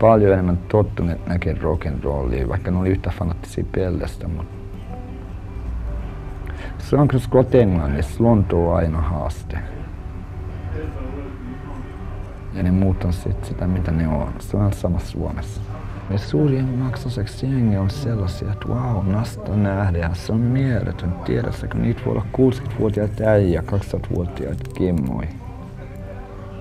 paljon 0.01 0.33
enemmän 0.33 0.59
tottuneet 0.69 1.27
näkemään 1.27 1.63
rock'n'rollia, 1.65 2.49
vaikka 2.49 2.71
ne 2.71 2.79
oli 2.79 2.89
yhtä 2.89 3.13
fanattisia 3.19 3.65
pellestä, 3.73 4.29
mutta 4.29 4.55
se 6.79 6.97
on 6.97 7.09
kyllä 7.09 7.25
Skotlannissa 7.25 8.25
Lonto 8.25 8.71
on 8.71 8.77
aina 8.77 9.01
haaste. 9.01 9.59
Ja 12.55 12.63
ne 12.63 12.71
muut 12.71 13.05
on 13.05 13.13
sit 13.13 13.45
sitä, 13.45 13.67
mitä 13.67 13.91
ne 13.91 14.09
on. 14.09 14.33
Se 14.39 14.57
on 14.57 14.73
sama 14.73 14.99
Suomessa. 14.99 15.61
Ja 16.11 16.19
suurien 16.19 16.69
maksaseksi 16.69 17.47
jengi 17.47 17.77
on 17.77 17.91
sellaisia, 17.91 18.53
että 18.53 18.69
wow, 18.69 19.07
nasta 19.07 19.57
nähdään. 19.57 20.15
Se 20.15 20.33
on 20.33 20.41
mieletön. 20.41 21.13
Tiedässä, 21.25 21.69
kun 21.69 21.83
niitä 21.83 22.03
voi 22.07 22.13
olla 22.13 22.27
60-vuotiaita 22.37 23.25
äijä, 23.25 23.63
200-vuotiaita 23.67 24.71
kimmoi. 24.75 25.25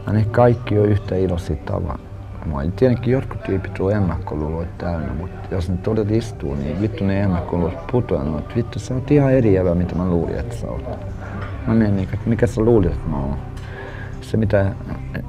Ja 0.08 0.14
ne 0.14 0.26
kaikki 0.32 0.80
on 0.80 0.86
yhtä 0.86 1.16
iloisia 1.16 1.56
tavan. 1.56 2.00
Mä 2.46 2.64
tietenkin 2.76 3.14
jotkut 3.14 3.44
tyypit 3.44 3.80
on 3.80 3.92
ennakkoluuloit 3.92 4.78
täynnä, 4.78 5.14
mutta 5.14 5.56
jos 5.56 5.70
ne 5.70 5.78
todet 5.78 6.12
istuu, 6.12 6.56
niin 6.56 6.82
vittu 6.82 7.04
ne 7.04 7.22
ennakkoluulot 7.22 7.88
putoaa. 7.92 8.24
No, 8.24 8.42
vittu 8.56 8.80
sä 8.80 8.94
oot 8.94 9.12
ihan 9.12 9.34
eri 9.34 9.54
jävä, 9.54 9.76
mitä 9.76 9.96
mä 9.96 10.10
luulin, 10.10 10.36
että 10.36 10.56
sä 10.56 10.68
oot. 10.68 11.00
Mä 11.68 11.74
mietin, 11.74 11.96
niin, 11.96 12.10
että 12.14 12.30
mikä 12.30 12.48
sä 12.48 12.62
luulit, 12.62 12.92
että 12.92 13.10
mä 13.10 13.18
oon. 13.18 13.38
Se 14.22 14.38
mitä 14.38 14.66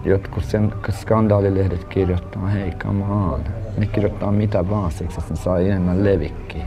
jotkut 0.05 0.44
sen 0.44 0.72
skandaalilehdet 0.90 1.84
kirjoittaa, 1.84 2.46
hei 2.46 2.70
come 2.70 3.05
on. 3.05 3.40
Ne 3.78 3.86
kirjoittaa 3.86 4.32
mitä 4.32 4.70
vaan 4.70 4.90
siksi, 4.90 5.20
että 5.20 5.34
ne 5.34 5.36
saa 5.36 5.59
enemmän 5.59 6.05
levikkiä. 6.05 6.64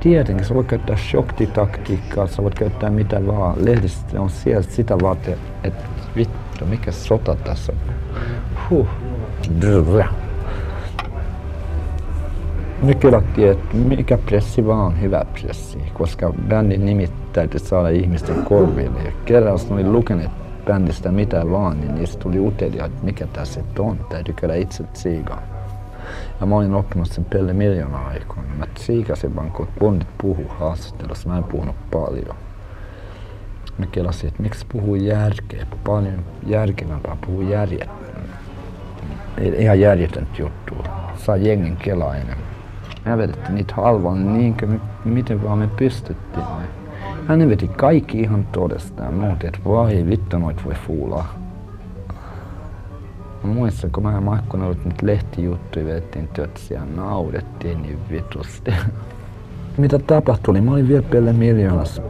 Tietenkin 0.00 0.46
sä 0.46 0.54
voit 0.54 0.66
käyttää 0.66 0.96
shoktitaktiikkaa, 0.96 2.26
sä 2.26 2.42
voit 2.42 2.54
käyttää 2.54 2.90
mitä 2.90 3.26
vaan. 3.26 3.64
Lehdistä 3.64 4.20
on 4.20 4.30
siellä 4.30 4.62
sitä 4.62 4.96
varten, 5.02 5.38
että 5.64 5.84
vittu 6.16 6.47
No 6.60 6.66
mikä 6.66 6.92
sota 6.92 7.34
tässä 7.34 7.72
on? 7.72 7.94
Huh. 8.70 8.88
Kelattiin, 13.00 13.50
että 13.50 13.76
mikä 13.76 14.18
pressi 14.18 14.66
vaan 14.66 15.00
hyvä 15.00 15.24
pressi, 15.32 15.78
koska 15.94 16.32
bändin 16.48 16.84
nimit 16.84 17.32
täytyy 17.32 17.60
saada 17.60 17.88
ihmisten 17.88 18.42
korville. 18.42 19.02
Ja 19.04 19.12
kerran 19.24 19.52
jos 19.52 19.70
oli 19.70 19.84
bändistä 20.66 21.12
mitä 21.12 21.50
vaan, 21.50 21.80
niin 21.80 21.94
niistä 21.94 22.18
tuli 22.18 22.38
utelia, 22.40 22.84
että 22.84 23.04
mikä 23.04 23.26
tässä 23.26 23.60
on, 23.78 24.06
täytyy 24.08 24.34
käydä 24.34 24.54
itse 24.54 24.84
tsiigaan. 24.84 25.42
Ja 26.40 26.46
mä 26.46 26.56
olin 26.56 26.74
oppinut 26.74 27.08
sen 27.08 27.24
Pelle 27.24 27.52
miljoona 27.52 27.98
aikoina. 27.98 28.54
Mä 28.58 28.66
siikasin 28.78 29.36
vaan, 29.36 29.50
kun 29.50 29.68
bondit 29.80 30.08
puhuu 30.22 30.46
haastattelussa. 30.48 31.28
Mä 31.28 31.38
en 31.38 31.44
puhunut 31.44 31.76
paljon. 31.90 32.36
Mä 33.78 33.86
kelasin, 33.86 34.28
että 34.28 34.42
miksi 34.42 34.66
puhuu 34.72 34.94
järkeä. 34.94 35.66
Paljon 35.84 36.24
järkevämpää 36.46 37.16
puhuu 37.26 37.42
järjet. 37.42 37.88
Ihan 39.58 39.80
järjetöntä 39.80 40.32
juttua. 40.38 40.84
Saa 41.16 41.36
jengin 41.36 41.76
kelaa 41.76 42.16
enemmän. 42.16 42.48
Mä 43.04 43.18
vedettiin 43.18 43.54
niitä 43.54 43.74
halvaan 43.74 44.32
niin 44.38 44.56
kuin 44.56 44.80
miten 45.04 45.44
vaan 45.44 45.58
me 45.58 45.68
pystyttiin. 45.76 46.44
Hän 47.28 47.48
veti 47.48 47.68
kaikki 47.68 48.20
ihan 48.20 48.46
todestaan. 48.52 49.14
Mä 49.14 49.32
että 49.32 49.58
vai 49.64 50.04
vittu 50.10 50.38
noit 50.38 50.64
voi 50.64 50.74
fuulaa. 50.74 51.34
Mä 53.42 53.52
muistan, 53.54 53.90
kun 53.90 54.02
mä 54.02 54.12
ja 54.12 54.20
Maikkonen 54.20 54.66
ollut 54.66 54.84
nyt 54.84 55.02
lehtijuttuja, 55.02 55.84
vedettiin 55.84 56.28
tötsiä 56.28 56.78
ja 56.78 56.84
naudettiin 56.96 57.82
niin 57.82 57.98
vitusti. 58.10 58.70
Mitä 59.76 59.98
tapahtui, 59.98 60.60
mä 60.60 60.70
olin 60.70 60.88
vielä 60.88 61.02
Pelle 61.02 61.32
miljoonassa. 61.32 62.02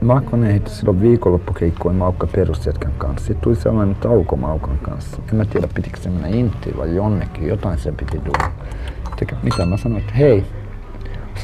Makkonen 0.00 0.50
heitti 0.50 0.70
silloin 0.70 1.00
viikonloppukeikkoin 1.00 1.96
Maukka 1.96 2.26
perusjätkän 2.26 2.92
kanssa. 2.98 3.26
Sitten 3.26 3.42
tuli 3.42 3.56
sellainen 3.56 3.96
tauko 3.96 4.36
Maukan 4.36 4.78
kanssa. 4.78 5.22
En 5.28 5.36
mä 5.36 5.44
tiedä, 5.44 5.68
pitikö 5.74 6.00
se 6.00 6.10
mennä 6.10 6.28
Intiin 6.28 6.76
vai 6.76 6.94
jonnekin. 6.94 7.48
Jotain 7.48 7.78
se 7.78 7.92
piti 7.92 8.20
duun. 8.24 8.52
Mitä 9.42 9.66
mä 9.66 9.76
sanoin, 9.76 10.00
että 10.00 10.14
hei, 10.14 10.44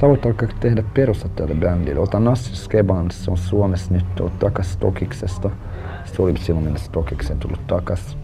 sä 0.01 0.09
voit 0.09 0.27
alkaa 0.27 0.49
tehdä 0.61 0.83
perusta 0.95 1.29
tälle 1.29 1.55
bändille. 1.55 2.01
Ota 2.01 2.21
Nassi 2.21 2.57
Skeban, 2.57 3.11
se 3.11 3.31
on 3.31 3.37
Suomessa 3.37 3.95
nyt 3.95 4.15
tullut 4.15 4.39
takas 4.39 4.73
Stokiksesta. 4.73 5.51
Se 6.05 6.23
oli 6.23 6.39
silloin 6.39 6.65
mennä 6.65 6.79
Stokiksen 6.79 7.39
tullut 7.39 7.67
takas 7.67 8.19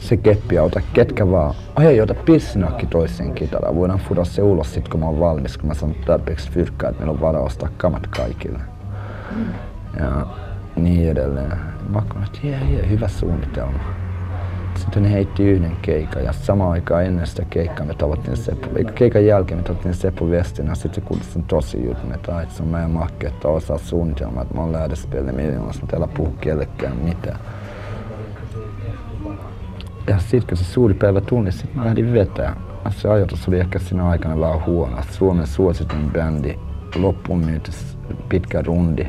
se 0.00 0.16
keppi 0.16 0.54
ja 0.54 0.62
ota 0.62 0.80
ketkä 0.92 1.30
vaan. 1.30 1.54
Ai 1.76 2.00
ota 2.00 2.14
pissinakki 2.14 2.86
toiseen 2.86 3.34
kitaraan. 3.34 3.76
Voidaan 3.76 3.98
fuda 3.98 4.24
se 4.24 4.42
ulos 4.42 4.74
sit 4.74 4.88
kun 4.88 5.00
mä 5.00 5.06
oon 5.06 5.20
valmis, 5.20 5.58
kun 5.58 5.68
mä 5.68 5.74
sanon 5.74 5.96
tarpeeksi 6.06 6.50
fyrkkää, 6.50 6.90
että 6.90 7.00
meillä 7.00 7.12
on 7.12 7.20
varaa 7.20 7.42
ostaa 7.42 7.68
kamat 7.76 8.06
kaikille. 8.06 8.60
Ja 10.00 10.26
niin 10.76 11.10
edelleen. 11.10 11.58
Mä 11.88 12.02
sanoin, 12.08 12.26
että 12.26 12.38
jee, 12.46 12.60
jee, 12.70 12.88
hyvä 12.88 13.08
suunnitelma. 13.08 13.78
Sitten 14.76 15.02
ne 15.02 15.12
heitti 15.12 15.44
yhden 15.44 15.76
keikan 15.82 16.24
ja 16.24 16.32
samaan 16.32 16.70
aikaan 16.70 17.04
ennen 17.04 17.26
sitä 17.26 17.44
keikkaa 17.50 17.86
me 17.86 17.94
tavattiin 17.94 18.36
Seppo, 18.36 18.68
keikan 18.94 19.26
jälkeen 19.26 19.58
me 19.58 19.62
tavattiin 19.62 19.94
Seppo 19.94 20.30
Vestin 20.30 20.66
ja 20.66 20.74
sitten 20.74 20.94
se 20.94 21.00
kuuli 21.08 21.24
sen 21.24 21.42
tosi 21.42 21.84
jutun, 21.86 22.14
että, 22.14 22.42
että 22.42 22.54
se 22.54 22.62
on 22.62 22.68
meidän 22.68 22.90
mahki, 22.90 23.26
että 23.26 23.48
osaa 23.48 23.78
suunnitelmaa, 23.78 24.42
että 24.42 24.54
mä 24.54 24.60
oon 24.60 24.72
lähdöspeli 24.72 25.32
miljoonassa, 25.32 25.80
mutta 25.80 25.96
älä 25.96 26.08
puhu 26.16 26.34
kellekään 26.40 26.96
mitään. 26.96 27.38
Sitten 30.18 30.48
kun 30.48 30.56
se 30.56 30.64
suuri 30.64 30.94
päivä 30.94 31.20
tuli, 31.20 31.44
niin 31.44 31.52
sitten 31.52 31.78
mä 31.78 31.84
lähdin 31.84 32.12
vetää. 32.12 32.56
Se 32.90 33.08
ajatus 33.08 33.48
oli 33.48 33.60
ehkä 33.60 33.78
siinä 33.78 34.08
aikana 34.08 34.40
vähän 34.40 34.66
huono. 34.66 34.96
Suomen 35.10 35.46
suositin 35.46 36.10
bändi, 36.12 36.58
loppuun 36.96 37.44
myyty 37.44 37.70
pitkä 38.28 38.62
rundi. 38.62 39.04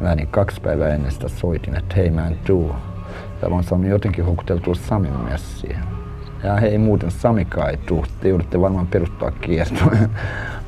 Mä 0.00 0.06
lähdin 0.08 0.28
kaksi 0.28 0.60
päivää 0.60 0.94
ennen 0.94 1.12
sitä 1.12 1.28
soitin, 1.28 1.76
että 1.76 1.94
hei 1.96 2.10
mä 2.10 2.26
en 2.26 2.38
tuu. 2.46 2.74
Ja 3.42 3.50
mä 3.50 3.62
saanut 3.62 3.90
jotenkin 3.90 4.24
houkuteltua 4.24 4.74
Samin 4.74 5.20
messiin. 5.30 5.76
Ja 6.42 6.56
hei 6.56 6.78
muuten 6.78 7.10
Samikaan 7.10 7.70
ei 7.70 7.76
tuu, 7.76 8.04
te 8.20 8.28
joudutte 8.28 8.60
varmaan 8.60 8.86
perustaa 8.86 9.30
kiertoja. 9.30 10.08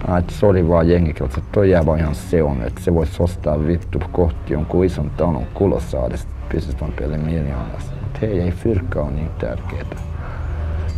että 0.19 0.47
oli 0.47 0.69
vaan 0.69 0.89
jengi, 0.89 1.11
että 1.11 1.41
toi 1.53 1.71
jää 1.71 1.87
vaan 1.87 1.99
ihan 1.99 2.15
seon, 2.15 2.63
että 2.63 2.81
se 2.81 2.95
voisi 2.95 3.23
ostaa 3.23 3.67
vittu 3.67 4.01
kohti 4.13 4.53
jonkun 4.53 4.85
ison 4.85 5.11
talon 5.11 5.47
kulosaadesta, 5.55 6.33
vaan 6.81 6.93
peli 6.93 7.19
miljoonasta 7.19 8.06
että 8.17 8.27
hei, 8.27 8.41
ei 8.41 8.51
fyrkka 8.51 9.01
ole 9.01 9.11
niin 9.11 9.31
tärkeää. 9.39 9.85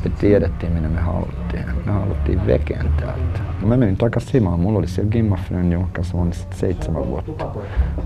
Me 0.04 0.10
tiedettiin, 0.20 0.72
minne 0.72 0.88
me 0.88 1.00
haluttiin. 1.00 1.64
Me 1.86 1.92
haluttiin 1.92 2.46
vekeen 2.46 2.86
täältä. 3.00 3.40
No 3.60 3.68
mä 3.68 3.76
menin 3.76 3.96
takas 3.96 4.34
himaan. 4.34 4.60
Mulla 4.60 4.78
oli 4.78 4.86
siellä 4.86 5.10
Gimmafrön, 5.10 5.72
jonka 5.72 6.02
mä 6.14 6.20
olin 6.20 6.32
seitsemän 6.50 7.06
vuotta. 7.06 7.46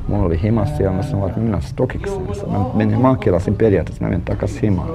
Mulla 0.09 0.25
oli 0.25 0.43
himas 0.43 0.77
siellä. 0.77 0.97
Mä 0.97 1.03
sanoin, 1.03 1.29
että 1.29 1.41
minä 1.41 1.61
stokikseen. 1.61 2.23
Mä 2.51 2.59
menin 2.75 3.01
maankielasin 3.01 3.55
periaatteessa. 3.55 4.05
Mä 4.05 4.11
menin 4.11 4.25
takas 4.25 4.63
himaan. 4.63 4.91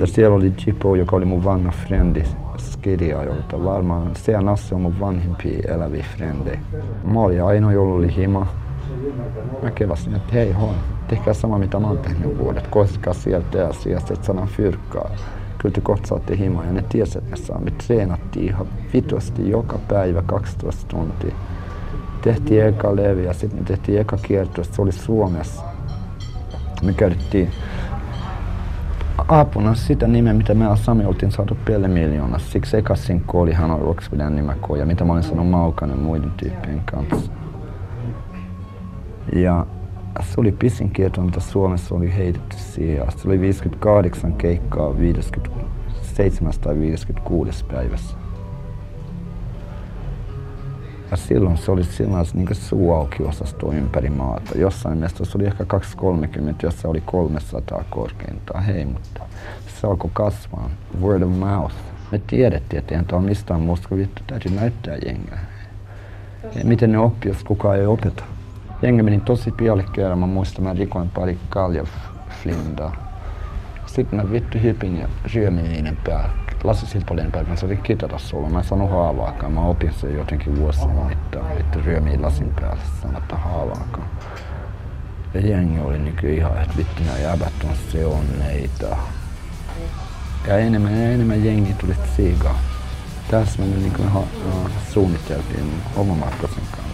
Ja 0.00 0.06
siellä 0.06 0.36
oli 0.36 0.52
Jipo, 0.66 0.94
joka 0.94 1.16
oli 1.16 1.24
mun 1.24 1.44
vanha 1.44 1.70
frendi 1.70 2.22
jolta 3.26 3.64
Varmaan 3.64 4.10
se 4.16 4.32
ja 4.32 4.40
on 4.72 4.80
mun 4.80 5.00
vanhimpia 5.00 5.74
eläviä 5.74 6.04
frendejä. 6.16 6.60
Mä 7.04 7.20
olin 7.20 7.42
ainoa, 7.42 7.72
jolla 7.72 7.94
oli 7.94 8.16
hima. 8.16 8.46
Mä 9.62 9.70
kelasin, 9.70 10.14
että 10.14 10.32
hei 10.32 10.52
hoi, 10.52 10.74
tehkää 11.08 11.34
sama 11.34 11.58
mitä 11.58 11.78
mä 11.78 11.86
oon 11.86 11.98
tehnyt 11.98 12.38
vuodet. 12.38 12.66
Koiskaa 12.66 13.14
sieltä 13.14 13.58
ja 13.58 13.72
sieltä, 13.72 14.14
että 14.14 14.26
sanan 14.26 14.48
fyrkkaa. 14.48 15.10
Kyllä 15.58 15.72
te 15.72 15.80
kohta 15.80 16.08
saatte 16.08 16.36
himaa 16.36 16.64
ja 16.64 16.72
ne 16.72 16.84
tiesi, 16.88 17.18
että. 17.18 17.58
Me 17.58 17.70
treenattiin 17.70 18.46
ihan 18.46 18.66
vitosti 18.94 19.50
joka 19.50 19.78
päivä 19.88 20.22
12 20.22 20.86
tuntia. 20.88 21.34
Tehtiin 22.22 22.66
eka 22.66 22.96
levi 22.96 23.24
ja 23.24 23.32
sitten 23.32 23.60
me 23.60 23.64
tehtiin 23.64 24.00
eka 24.00 24.16
kierto, 24.22 24.64
se 24.64 24.82
oli 24.82 24.92
Suomessa. 24.92 25.62
Me 26.82 26.92
käytettiin 26.92 27.50
apuna 29.28 29.74
sitä 29.74 30.06
nimeä, 30.06 30.32
mitä 30.32 30.54
me 30.54 30.64
Sami 30.74 31.04
oltiin 31.04 31.32
saatu 31.32 31.56
Pelle 31.64 31.88
Miljoonassa. 31.88 32.50
Siksi 32.50 32.76
eka 32.76 32.96
sinkku 32.96 33.40
oli 33.40 33.52
Hano 33.52 33.78
Roxviden 33.78 34.36
nimekoja, 34.36 34.86
mitä 34.86 35.04
mä 35.04 35.12
olin 35.12 35.22
sanonut 35.22 35.50
Maukanen 35.50 35.98
muiden 35.98 36.30
tyyppien 36.36 36.82
kanssa. 36.84 37.32
Ja 39.34 39.66
se 40.20 40.40
oli 40.40 40.52
pisin 40.52 40.90
kierto, 40.90 41.20
mitä 41.20 41.40
Suomessa 41.40 41.94
oli 41.94 42.14
heitetty 42.14 42.56
siihen 42.58 43.06
Se 43.16 43.28
oli 43.28 43.40
58 43.40 44.32
keikkaa 44.34 44.98
57 44.98 46.52
tai 46.60 46.78
56 46.78 47.64
päivässä. 47.64 48.16
Ja 51.10 51.16
silloin 51.16 51.56
se 51.56 51.70
oli 51.70 51.84
sellainen 51.84 52.26
niin 52.34 52.54
suu 52.54 52.92
auki 52.92 53.22
osasto 53.22 53.72
ympäri 53.72 54.10
maata. 54.10 54.58
Jossain 54.58 54.98
mestossa 54.98 55.38
oli 55.38 55.46
ehkä 55.46 55.64
230, 55.64 56.66
jossa 56.66 56.88
oli 56.88 57.00
300 57.00 57.84
korkeintaan. 57.90 58.64
Hei, 58.64 58.84
mutta 58.84 59.20
se 59.80 59.86
alkoi 59.86 60.10
kasvaa. 60.14 60.70
Word 61.00 61.22
of 61.22 61.38
mouth. 61.38 61.74
Me 62.12 62.20
tiedettiin, 62.26 62.78
että 62.78 62.94
eihän 62.94 63.06
tämä 63.06 63.18
ole 63.18 63.28
mistään 63.28 63.60
muusta, 63.60 63.88
kun 63.88 63.98
vittu 63.98 64.22
täytyy 64.26 64.52
näyttää 64.52 64.96
jengiä. 65.06 65.38
Miten 66.64 66.92
ne 66.92 66.98
oppii, 66.98 67.30
jos 67.30 67.44
kukaan 67.44 67.76
ei 67.76 67.86
opeta? 67.86 68.24
Jengi 68.84 69.02
meni 69.02 69.20
tosi 69.20 69.50
pialle 69.50 69.84
kerran. 69.92 70.18
Mä 70.18 70.26
muistan, 70.26 70.64
mä 70.64 70.72
rikoin 70.72 71.10
pari 71.10 71.38
kaljaflindaa. 71.48 72.96
Sitten 73.86 74.18
mä 74.18 74.32
vittu 74.32 74.58
hypin 74.62 74.98
ja 75.00 75.08
ryömin 75.34 75.64
niiden 75.64 75.98
päällä. 76.04 76.30
Lassi 76.64 76.86
Silpolin 76.86 77.32
päällä, 77.32 77.50
mä 77.50 77.56
saatiin 77.56 77.82
kitarasolo. 77.82 78.48
Mä 78.48 78.58
en 78.58 78.64
saanut 78.64 78.90
haavaakaan. 78.90 79.52
Mä 79.52 79.60
opin 79.60 79.92
sen 79.92 80.14
jotenkin 80.14 80.56
vuosien 80.56 80.90
mittaan. 80.90 81.56
Vittu 81.56 81.78
ryömiin 81.84 82.22
lasin 82.22 82.52
päälle 82.60 82.82
sanotta 83.02 83.36
haavaakaan. 83.36 84.08
Ja 85.34 85.40
jengi 85.40 85.80
oli 85.80 85.98
niinku 85.98 86.26
ihan, 86.26 86.62
että 86.62 86.76
vittu 86.76 87.02
nää 87.04 87.18
jäbät 87.18 87.52
on 87.64 87.76
seonneita. 87.92 88.96
Ja 90.46 90.58
enemmän 90.58 90.92
ja 90.92 91.10
enemmän 91.10 91.44
jengi 91.44 91.74
tuli 91.74 91.94
siikaa. 92.16 92.58
Tässä 93.30 93.62
me 93.62 93.66
niinku 93.66 94.02
suunniteltiin 94.92 95.82
oma 95.96 96.14
Markosen 96.14 96.64
kanssa 96.70 96.93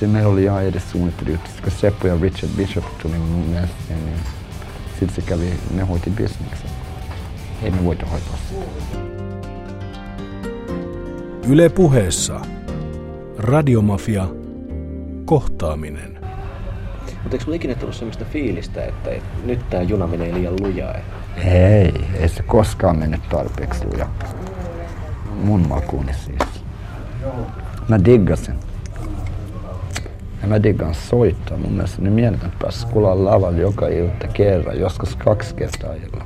se 0.00 0.06
meillä 0.06 0.28
oli 0.28 0.44
ihan 0.44 0.64
edes 0.64 0.90
suunnittelu 0.90 1.30
juttu. 1.30 1.50
Kun 1.62 1.72
Seppo 1.72 2.06
ja 2.06 2.18
Richard 2.22 2.52
Bishop 2.56 2.84
tuli 3.02 3.18
mun 3.18 3.44
mielestä, 3.44 3.76
niin 3.88 4.16
sitten 4.90 5.14
se 5.14 5.22
kävi, 5.22 5.52
ne 5.74 5.82
hoiti 5.82 6.10
bisneksen. 6.10 6.70
Ei 7.62 7.70
me 7.70 7.84
voitu 7.84 8.06
hoitaa 8.06 8.36
sitä. 8.48 8.66
Yle 11.48 11.68
puheessa. 11.68 12.40
Radiomafia. 13.38 14.28
Kohtaaminen. 15.24 16.18
Mutta 17.22 17.34
eikö 17.34 17.38
sinulla 17.38 17.56
ikinä 17.56 17.74
tullut 17.74 17.96
sellaista 17.96 18.24
fiilistä, 18.24 18.84
että, 18.84 19.10
että 19.10 19.28
nyt 19.44 19.70
tämä 19.70 19.82
juna 19.82 20.06
menee 20.06 20.34
liian 20.34 20.54
lujaa? 20.60 20.94
Ei, 21.44 22.04
ei 22.14 22.28
se 22.28 22.42
koskaan 22.42 22.98
mennyt 22.98 23.28
tarpeeksi 23.28 23.84
lujaa. 23.86 24.14
Mun 25.44 25.68
makuuni 25.68 26.14
siis. 26.14 26.62
Mä 27.88 28.04
diggasin. 28.04 28.67
Mä 30.48 30.62
diggaan 30.62 30.94
soittaa. 30.94 31.56
Mun 31.56 31.72
mielestä 31.72 32.02
ne 32.02 32.10
mieletön 32.10 32.52
päässä 32.62 32.88
kuulla 32.88 33.24
lavalla 33.24 33.58
joka 33.58 33.88
ilta 33.88 34.28
kerran, 34.28 34.80
joskus 34.80 35.16
kaksi 35.16 35.54
kertaa 35.54 35.94
illalla. 35.94 36.24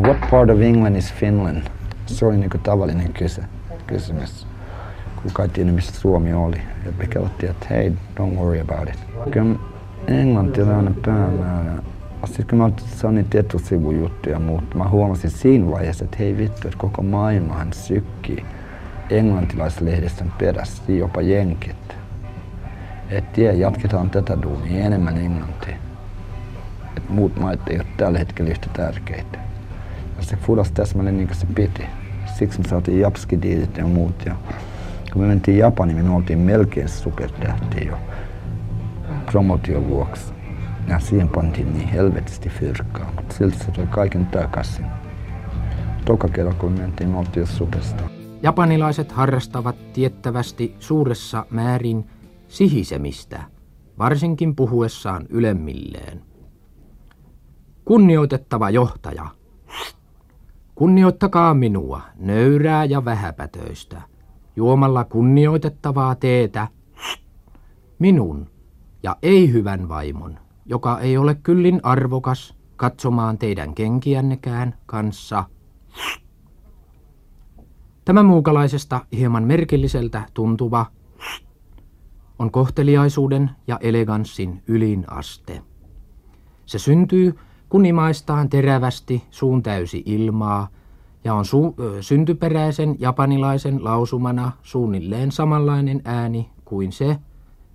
What 0.00 0.16
part 0.30 0.50
of 0.50 0.60
England 0.60 0.96
is 0.96 1.14
Finland? 1.14 1.62
Se 2.06 2.26
oli 2.26 2.36
niinku 2.36 2.58
tavallinen 2.58 3.12
kyse, 3.12 3.42
kysymys. 3.86 4.46
Kuka 5.22 5.42
ei 5.42 5.48
tiennyt, 5.48 5.74
missä 5.74 6.00
Suomi 6.00 6.32
oli. 6.32 6.56
Ja 6.84 6.92
me 6.98 7.06
kelottiin, 7.06 7.50
että 7.50 7.66
hei, 7.70 7.92
don't 8.20 8.38
worry 8.38 8.60
about 8.60 8.88
it. 8.88 8.98
Kyllä 9.30 9.54
englanti 10.06 10.62
oli 10.62 10.70
aina 10.70 10.92
päämäärä. 11.06 11.82
Sitten 12.24 12.46
kun 12.46 12.58
mä 12.58 12.70
sain 12.86 13.14
niitä 13.14 13.40
etusivujuttuja, 13.40 14.38
mutta 14.38 14.78
mä 14.78 14.88
huomasin 14.88 15.30
siinä 15.30 15.70
vaiheessa, 15.70 16.04
että 16.04 16.16
hei 16.20 16.36
vittu, 16.36 16.68
että 16.68 16.78
koko 16.78 17.02
maailmahan 17.02 17.72
sykkii 17.72 18.44
englantilaislehdistön 19.10 20.32
perässä, 20.38 20.92
jopa 20.92 21.20
jenkit 21.20 21.99
että 23.10 23.32
tie, 23.32 23.52
jatketaan 23.52 24.10
tätä 24.10 24.42
duunia 24.42 24.84
enemmän 24.84 25.18
englantia. 25.18 25.76
Et 26.96 27.08
muut 27.08 27.36
maat 27.40 27.68
ei 27.68 27.76
ole 27.76 27.86
tällä 27.96 28.18
hetkellä 28.18 28.50
yhtä 28.50 28.68
tärkeitä. 28.72 29.38
Ja 30.16 30.22
se 30.22 30.36
fudas 30.36 30.72
täsmälleen 30.72 31.16
niin 31.16 31.26
kuin 31.26 31.36
se 31.36 31.46
piti. 31.46 31.82
Siksi 32.38 32.60
me 32.60 32.68
saatiin 32.68 33.00
japskidiilit 33.00 33.76
ja 33.76 33.86
muut. 33.86 34.26
Ja 34.26 34.36
kun 35.12 35.22
me 35.22 35.28
mentiin 35.28 35.58
Japaniin, 35.58 36.04
me 36.04 36.14
oltiin 36.14 36.38
melkein 36.38 36.88
supertähtiä 36.88 37.82
jo 37.82 37.98
promotion 39.26 39.88
vuoksi. 39.88 40.32
Ja 40.88 40.98
siihen 40.98 41.28
pantiin 41.28 41.72
niin 41.72 41.88
helvetisti 41.88 42.48
fyrkkaa, 42.48 43.12
mutta 43.16 43.34
silti 43.34 43.58
se 43.58 43.70
toi 43.70 43.86
kaiken 43.86 44.26
takaisin. 44.26 44.86
Toka 46.04 46.28
kerran 46.28 46.54
kun 46.54 46.72
mentiin, 46.72 47.10
me 47.10 47.18
oltiin 47.18 47.46
superstar. 47.46 48.08
Japanilaiset 48.42 49.12
harrastavat 49.12 49.92
tiettävästi 49.92 50.76
suuressa 50.78 51.46
määrin 51.50 52.06
sihisemistä, 52.50 53.42
varsinkin 53.98 54.56
puhuessaan 54.56 55.26
ylemmilleen. 55.28 56.22
Kunnioitettava 57.84 58.70
johtaja. 58.70 59.26
Kunnioittakaa 60.74 61.54
minua, 61.54 62.00
nöyrää 62.16 62.84
ja 62.84 63.04
vähäpätöistä, 63.04 64.02
juomalla 64.56 65.04
kunnioitettavaa 65.04 66.14
teetä, 66.14 66.68
minun 67.98 68.50
ja 69.02 69.16
ei 69.22 69.52
hyvän 69.52 69.88
vaimon, 69.88 70.38
joka 70.66 71.00
ei 71.00 71.16
ole 71.16 71.34
kyllin 71.34 71.80
arvokas 71.82 72.56
katsomaan 72.76 73.38
teidän 73.38 73.74
kenkiännekään 73.74 74.74
kanssa. 74.86 75.44
Tämä 78.04 78.22
muukalaisesta 78.22 79.00
hieman 79.12 79.44
merkilliseltä 79.44 80.22
tuntuva 80.34 80.86
on 82.40 82.50
kohteliaisuuden 82.50 83.50
ja 83.66 83.78
eleganssin 83.80 84.62
ylin 84.66 85.04
aste. 85.10 85.62
Se 86.66 86.78
syntyy, 86.78 87.38
kun 87.68 87.86
imaistaan 87.86 88.48
terävästi 88.48 89.24
suun 89.30 89.62
täysi 89.62 90.02
ilmaa 90.06 90.68
ja 91.24 91.34
on 91.34 91.44
su- 91.44 91.74
syntyperäisen 92.00 92.96
japanilaisen 92.98 93.84
lausumana 93.84 94.52
suunnilleen 94.62 95.32
samanlainen 95.32 96.00
ääni 96.04 96.50
kuin 96.64 96.92
se, 96.92 97.16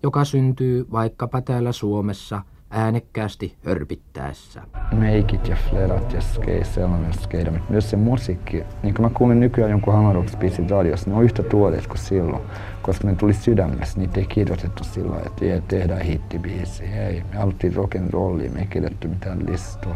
joka 0.03 0.25
syntyy 0.25 0.87
vaikkapa 0.91 1.41
täällä 1.41 1.71
Suomessa 1.71 2.41
äänekkäästi 2.75 3.55
hörpittäessä. 3.65 4.61
Meikit 4.91 5.47
ja 5.47 5.55
flerat 5.69 6.13
ja 6.13 6.21
skei, 6.21 6.65
sellainen 6.65 7.13
skeida, 7.13 7.51
mutta 7.51 7.71
myös 7.71 7.89
se 7.89 7.97
musiikki. 7.97 8.63
Niin 8.83 8.93
kuin 8.93 9.01
mä 9.01 9.09
kuulen 9.09 9.39
nykyään 9.39 9.71
jonkun 9.71 9.93
Hamaroks-biisin 9.93 10.69
radiossa, 10.69 11.09
ne 11.09 11.15
on 11.15 11.23
yhtä 11.23 11.43
tuoreet 11.43 11.87
kuin 11.87 11.97
silloin, 11.97 12.41
koska 12.81 13.07
ne 13.07 13.15
tuli 13.15 13.33
sydämessä. 13.33 13.99
Niitä 13.99 14.19
ei 14.19 14.25
kirjoitettu 14.25 14.83
sillä 14.83 15.15
että 15.25 15.45
ei, 15.45 15.61
tehdään 15.61 16.01
hittibiisi. 16.01 16.83
Ei, 16.83 17.23
me 17.31 17.37
haluttiin 17.37 17.73
rock'n'rollia, 17.73 18.53
me 18.53 18.59
ei 18.59 18.67
kirjoitettu 18.67 19.07
mitään 19.07 19.39
listoja. 19.49 19.95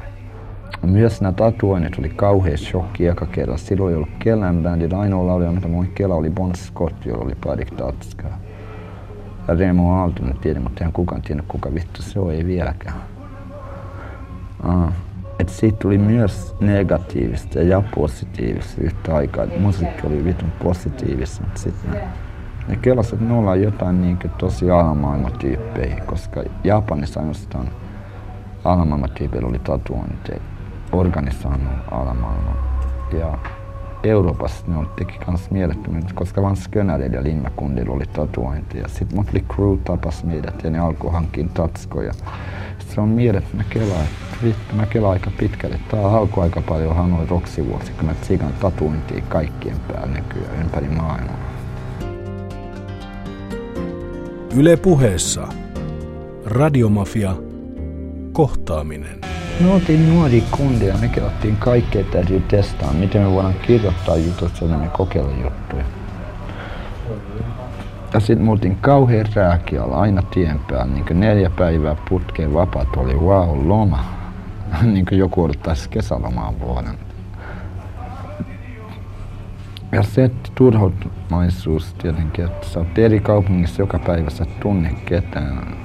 Myös 0.82 1.22
nämä 1.22 1.32
tatuoinnit 1.32 2.00
oli 2.00 2.10
kauhea 2.10 2.58
shokki 2.58 3.08
eka 3.08 3.26
kerran. 3.26 3.60
Silloin 3.60 3.92
ei 3.92 3.96
ollut 3.96 4.10
kellään 4.20 4.64
bändin. 4.64 4.96
Ainoa 4.96 5.28
laulaja, 5.28 5.52
mitä 5.52 5.68
muin 5.68 5.92
kela, 5.96 6.16
oli 6.16 6.30
Bon 6.30 6.56
Scott, 6.56 7.06
jolla 7.06 7.24
oli 7.24 7.36
Padik 7.46 7.72
Tatskaa. 7.72 8.40
Ja 9.50 9.56
Remo 9.56 9.94
Aalto, 9.94 10.26
en 10.26 10.38
tiedä, 10.42 10.60
mutta 10.60 10.80
eihän 10.80 10.94
kukaan 10.94 11.22
tiennyt, 11.22 11.46
kuka 11.48 11.74
vittu 11.74 12.02
se 12.02 12.20
on, 12.20 12.32
ei 12.34 12.46
vieläkään. 12.46 12.96
Ah. 14.64 14.94
Et 15.40 15.50
siitä 15.50 15.78
tuli 15.78 15.98
myös 15.98 16.56
negatiivista 16.60 17.60
ja 17.60 17.84
positiivista 17.96 18.82
yhtä 18.82 19.16
aikaa. 19.16 19.44
Et 19.44 19.60
musiikki 19.60 20.08
oli 20.08 20.26
vitun 20.26 20.52
positiivista, 20.64 21.44
mutta 21.44 21.60
sitten 21.60 21.92
ne, 22.68 22.76
kelasivat, 22.76 23.22
että 23.22 23.34
me 23.34 23.40
ollaan 23.40 23.62
jotain 23.62 24.02
niin 24.02 24.20
tosi 24.38 24.72
alamaailmatyyppejä, 24.72 26.04
koska 26.06 26.44
Japanissa 26.64 27.20
ainoastaan 27.20 27.70
alamaailmatyypeillä 28.64 29.48
oli 29.48 29.60
tatuointeja, 29.60 30.42
organisoinut 30.92 31.74
alamaailma. 31.92 32.56
Ja 33.20 33.38
Euroopassa 34.04 34.66
ne 34.68 34.78
oli 34.78 34.88
teki 34.96 35.18
kans 35.26 35.52
mielettömiä, 35.52 36.02
koska 36.16 36.42
vaan 36.42 36.56
skönäreillä 36.56 37.18
ja 37.18 37.24
linjakundilla 37.24 37.94
oli 37.94 38.06
tatuointeja. 38.14 38.88
Sitten 38.88 39.18
Motley 39.18 39.42
Crue 39.42 39.78
tapas 39.84 40.24
meidät 40.24 40.64
ja 40.64 40.70
ne 40.70 40.80
alkoi 40.80 41.12
hankkia 41.12 41.48
tatskoja. 41.54 42.14
Sitten 42.14 42.96
se 42.96 43.02
on 43.02 43.10
mielettömän 43.10 43.66
kelaa, 43.70 44.04
että 44.44 44.76
mä 44.76 44.86
kelaan 44.86 45.14
aika 45.14 45.32
pitkälle. 45.40 45.80
Tää 45.92 46.08
alkoi 46.08 46.44
aika 46.44 46.62
paljon 46.62 46.96
Hanoi 46.96 47.26
Roksi 47.26 47.68
vuosi, 47.68 47.92
kun 47.92 48.06
mä 48.06 48.14
tsikan 48.14 48.54
tatuointia 48.54 49.24
kaikkien 49.30 49.78
päällä 49.88 50.14
nykyään 50.14 50.62
ympäri 50.62 50.88
maailmaa. 50.88 51.50
Yle 54.56 54.78
puheessa. 54.78 55.48
Radiomafia. 56.46 57.49
Kohtaaminen. 58.40 59.22
Me 59.60 59.74
oltiin 59.74 60.10
nuoria 60.10 60.44
kundia, 60.52 60.98
me 61.02 61.08
kelattiin 61.08 61.58
kaikkea 61.58 62.04
täytyy 62.04 62.40
testaa, 62.40 62.94
miten 62.94 63.22
me 63.22 63.32
voidaan 63.32 63.54
kirjoittaa 63.54 64.16
jutut, 64.16 64.52
että 64.64 64.78
me 64.78 64.88
kokeilla 64.88 65.32
juttuja. 65.44 65.84
Ja 68.14 68.20
sitten 68.20 68.46
me 68.46 68.52
oltiin 68.52 68.76
kauhean 68.76 69.26
rääkialla 69.34 70.00
aina 70.00 70.22
tien 70.22 70.60
päällä, 70.70 70.94
niin 70.94 71.20
neljä 71.20 71.50
päivää 71.50 71.96
putkeen 72.10 72.54
vapaat 72.54 72.88
oli 72.98 73.14
wow, 73.14 73.68
loma. 73.68 74.04
niin 74.94 75.06
kuin 75.06 75.20
joku 75.20 75.44
odottaisi 75.44 75.90
kesälomaa 75.90 76.54
vuoden. 76.60 76.98
Ja 79.92 80.04
se 80.04 80.32
turhautumaisuus 80.56 81.94
tietenkin, 81.94 82.46
että 82.46 82.68
sä 82.68 82.80
oot 82.80 82.98
eri 82.98 83.20
kaupungissa 83.20 83.82
joka 83.82 84.00
päivä, 84.00 84.30
sä 84.30 84.46
tunne 84.62 84.96
ketään. 85.06 85.78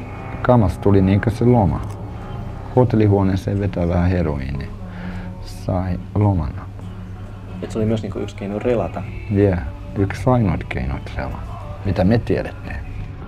Kamas 0.43 0.79
tuli 0.79 1.03
niin 1.03 1.21
kuin 1.21 1.35
se 1.35 1.45
loma 1.45 2.04
hotellihuoneeseen 2.77 3.61
vetää 3.61 3.89
vähän 3.89 4.11
heroiini. 4.11 4.69
Sai 5.43 5.99
lomana. 6.15 6.63
Et 7.63 7.71
se 7.71 7.79
oli 7.79 7.87
myös 7.87 8.03
niinku 8.03 8.19
yksi 8.19 8.37
keino 8.37 8.59
relata. 8.59 9.03
Yeah, 9.37 9.59
yksi 9.99 10.31
ainoat 10.31 10.65
keinot 10.65 11.13
relata, 11.17 11.37
mitä 11.85 12.05
me 12.05 12.19
tiedettiin. 12.19 12.77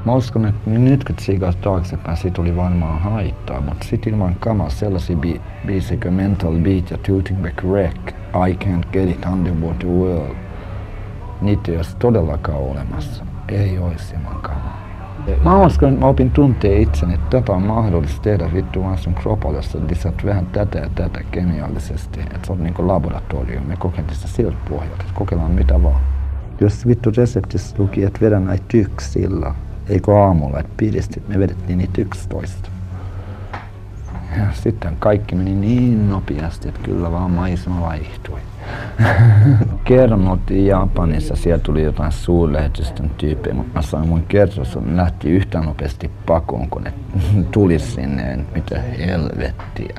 Mä 0.04 0.14
uskon, 0.14 0.46
että 0.46 0.70
nyt 0.70 1.04
kun 1.04 1.16
tsiikaa 1.16 1.52
taaksepäin, 1.52 2.16
siitä 2.16 2.42
oli 2.42 2.56
varmaan 2.56 3.00
haittaa, 3.00 3.60
mutta 3.60 3.86
sit 3.86 4.06
ilman 4.06 4.36
kamaa 4.40 4.70
sellaisia 4.70 5.16
bi- 5.16 5.40
biisejä 5.66 6.00
kuin 6.02 6.14
Mental 6.14 6.52
Beat 6.58 6.90
ja 6.90 6.98
Tooting 6.98 7.42
Back 7.42 7.64
Wreck, 7.64 8.08
I 8.48 8.52
Can't 8.64 8.86
Get 8.92 9.10
It 9.10 9.26
Underwater 9.32 9.86
World, 9.88 10.36
niitä 11.40 11.70
ei 11.72 11.76
olisi 11.76 11.96
todellakaan 11.96 12.58
olemassa. 12.58 13.24
Ei 13.48 13.78
olisi 13.78 14.14
ilman 14.14 14.42
kamaa. 14.42 14.65
Mä 15.44 15.66
uskon, 15.66 15.88
että 15.88 16.00
mä 16.00 16.06
opin 16.06 16.30
tuntee 16.30 16.80
itseni, 16.80 17.14
että 17.14 17.40
tätä 17.40 17.52
on 17.52 17.62
mahdollista 17.62 18.22
tehdä 18.22 18.50
vittu 18.54 18.82
vaan 18.82 18.98
sun 18.98 19.14
kropalle, 19.14 19.58
jos 19.58 19.72
sä 19.72 19.78
lisät 19.88 20.24
vähän 20.24 20.46
tätä 20.46 20.78
ja 20.78 20.90
tätä 20.94 21.20
kemiallisesti. 21.30 22.20
Että 22.20 22.46
se 22.46 22.52
on 22.52 22.62
niinku 22.62 22.88
laboratorio. 22.88 23.60
Me 23.60 23.76
kokeiltiin 23.76 24.16
sitä 24.16 24.28
siltä 24.28 24.56
pohjalta, 24.68 24.96
että 25.00 25.14
kokeillaan 25.14 25.50
mitä 25.50 25.82
vaan. 25.82 26.00
Jos 26.60 26.86
vittu 26.86 27.10
reseptissä 27.16 27.76
luki, 27.78 28.04
että 28.04 28.20
vedä 28.20 28.40
näitä 28.40 28.64
yksillä, 28.74 29.54
eikö 29.88 30.18
aamulla, 30.18 30.60
että 30.60 30.72
pidistit, 30.76 31.28
me 31.28 31.38
vedettiin 31.38 31.78
niitä 31.78 32.00
11. 32.00 32.70
Ja 34.38 34.46
sitten 34.52 34.96
kaikki 34.98 35.34
meni 35.34 35.54
niin 35.54 36.10
nopeasti, 36.10 36.68
että 36.68 36.80
kyllä 36.82 37.12
vaan 37.12 37.30
maisema 37.30 37.80
vaihtui. 37.80 38.40
Oltiin 40.30 40.66
Japanissa, 40.66 41.36
siellä 41.36 41.58
tuli 41.58 41.82
jotain 41.82 42.12
suurlähetystön 42.12 43.10
tyyppejä, 43.10 43.54
mutta 43.54 43.72
mä 43.74 43.82
sain 43.82 44.08
mun 44.08 44.22
kertoa, 44.22 44.64
ne 44.80 44.96
lähti 44.96 45.30
yhtä 45.30 45.60
nopeasti 45.60 46.10
pakoon, 46.26 46.70
kun 46.70 46.82
ne 46.82 46.92
tuli 47.52 47.78
sinne, 47.78 48.38
mitä 48.54 48.80
helvettiä. 48.80 49.96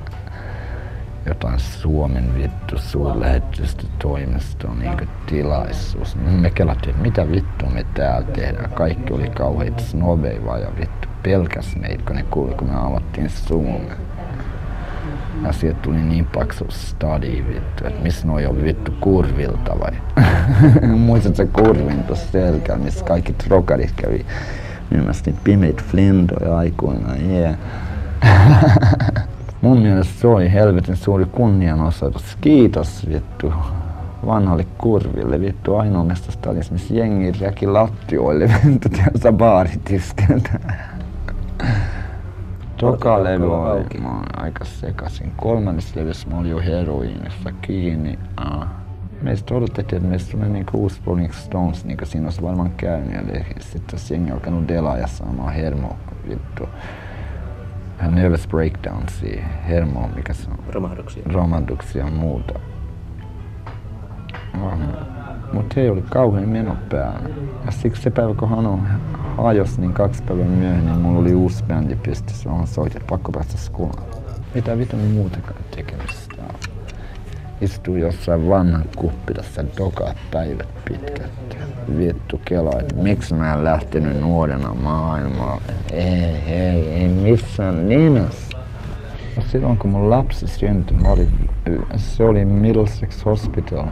Jotain 1.25 1.59
Suomen 1.59 2.35
vittu 2.35 2.77
suurlähetystötoimiston 2.77 4.79
niin 4.79 5.09
tilaisuus. 5.25 6.15
Me 6.15 6.49
kelattiin, 6.49 6.97
mitä 6.97 7.31
vittua 7.31 7.69
me 7.69 7.85
täällä 7.93 8.27
tehdään. 8.27 8.71
Kaikki 8.71 9.13
oli 9.13 9.29
kauheita 9.29 9.83
snobeja 9.83 10.57
ja 10.57 10.67
vittu 10.79 11.07
pelkäs 11.23 11.75
meitä, 11.75 12.03
kun 12.07 12.15
ne 12.15 12.23
kuuli, 12.23 12.55
kun 12.55 12.69
me 12.69 12.75
avattiin 12.75 13.29
Suomen. 13.29 13.97
Ja 15.43 15.53
sieltä 15.53 15.79
tuli 15.81 15.97
niin 15.97 16.25
paksu 16.25 16.65
stadi 16.69 17.43
vittu, 17.47 17.87
että 17.87 18.03
missä 18.03 18.27
noi 18.27 18.45
on 18.45 18.63
vittu 18.63 18.91
kurvilta 18.99 19.79
vai? 19.79 19.91
Se 21.33 21.45
kurvin 21.45 22.03
tuossa 22.03 22.31
selkäällä, 22.31 22.83
missä 22.85 23.05
kaikki 23.05 23.33
trokarit 23.33 23.91
kävi 23.95 24.25
myymässä 24.89 25.23
niitä 25.25 25.39
pimeitä 25.43 25.83
flindoja 25.91 26.57
aikoinaan, 26.57 27.31
yeah. 27.31 27.55
Mun 29.61 29.79
mielestä 29.79 30.13
se 30.21 30.27
oli 30.27 30.51
helvetin 30.51 30.95
suuri 30.95 31.25
kunnianosoitus. 31.25 32.37
Kiitos 32.41 33.09
vittu 33.09 33.53
vanhalle 34.25 34.67
kurville, 34.77 35.41
vittu 35.41 35.75
ainoa 35.75 36.03
mesta 36.03 36.31
stadissa, 36.31 36.73
missä 36.73 36.93
jengi 36.93 37.31
räki 37.41 37.67
lattioille, 37.67 38.51
vittu 38.65 38.89
tiedätkö 38.89 39.31
baaritiskeltä. 39.31 40.59
Toka 42.77 43.23
levy 43.23 43.53
oli, 43.55 43.99
mä 44.01 44.09
oon 44.09 44.41
aika 44.41 44.65
sekasin. 44.65 45.31
Kolmannessa 45.37 45.99
levyssä 45.99 46.29
mä 46.29 46.37
olin 46.37 46.51
jo 46.51 46.59
heroiinissa 46.59 47.51
kiinni. 47.61 48.19
Ah. 48.37 48.67
Meistä 49.21 49.55
odotettiin, 49.55 49.97
että 49.97 50.09
meistä 50.09 50.31
tulee 50.31 50.49
niinku 50.49 50.77
uusi 50.77 51.01
Rolling 51.05 51.33
Stones, 51.33 51.85
niin 51.85 51.97
kuin 51.97 52.07
siinä 52.07 52.27
olisi 52.27 52.41
varmaan 52.41 52.71
käynyt. 52.71 53.29
Eli 53.29 53.45
sitten 53.59 53.81
tässä 53.91 54.13
jengi 54.13 54.31
alkanut 54.31 54.67
delaa 54.67 54.97
ja 54.97 55.07
saamaan 55.07 55.53
hermo, 55.53 55.95
vittu. 56.29 56.69
Nervous 58.11 58.47
breakdownsia, 58.47 59.43
hermo, 59.67 60.09
mikä 60.15 60.33
se 60.33 60.49
on? 60.49 60.73
Romahduksia. 60.73 61.23
Romahduksia 61.25 62.05
ja 62.05 62.11
muuta. 62.11 62.59
Mutta 65.53 65.73
he 65.77 65.91
oli 65.91 66.01
kauhean 66.01 66.49
meno 66.49 66.77
päällä. 66.89 67.29
Ja 67.65 67.71
siksi 67.71 68.01
se 68.01 68.09
päivä, 68.09 68.33
kun 68.33 68.49
Hano 68.49 68.79
hajos, 69.37 69.79
niin 69.79 69.93
kaksi 69.93 70.23
päivää 70.23 70.45
myöhemmin 70.45 70.97
mulla 70.97 71.19
oli 71.19 71.33
uusi 71.33 71.63
bändi 71.63 71.95
pystyssä. 71.95 72.49
Mä 72.49 72.65
soitin, 72.65 73.01
pakko 73.09 73.31
päästä 73.31 73.57
skulaan. 73.57 74.03
Mitä 74.55 74.77
vittu 74.77 74.95
muutakaan 74.95 75.63
tekemistä 75.75 76.37
istuu 77.61 77.95
jossain 77.95 78.49
vanhan 78.49 78.85
kuppilassa 78.95 79.63
dokaat 79.77 80.17
päivät 80.31 80.67
pitkät. 80.85 81.31
Vittu 81.97 82.41
kela, 82.45 82.71
että 82.79 82.95
miksi 82.95 83.33
mä 83.33 83.53
en 83.53 83.63
lähtenyt 83.63 84.21
nuorena 84.21 84.73
maailmaan. 84.73 85.61
Ei, 85.91 86.35
ei, 86.47 86.89
ei 86.89 87.07
missään 87.07 87.89
nimessä. 87.89 88.57
Silloin 89.47 89.77
kun 89.77 89.91
mun 89.91 90.09
lapsi 90.09 90.47
syntyi, 90.47 90.97
se 91.95 92.23
oli 92.23 92.45
Middlesex 92.45 93.25
Hospital, 93.25 93.85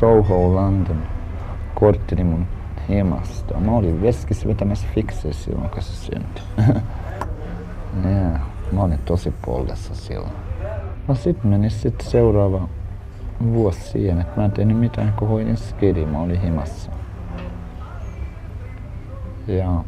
Soho, 0.00 0.54
London, 0.54 1.02
kortteli 1.74 2.24
mun 2.24 2.46
himasta. 2.88 3.60
Mä 3.60 3.72
olin 3.72 4.02
veskis 4.02 4.46
vetämässä 4.46 4.86
fiksejä 4.94 5.34
silloin, 5.34 5.70
kun 5.70 5.82
se 5.82 5.92
syntyi. 5.92 6.42
yeah, 8.04 8.40
mä 8.72 8.82
olin 8.82 8.98
tosi 9.04 9.34
pollessa 9.46 9.94
silloin. 9.94 10.32
No 11.08 11.14
sit 11.14 11.44
meni 11.44 11.70
sit 11.70 12.00
seuraava 12.00 12.68
vuosi 13.52 13.80
siihen, 13.80 14.20
että 14.20 14.40
mä 14.40 14.44
en 14.44 14.52
tehnyt 14.52 14.78
mitään, 14.78 15.12
kun 15.18 15.28
hoidin 15.28 15.56
skidi, 15.56 16.06
mä 16.06 16.20
olin 16.20 16.40
himassa. 16.40 16.90
Ja 19.46 19.84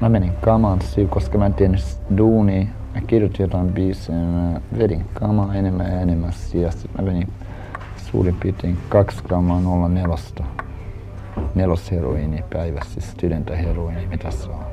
mä 0.00 0.08
menin 0.08 0.32
kamaan 0.40 0.82
syy, 0.82 1.06
koska 1.06 1.38
mä 1.38 1.46
en 1.46 1.54
tiennyt 1.54 1.98
duunia. 2.16 2.66
Mä 2.94 3.00
kirjoitin 3.00 3.44
jotain 3.44 3.72
biisejä, 3.72 4.18
mä 4.18 4.60
vedin 4.78 5.04
kamaa 5.14 5.54
enemmän 5.54 5.92
ja 5.92 6.00
enemmän 6.00 6.32
sijasta. 6.32 6.88
Mä 6.98 7.06
vedin 7.06 7.28
suurin 8.12 8.36
piirtein 8.42 8.78
kaksi 8.88 9.22
grammaa 9.22 9.60
04 9.88 10.16
nelosheroiini 11.54 12.44
päivässä, 12.52 12.92
siis 12.92 13.10
studentaheroiini, 13.10 14.06
mitä 14.06 14.30
se 14.30 14.50
on. 14.50 14.64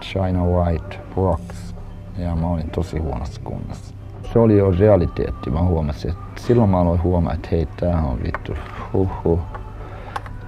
China 0.00 0.44
White 0.44 1.00
Rocks 1.16 1.74
ja 2.18 2.36
mä 2.36 2.46
olin 2.46 2.70
tosi 2.70 2.98
huonossa 2.98 3.40
kunnossa. 3.44 3.94
Se 4.32 4.38
oli 4.38 4.58
jo 4.58 4.70
realiteetti, 4.70 5.50
mä 5.50 5.62
huomasin, 5.62 6.10
että 6.10 6.40
silloin 6.40 6.70
mä 6.70 6.80
aloin 6.80 7.02
huomaa, 7.02 7.32
että 7.32 7.48
hei 7.52 7.68
tää 7.80 8.02
on 8.02 8.22
vittu, 8.22 8.54
huhu, 8.92 9.40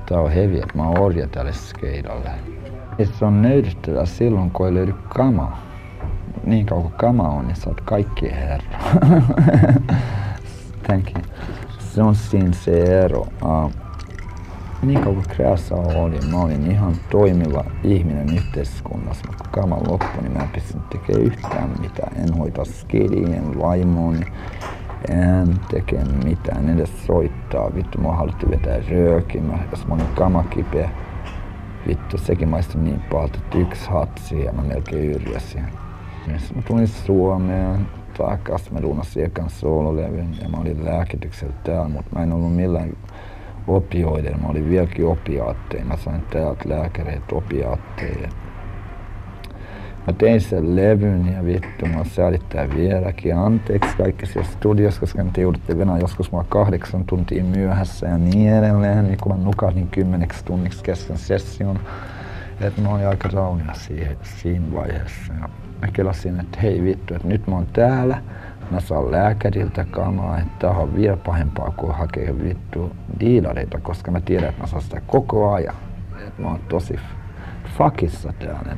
tää 0.06 0.20
on 0.20 0.30
hevi, 0.30 0.56
että 0.58 0.76
mä 0.76 0.88
oon 0.88 0.98
orja 0.98 1.28
tälle 1.28 1.52
skeidalle. 1.52 2.30
Ja 2.98 3.06
se 3.06 3.24
on 3.24 3.42
nöydyttävää 3.42 4.06
silloin, 4.06 4.50
kun 4.50 4.66
ei 4.66 4.74
löydy 4.74 4.94
kamaa. 5.08 5.62
Niin 6.44 6.66
kauan 6.66 6.82
kuin 6.82 6.94
kama 6.94 7.28
on, 7.28 7.46
niin 7.46 7.56
sä 7.56 7.70
oot 7.70 7.80
kaikki 7.80 8.30
herra. 8.30 8.78
Thank 10.90 11.10
you. 11.14 11.22
Se 11.78 12.02
on 12.02 12.14
siinä 12.14 12.52
se 12.52 13.02
ero. 13.04 13.20
Uh, 13.20 13.72
niin 14.82 15.00
kauan 15.00 15.24
Kreassa 15.28 15.74
oli, 15.74 16.18
mä 16.30 16.36
olin 16.36 16.70
ihan 16.70 16.94
toimiva 17.10 17.64
ihminen 17.84 18.36
yhteiskunnassa, 18.36 19.24
mutta 19.26 19.44
kun 19.44 19.62
kama 19.62 19.76
loppui, 19.76 20.22
niin 20.22 20.32
mä 20.32 20.42
en 20.42 20.48
pystynyt 20.48 20.88
tekemään 20.90 21.24
yhtään 21.24 21.70
mitään. 21.80 22.16
En 22.16 22.34
hoita 22.38 22.64
skidiin, 22.64 23.34
en 23.34 23.58
vaimoon, 23.58 24.24
en 25.08 25.54
tekee 25.70 26.04
mitään, 26.24 26.68
en 26.68 26.78
edes 26.78 27.06
soittaa. 27.06 27.74
Vittu, 27.74 28.00
mua 28.00 28.16
haluttu 28.16 28.50
vetää 28.50 28.78
röökiä, 28.90 29.42
jos 29.70 29.86
mä 29.86 29.94
olin 29.94 30.14
kama 30.14 30.42
kipeä. 30.42 30.90
Vittu, 31.88 32.18
sekin 32.18 32.48
maistui 32.48 32.82
niin 32.82 33.00
pahalta, 33.10 33.38
että 33.38 33.58
yksi 33.58 33.90
hatsi 33.90 34.44
ja 34.44 34.52
mä 34.52 34.62
melkein 34.62 35.10
yrjäsin. 35.10 35.64
Mä 36.54 36.62
tulin 36.62 36.88
Suomeen, 36.88 37.86
takas, 38.28 38.70
mä 38.70 38.82
duunasin 38.82 39.24
ekan 39.24 39.50
soololevyn 39.50 40.28
ja 40.42 40.48
mä 40.48 40.56
olin 40.56 40.84
lääkityksellä 40.84 41.54
täällä, 41.64 41.88
mutta 41.88 42.16
mä 42.16 42.22
en 42.22 42.32
ollut 42.32 42.56
millään 42.56 42.92
opioiden. 43.66 44.42
Mä 44.42 44.48
olin 44.48 44.70
vieläkin 44.70 45.06
opiaatteja. 45.06 45.84
Mä 45.84 45.96
sain 45.96 46.22
täältä 46.30 46.68
lääkäreitä 46.68 47.34
opiaatteja. 47.34 48.28
Mä 50.06 50.12
tein 50.18 50.40
sen 50.40 50.76
levyn 50.76 51.32
ja 51.36 51.44
vittu, 51.44 51.86
mä 51.86 52.04
säädittää 52.04 52.68
vieläkin. 52.76 53.36
Anteeksi 53.36 53.96
kaikki 53.96 54.26
siellä 54.26 54.48
studiossa, 54.50 55.00
koska 55.00 55.22
nyt 55.22 55.36
joudutte 55.36 55.78
venää 55.78 55.98
joskus 55.98 56.32
mua 56.32 56.44
kahdeksan 56.48 57.04
tuntia 57.04 57.44
myöhässä 57.44 58.06
ja 58.06 58.18
niin 58.18 58.52
edelleen. 58.52 59.04
Niin 59.04 59.18
kun 59.22 59.32
mä 59.32 59.44
nukahdin 59.44 59.88
kymmeneksi 59.88 60.44
tunniksi 60.44 60.84
kesken 60.84 61.18
session. 61.18 61.78
Että 62.60 62.82
mä 62.82 62.94
olin 62.94 63.08
aika 63.08 63.28
raunia 63.32 63.74
siihen, 63.74 64.16
siinä 64.22 64.66
vaiheessa. 64.72 65.32
Ja 65.40 65.48
mä 65.80 65.88
kelasin, 65.92 66.40
että 66.40 66.60
hei 66.60 66.84
vittu, 66.84 67.14
että 67.14 67.28
nyt 67.28 67.46
mä 67.46 67.54
oon 67.54 67.66
täällä 67.66 68.22
mä 68.70 68.80
saan 68.80 69.10
lääkäriltä 69.10 69.84
kamaa, 69.90 70.38
että 70.38 70.52
tää 70.58 70.70
on 70.70 70.96
vielä 70.96 71.16
pahempaa 71.16 71.72
kuin 71.76 71.94
hakea 71.94 72.38
vittu 72.44 72.92
diilareita, 73.20 73.80
koska 73.80 74.10
mä 74.10 74.20
tiedän, 74.20 74.48
että 74.48 74.60
mä 74.60 74.66
saan 74.66 74.82
sitä 74.82 75.00
koko 75.06 75.52
ajan. 75.52 75.74
Et 76.26 76.38
mä 76.38 76.48
oon 76.48 76.60
tosi 76.68 76.96
fakissa 77.78 78.32
täällä. 78.32 78.76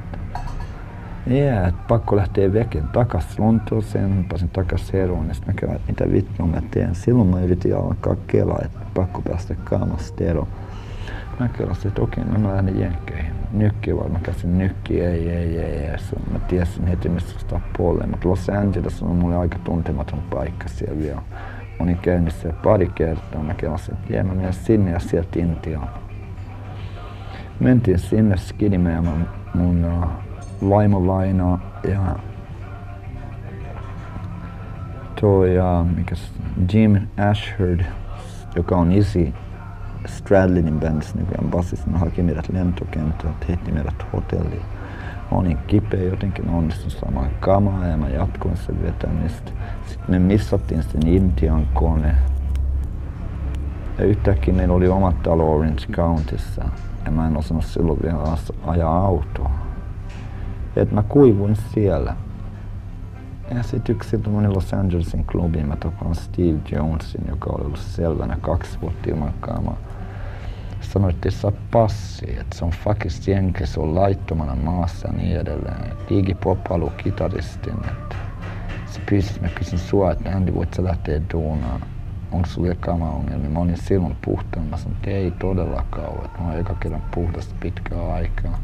Yeah, 1.31 1.69
että 1.69 1.81
pakko 1.89 2.17
lähteä 2.17 2.53
veken 2.53 2.89
takas 2.89 3.39
Lontooseen, 3.39 4.27
pääsin 4.29 4.49
takas 4.49 4.93
Heroon, 4.93 5.29
ja 5.29 5.35
sitten 5.35 5.55
mä 5.55 5.61
kävin, 5.61 5.81
mitä 5.89 6.13
vittua 6.13 6.47
mä 6.47 6.63
teen. 6.71 6.95
Silloin 6.95 7.29
mä 7.29 7.41
yritin 7.41 7.77
alkaa 7.77 8.17
kelaa, 8.27 8.59
että 8.65 8.79
pakko 8.95 9.23
päästä 9.23 9.55
kaamasta 9.65 10.25
eroon. 10.25 10.49
Mä 11.41 11.49
kelasin, 11.49 11.89
että 11.89 12.03
okei, 12.03 12.25
no 12.25 12.39
mä 12.39 12.49
lähden 12.49 12.81
jenkkeihin. 12.81 13.32
Nykki 13.53 13.97
vaan, 13.97 14.13
mä 14.13 14.19
käsin 14.19 14.59
nykki, 14.59 15.01
ei, 15.01 15.31
ei, 15.31 15.59
ei, 15.59 15.77
ei. 15.77 15.97
Mä 16.33 16.39
tiesin 16.39 16.87
heti, 16.87 17.09
mistä 17.09 17.41
sitä 17.41 17.61
puoleen. 17.77 18.11
Mutta 18.11 18.29
Los 18.29 18.49
Angeles 18.49 19.03
on 19.03 19.17
mulle 19.17 19.37
aika 19.37 19.59
tuntematon 19.65 20.23
paikka 20.31 20.69
siellä 20.69 20.99
vielä. 20.99 21.23
Mä 21.61 21.85
olin 21.85 21.99
käynyt 21.99 22.35
siellä 22.35 22.59
pari 22.63 22.91
kertaa. 22.95 23.43
Mä 23.43 23.55
kelasin, 23.55 23.95
että 23.95 24.13
jee, 24.13 24.23
mä 24.23 24.35
menen 24.35 24.53
sinne 24.53 24.91
ja 24.91 24.99
sieltä 24.99 25.39
Intiaan. 25.39 25.89
Mentiin 27.61 27.99
sinne 27.99 28.37
skidimään 28.37 29.05
mun, 29.05 29.29
mun 29.55 29.85
uh, 29.85 30.09
ja 31.91 32.17
toi, 35.21 35.59
uh, 35.59 35.97
mikäs, 35.97 36.33
Jim 36.73 36.97
Ashford, 37.31 37.81
joka 38.57 38.77
on 38.77 38.93
isi 38.93 39.35
Stradlinin 40.07 40.81
bändissä 40.81 41.19
nykyään 41.19 41.51
basissa. 41.51 41.91
Ne 41.91 41.99
haki 41.99 42.23
meidät 42.23 42.49
lentokentältä, 42.53 43.47
heitti 43.49 43.73
meidät 43.73 44.07
hotelliin. 44.13 44.63
Mä 45.31 45.39
olin 45.39 45.59
kipeä 45.67 46.03
jotenkin, 46.03 46.49
onnistuin 46.49 46.91
saamaan 46.91 47.31
kamaa 47.41 47.87
ja 47.87 47.97
mä 47.97 48.09
jatkoin 48.09 48.57
sen 48.57 48.83
vetämistä. 48.83 49.53
Sitten 49.87 50.11
me 50.11 50.19
missattiin 50.19 50.83
sen 50.83 51.07
Intian 51.07 51.67
kone. 51.75 52.15
Ja 53.99 54.05
yhtäkkiä 54.05 54.55
meillä 54.55 54.75
oli 54.75 54.89
oma 54.89 55.13
talo 55.13 55.55
Orange 55.55 55.87
Countyssa. 55.93 56.65
Ja 57.05 57.11
mä 57.11 57.27
en 57.27 57.37
osannut 57.37 57.65
silloin 57.65 57.99
vielä 58.03 58.19
ajaa 58.67 58.99
autoa. 58.99 59.51
Et 60.77 60.93
mä 60.93 61.03
kuivuin 61.03 61.57
siellä. 61.57 62.17
Ja 63.55 63.63
sitten 63.63 63.97
yksi 63.97 64.19
tämmöinen 64.19 64.55
Los 64.55 64.75
Angelesin 64.75 65.25
klubi, 65.25 65.63
mä 65.63 65.77
tapaan 65.77 66.15
Steve 66.15 66.59
Jonesin, 66.73 67.25
joka 67.29 67.51
oli 67.51 67.65
ollut 67.65 67.79
selvänä 67.79 68.37
kaksi 68.41 68.79
vuotta 68.81 69.11
ilman 69.11 69.33
kaamaa 69.41 69.77
sanoi, 70.83 71.11
että 71.11 71.29
ei 71.29 71.33
saa 71.33 71.53
passia, 71.71 72.41
että 72.41 72.59
se 72.59 72.65
on 72.65 72.71
fakis 72.71 73.29
jenke, 73.29 73.67
se 73.67 73.81
on 73.81 73.95
laittomana 73.95 74.55
maassa 74.55 75.09
ja 75.09 75.15
niin 75.15 75.37
edelleen. 75.37 75.93
Iggy 76.11 76.35
Pop 76.35 76.59
haluaa 76.71 76.95
kitaristin, 76.97 77.75
että 77.75 78.17
se 78.87 79.01
pyysi, 79.09 79.41
mä 79.41 79.49
kysyin 79.49 79.79
sua, 79.79 80.13
että 80.13 80.31
Andy, 80.31 80.55
voit 80.55 80.75
sä 80.75 80.85
lähteä 80.85 81.21
duunaan? 81.33 81.81
Onko 82.33 82.49
sulla 82.49 82.75
kama-ongelmia? 82.75 83.51
Mä 83.51 83.59
olin 83.59 83.77
silloin 83.77 84.17
puhtaan. 84.25 84.67
Mä 84.67 84.77
sanoin, 84.77 84.97
että 84.97 85.11
ei 85.11 85.31
todellakaan 85.31 86.09
ole. 86.09 86.29
Mä 86.39 86.47
oon 86.47 86.61
eka 86.61 86.75
kerran 86.75 87.03
puhdasta 87.15 87.55
pitkää 87.61 88.13
aikaa. 88.15 88.59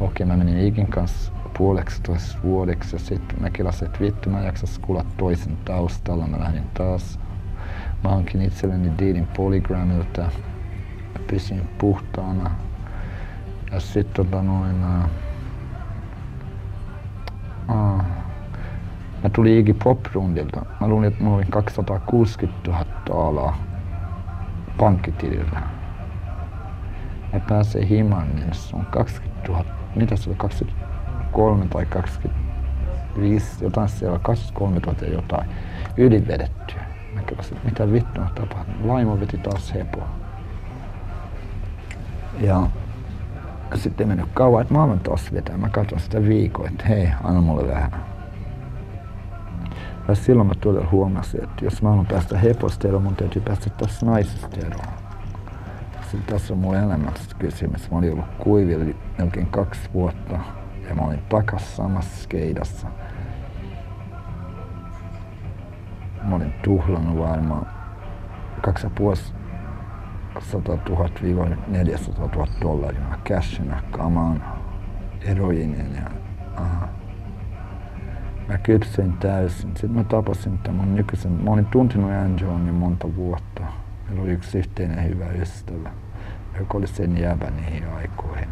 Okei, 0.00 0.26
mä 0.26 0.36
menin 0.36 0.58
Igin 0.58 0.86
kanssa 0.86 1.32
puoleksi 1.58 2.02
toisessa 2.02 2.38
vuodeksi 2.42 2.96
ja 2.96 3.00
sitten 3.00 3.40
mä 3.40 3.50
kelasin, 3.50 3.86
että 3.86 4.00
vittu 4.00 4.30
mä 4.30 4.40
jaksas 4.40 4.78
kuulla 4.78 5.04
toisen 5.16 5.56
taustalla. 5.64 6.26
Mä 6.26 6.40
lähdin 6.40 6.64
taas. 6.74 7.18
Mä 8.04 8.10
hankin 8.10 8.42
itselleni 8.42 8.92
diilin 8.98 9.28
Polygramilta 9.36 10.30
pysyin 11.26 11.68
puhtaana. 11.78 12.50
Ja 13.72 13.80
sitten 13.80 14.14
tota 14.14 14.42
noin, 14.42 14.82
ää, 14.82 15.08
mä 19.22 19.30
tulin 19.32 19.58
Iggy 19.58 19.72
Pop-rundilta. 19.84 20.64
Mä 20.80 20.88
luulin, 20.88 21.08
että 21.08 21.24
mulla 21.24 21.36
oli 21.36 21.46
260 21.50 22.70
000 22.70 23.28
alaa 23.28 23.56
pankkitilillä. 24.78 25.62
Mä 27.32 27.40
pääsee 27.48 27.88
himaan, 27.88 28.36
niin 28.36 28.54
se 28.54 28.76
on 28.76 28.86
20 28.86 29.48
000, 29.48 29.64
mitä 29.96 30.16
se 30.16 30.30
oli, 30.30 30.36
23 30.36 31.66
tai 31.66 31.86
25, 31.86 33.64
jotain 33.64 33.88
siellä, 33.88 34.18
23 34.18 34.80
000 34.86 34.98
jotain, 35.12 35.50
ylivedettyä. 35.96 36.82
Mä 37.14 37.22
kelasin, 37.22 37.58
mitä 37.64 37.92
vittua 37.92 38.30
tapahtunut. 38.34 38.88
Vaimo 38.88 39.20
veti 39.20 39.38
taas 39.38 39.74
hepoa. 39.74 40.23
Ja 42.40 42.66
sitten 43.74 44.04
ei 44.04 44.08
mennyt 44.08 44.34
kauan, 44.34 44.62
että 44.62 44.74
mä 44.74 44.82
aloin 44.82 45.00
taas 45.00 45.32
vetää. 45.32 45.56
Mä 45.56 45.68
katson 45.68 46.00
sitä 46.00 46.22
viikkoa, 46.22 46.68
että 46.68 46.84
hei, 46.88 47.08
anna 47.24 47.40
mulle 47.40 47.68
vähän. 47.68 47.90
Ja 50.08 50.14
silloin 50.14 50.48
mä 50.48 50.54
todella 50.60 50.88
huomasin, 50.90 51.44
että 51.44 51.64
jos 51.64 51.82
mä 51.82 51.88
haluan 51.88 52.06
päästä 52.06 52.38
heposta 52.38 52.88
eroon, 52.88 53.02
mun 53.02 53.16
täytyy 53.16 53.42
päästä 53.42 53.70
tässä 53.70 54.06
naisesta 54.06 54.56
eroon. 54.66 54.94
Sitten 56.10 56.34
tässä 56.34 56.54
on 56.54 56.58
mun 56.60 56.76
elämästä 56.76 57.34
kysymys. 57.38 57.90
Mä 57.90 57.98
olin 57.98 58.12
ollut 58.12 58.24
kuivilla 58.38 58.94
melkein 59.18 59.46
kaksi 59.46 59.90
vuotta 59.94 60.38
ja 60.88 60.94
mä 60.94 61.02
olin 61.02 61.22
takas 61.28 61.76
samassa 61.76 62.22
skeidassa. 62.22 62.86
Mä 66.22 66.36
olin 66.36 66.54
tuhlannut 66.64 67.18
varmaan 67.18 67.66
2500 68.62 69.43
000 70.88 71.48
400 71.68 72.28
000 72.34 72.46
dollaria 72.60 73.18
cashina 73.24 73.82
kamaan, 73.90 74.44
heroiinin 75.26 75.94
ja 75.94 76.10
aha. 76.56 76.88
Mä 78.48 78.58
kypsyin 78.58 79.12
täysin. 79.12 79.70
Sitten 79.70 79.90
mä 79.90 80.04
tapasin 80.04 80.58
tämän 80.58 80.80
mun 80.80 80.94
nykyisen, 80.94 81.32
mä 81.32 81.50
olin 81.50 81.66
tuntenut 81.66 82.10
Angelon 82.10 82.66
jo 82.66 82.72
monta 82.72 83.16
vuotta. 83.16 83.62
Meillä 84.06 84.22
oli 84.22 84.32
yksi 84.32 84.58
yhteinen 84.58 85.08
hyvä 85.08 85.26
ystävä, 85.26 85.90
joka 86.58 86.78
oli 86.78 86.86
sen 86.86 87.18
jäävä 87.18 87.50
niihin 87.50 87.84
aikoihin. 87.96 88.48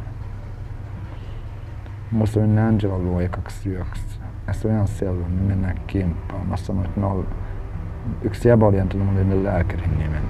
Mä 2.12 2.24
olin 2.36 2.58
Angela 2.58 2.98
luo 2.98 3.20
ekaksi 3.20 3.70
yöksi. 3.70 4.20
Ja 4.46 4.52
se 4.52 4.68
on 4.68 4.74
ihan 4.74 4.88
selvä, 4.88 5.28
me 5.28 5.42
mennään 5.42 5.80
kimppaan. 5.86 6.46
Mä 6.46 6.56
sanoin, 6.56 6.86
että 6.86 7.00
no, 7.00 7.24
yksi 8.22 8.48
jäbä 8.48 8.66
oli 8.66 8.80
antanut 8.80 9.06
mulle 9.06 9.44
lääkärin 9.44 9.98
nimen, 9.98 10.22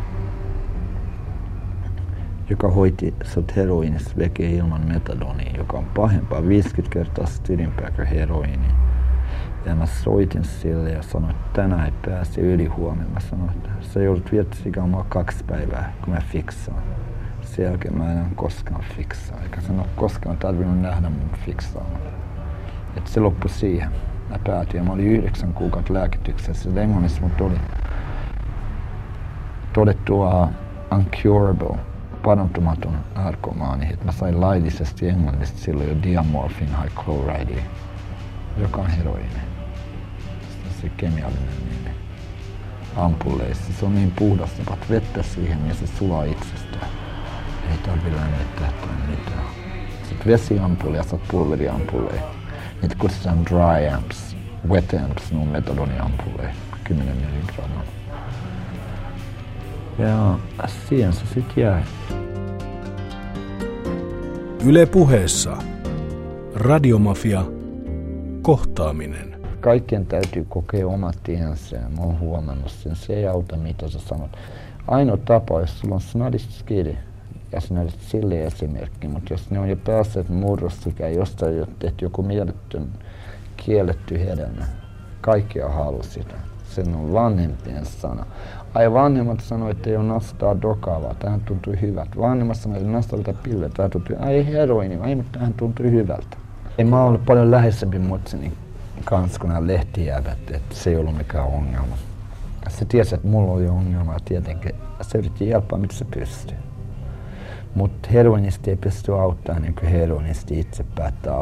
joka 2.53 2.71
hoiti 2.71 3.15
sut 3.25 3.57
heroinista 3.57 4.13
vekeä 4.19 4.49
ilman 4.49 4.87
metadonia, 4.89 5.57
joka 5.57 5.79
on 5.79 5.85
pahempaa 5.85 6.49
50 6.49 6.93
kertaa 6.93 7.27
styrimpää 7.27 7.91
kuin 7.91 8.07
heroini. 8.07 8.69
Ja 9.67 9.75
mä 9.75 9.87
soitin 9.87 10.45
sille 10.45 10.91
ja 10.91 11.03
sanoin, 11.03 11.31
että 11.31 11.63
tänään 11.63 11.85
ei 11.87 11.93
pääse 12.07 12.41
yli 12.41 12.67
huomenna. 12.67 13.13
Mä 13.15 13.21
sanoin, 13.21 13.51
että 13.51 13.69
sä 13.81 14.01
joudut 14.01 14.33
viettämään 14.33 14.91
mua 14.91 15.07
kaksi 15.09 15.45
päivää, 15.45 15.93
kun 16.05 16.15
mä 16.15 16.21
fiksaan. 16.21 16.83
Sen 17.41 17.65
jälkeen 17.65 17.99
mä 17.99 18.13
enää 18.13 18.31
koskaan 18.35 18.85
fiksaa, 18.97 19.43
eikä 19.43 19.61
sen 19.61 19.79
ole 19.79 19.89
koskaan 19.97 20.37
tarvinnut 20.37 20.81
nähdä 20.81 21.11
mun 21.11 21.39
fiksaamaan. 21.47 22.03
Et 22.97 23.07
se 23.07 23.21
loppui 23.21 23.51
siihen. 23.51 23.91
Mä 24.31 24.39
päätin 24.45 24.79
ja 24.79 24.85
mä 24.85 24.93
olin 24.93 25.07
yhdeksän 25.07 25.53
kuukautta 25.53 25.95
lääkityksessä. 25.95 26.81
Englannissa 26.81 27.23
mut 27.23 27.41
oli 27.41 27.59
todettua 29.73 30.49
uncurable, 30.95 31.92
parantumaton 32.25 32.99
narkomaani. 33.15 33.93
Et 33.93 34.05
mä 34.05 34.13
sain 34.13 34.41
laillisesti 34.41 35.09
englannista 35.09 35.59
silloin 35.59 35.89
jo 35.89 35.97
diamorphin 36.03 36.69
high 36.69 37.65
joka 38.57 38.81
on 38.81 38.91
heroini. 38.91 39.29
Se 40.81 40.89
kemiallinen 40.97 41.49
nimi. 41.59 41.97
Ampulleissa. 42.97 43.73
Se 43.73 43.87
on 43.87 43.95
niin 43.95 44.13
puhdas, 44.19 44.51
että 44.59 44.77
vettä 44.91 45.23
siihen 45.23 45.69
ja 45.69 45.75
se 45.75 45.87
sulaa 45.87 46.25
itsestään. 46.25 46.87
Ei 47.71 47.79
tarvi 47.79 48.17
lämmittää 48.17 48.73
tai 48.81 49.09
mitään. 49.11 49.45
Sitten 50.09 50.27
vesiampulli 50.27 50.97
ja 50.97 51.03
saat 51.03 51.23
pulveriampulleja. 51.29 52.23
Niitä 52.83 52.97
kutsutaan 52.99 53.47
dry 53.47 53.89
amps, 53.95 54.37
wet 54.69 54.95
amps, 55.05 55.33
ne 55.33 55.39
on 55.39 55.49
metadoniampulleja, 55.49 56.55
10 56.85 57.17
milligrammaa. 57.17 58.02
Ja 59.99 60.39
se 61.13 61.27
sitten 61.35 61.63
jäi. 61.65 61.83
Yle 64.67 64.87
puheessa. 64.87 65.57
Radiomafia. 66.55 67.45
Kohtaaminen. 68.43 69.37
Kaikkien 69.61 70.07
täytyy 70.07 70.47
kokea 70.49 70.87
omat 70.87 71.19
tiensä 71.23 71.77
ja 71.77 71.89
mä 71.89 72.03
oon 72.03 72.19
huomannut 72.21 72.71
sen. 72.71 72.97
Se 72.97 73.13
ei 73.13 73.27
auta 73.27 73.57
mitä 73.57 73.89
sä 73.89 73.99
sanot. 73.99 74.31
Ainoa 74.89 75.17
tapa, 75.17 75.61
jos 75.61 75.81
sulla 75.81 75.95
on 75.95 76.01
snadista 76.01 76.53
skidi, 76.53 76.97
ja 77.53 77.61
sinä 77.61 77.81
olet 77.81 78.01
sille 78.01 78.45
esimerkki, 78.45 79.09
mutta 79.09 79.35
jos 79.35 79.51
ne 79.51 79.59
on 79.59 79.69
jo 79.69 79.77
päässeet 79.77 80.29
murrossikä, 80.29 81.09
josta 81.09 81.49
ei 81.49 81.59
ole 81.59 81.69
tehty 81.79 82.05
joku 82.05 82.23
mieletön 82.23 82.89
kielletty 83.57 84.21
hedelmä, 84.21 84.65
kaikkia 85.21 85.69
haluaa 85.69 86.03
sitä. 86.03 86.35
Sen 86.65 86.95
on 86.95 87.13
vanhempien 87.13 87.87
sana. 87.87 88.27
Ai 88.75 88.93
vanhemmat 88.93 89.41
sanoivat, 89.41 89.77
että 89.77 89.91
ei 89.91 89.97
ole 89.97 90.05
nastaa 90.05 90.63
dokavaa, 90.63 91.15
tähän 91.15 91.41
tuntui 91.41 91.81
hyvältä. 91.81 92.17
Vanhemmat 92.19 92.57
sanoivat, 92.57 92.83
että 92.83 92.97
nastaa 92.97 93.19
tätä 93.19 93.39
pille, 93.43 93.69
tämä 93.69 93.89
tuntui, 93.89 94.17
ai 94.21 94.47
heroini, 94.47 94.97
ai 95.01 95.15
mutta 95.15 95.39
tähän 95.39 95.55
tuntui 95.55 95.91
hyvältä. 95.91 96.37
Ei 96.79 96.85
mä 96.85 97.05
ollut 97.05 97.25
paljon 97.25 97.51
läheisempi 97.51 97.99
mutseni 97.99 98.53
kanssa 99.05 99.41
kuin 99.41 99.49
nämä 99.49 99.67
lehtijäävät, 99.67 100.51
että 100.51 100.75
se 100.75 100.91
ei 100.91 100.97
ollut 100.97 101.17
mikään 101.17 101.47
ongelma. 101.47 101.97
Se 102.69 102.85
tiesi, 102.85 103.15
että 103.15 103.29
mulla 103.29 103.53
oli 103.53 103.69
ongelma 103.69 104.17
tietenkin. 104.25 104.75
Se 105.03 105.19
yritti 105.19 105.49
jelppaa, 105.49 105.79
mitä 105.79 105.95
se 105.95 106.05
pystyy. 106.05 106.57
Mutta 107.75 108.09
heroinisti 108.13 108.71
ei 108.71 108.77
pysty 108.77 109.15
auttamaan 109.15 109.63
niin 109.63 109.75
kuin 109.75 109.93
heroinisti 109.93 110.61
itse 110.61 110.85
päättää, 110.95 111.35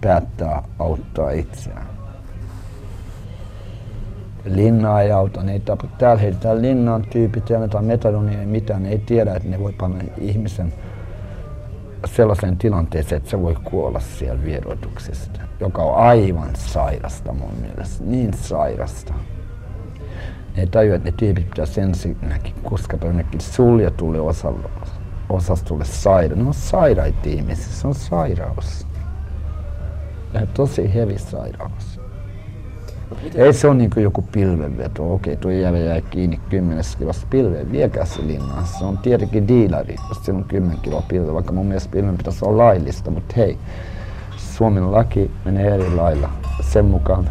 päättää 0.00 0.62
auttaa 0.78 1.30
itseään. 1.30 1.93
Linna 4.44 5.00
ei 5.00 5.12
auta, 5.12 5.42
ne 5.42 5.52
ei 5.52 5.60
tapa. 5.60 5.88
Täällä 5.98 6.22
heitetään 6.22 6.62
linnaan 6.62 7.02
tyypit 7.02 7.50
ja 7.50 7.56
annetaan 7.56 7.84
metadonia 7.84 8.40
ja 8.40 8.46
mitään. 8.46 8.82
Ne 8.82 8.88
ei 8.88 8.98
tiedä, 8.98 9.34
että 9.34 9.48
ne 9.48 9.60
voi 9.60 9.72
panna 9.72 10.04
ihmisen 10.18 10.72
sellaiseen 12.06 12.56
tilanteeseen, 12.56 13.16
että 13.16 13.30
se 13.30 13.42
voi 13.42 13.56
kuolla 13.64 14.00
siellä 14.00 14.44
vieroituksesta, 14.44 15.40
joka 15.60 15.82
on 15.82 15.96
aivan 15.96 16.50
sairasta 16.56 17.32
mun 17.32 17.54
mielestä, 17.60 18.04
niin 18.04 18.32
sairasta. 18.34 19.14
Ne 20.56 20.62
ei 20.62 20.66
tajua, 20.66 20.94
että 20.94 21.10
ne 21.10 21.14
tyypit 21.16 21.50
pitäisi 21.50 21.80
ensinnäkin 21.80 22.54
kuskata 22.62 23.06
jonnekin 23.06 23.40
suljetulle 23.40 24.20
osalle 24.20 24.70
osastolle 25.28 25.84
saira. 25.84 26.36
Ne 26.36 26.44
on 26.44 26.54
sairaita 26.54 27.28
ihmisiä, 27.28 27.72
se 27.72 27.86
on 27.86 27.94
sairaus. 27.94 28.86
Ja 30.32 30.46
tosi 30.46 30.94
hevi 30.94 31.18
sairaus. 31.18 31.93
Ei 33.34 33.52
se 33.52 33.68
ole 33.68 33.74
niin 33.74 33.90
kuin 33.90 34.04
joku 34.04 34.22
pilvenveto. 34.32 35.14
Okei, 35.14 35.36
tuo 35.36 35.50
jävä 35.50 35.78
jäi 35.78 36.02
kiinni 36.02 36.40
10 36.50 36.84
kilosta 36.98 37.26
pilveen. 37.30 37.72
Viekää 37.72 38.04
se 38.04 38.26
linnaan. 38.26 38.66
Se 38.66 38.84
on 38.84 38.98
tietenkin 38.98 39.48
diilari, 39.48 39.96
jos 40.08 40.24
sillä 40.24 40.38
on 40.38 40.44
10 40.44 40.78
kiloa 40.82 41.02
pilve, 41.08 41.34
vaikka 41.34 41.52
mun 41.52 41.66
mielestä 41.66 41.92
pilven 41.92 42.16
pitäisi 42.16 42.44
olla 42.44 42.64
laillista. 42.64 43.10
Mutta 43.10 43.34
hei, 43.36 43.58
Suomen 44.36 44.92
laki 44.92 45.30
menee 45.44 45.74
eri 45.74 45.94
lailla. 45.94 46.30
Sen 46.60 46.84
mukaan 46.84 47.28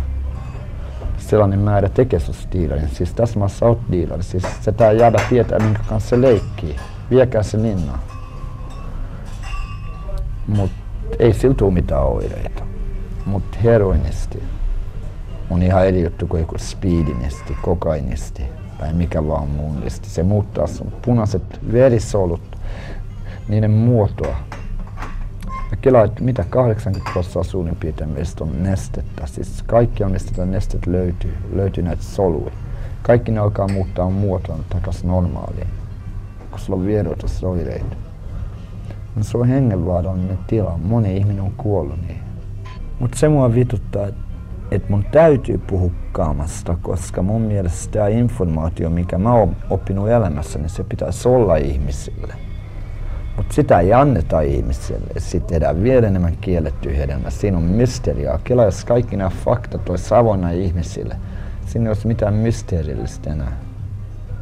sellainen 1.17 1.59
määrä 1.59 1.89
tekee 1.89 2.19
susta 2.19 2.51
diilarin. 2.51 2.89
Siis 2.89 3.13
tässä 3.13 3.39
maassa 3.39 3.65
oot 3.65 3.79
diilari. 3.91 4.23
Siis 4.23 4.43
se 4.61 4.71
tää 4.71 4.91
jävä 4.91 5.19
tietää, 5.29 5.59
minkä 5.59 5.79
kanssa 5.89 6.09
se 6.09 6.21
leikkii 6.21 6.75
viekää 7.09 7.43
se 7.43 7.61
linnaan. 7.61 7.99
Mutta 10.47 10.75
ei 11.19 11.33
tule 11.57 11.73
mitään 11.73 12.03
oireita. 12.03 12.63
Mutta 13.25 13.57
heroinisti 13.63 14.43
on 15.53 15.63
ihan 15.63 15.87
eri 15.87 16.03
juttu 16.03 16.27
kuin 16.27 16.39
joku 16.39 16.57
speedinisti, 16.57 17.57
kokainisti 17.61 18.43
tai 18.79 18.93
mikä 18.93 19.27
vaan 19.27 19.47
muun 19.47 19.81
listi. 19.85 20.09
Se 20.09 20.23
muuttaa 20.23 20.67
sun 20.67 20.93
punaiset 21.01 21.43
verisolut, 21.71 22.57
niiden 23.47 23.71
muotoa. 23.71 24.35
Ja 25.71 25.77
kelaa, 25.81 26.03
että 26.03 26.23
mitä 26.23 26.45
80 26.49 27.11
prosenttia 27.11 27.43
suurin 27.43 27.75
piirtein 27.75 28.09
meistä 28.09 28.43
on 28.43 28.63
nestettä. 28.63 29.27
Siis 29.27 29.63
kaikki 29.63 30.03
on 30.03 30.11
mistä 30.11 30.45
nestet 30.45 30.87
löytyy, 30.87 31.37
löytyy 31.53 31.83
näitä 31.83 32.03
soluja. 32.03 32.51
Kaikki 33.01 33.31
ne 33.31 33.39
alkaa 33.39 33.67
muuttaa 33.67 34.09
muotoa 34.09 34.59
takaisin 34.69 35.07
normaaliin 35.07 35.67
kun 36.53 36.59
sulla 36.59 36.79
on 36.79 36.85
vierotusoireita. 36.85 37.95
No 39.15 39.23
se 39.23 39.37
on 39.37 39.47
hengenvaarallinen 39.47 40.39
tila. 40.47 40.79
Moni 40.83 41.17
ihminen 41.17 41.41
on 41.41 41.51
kuollut 41.57 42.07
niin. 42.07 42.19
Mutta 42.99 43.17
se 43.19 43.29
mua 43.29 43.53
vituttaa, 43.53 44.07
että 44.07 44.22
et 44.73 44.89
mun 44.89 45.05
täytyy 45.11 45.57
puhua 45.57 45.91
kaamasta, 46.11 46.77
koska 46.81 47.21
mun 47.21 47.41
mielestä 47.41 47.91
tämä 47.91 48.07
informaatio, 48.07 48.89
mikä 48.89 49.17
mä 49.17 49.33
oon 49.33 49.55
oppinut 49.69 50.09
elämässä, 50.09 50.59
niin 50.59 50.69
se 50.69 50.83
pitäisi 50.83 51.27
olla 51.27 51.55
ihmisille. 51.55 52.33
Mutta 53.37 53.53
sitä 53.53 53.79
ei 53.79 53.93
anneta 53.93 54.41
ihmisille. 54.41 55.13
Sitten 55.17 55.49
tehdään 55.49 55.83
vielä 55.83 56.07
enemmän 56.07 56.37
kielletty 56.41 56.97
hedelmä. 56.97 57.29
Siinä 57.29 57.57
on 57.57 57.63
mysteriaa. 57.63 58.39
Kela, 58.43 58.63
jos 58.63 58.85
kaikki 58.85 59.17
nämä 59.17 59.29
faktat 59.29 59.89
olisi 59.89 60.13
avoinna 60.13 60.51
ihmisille, 60.51 61.15
siinä 61.65 61.85
ei 61.85 61.89
olisi 61.89 62.07
mitään 62.07 62.33
mysteerillistä 62.33 63.33
enää. 63.33 63.57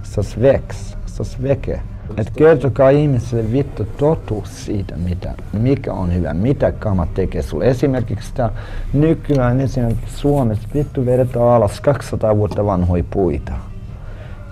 Se 0.04 0.20
olisi 0.20 0.42
veks, 0.42 0.98
se 1.06 1.22
olisi 1.22 1.44
veke. 1.44 1.82
Et 2.18 2.32
kertokaa 2.38 2.90
ihmisille 2.90 3.52
vittu 3.52 3.88
totuus 3.98 4.66
siitä, 4.66 4.96
mitä, 4.98 5.34
mikä 5.54 5.94
on 5.94 6.14
hyvä, 6.14 6.34
mitä 6.34 6.72
kamat 6.72 7.14
tekee 7.14 7.42
sulle. 7.42 7.68
Esimerkiksi 7.68 8.34
tämä 8.34 8.50
nykyään 8.94 9.62
esimerkiksi 9.62 10.18
Suomessa 10.18 10.70
vittu 10.74 11.06
vedetään 11.06 11.46
alas 11.46 11.82
200 11.82 12.38
vuotta 12.38 12.66
vanhoja 12.66 13.04
puita. 13.10 13.52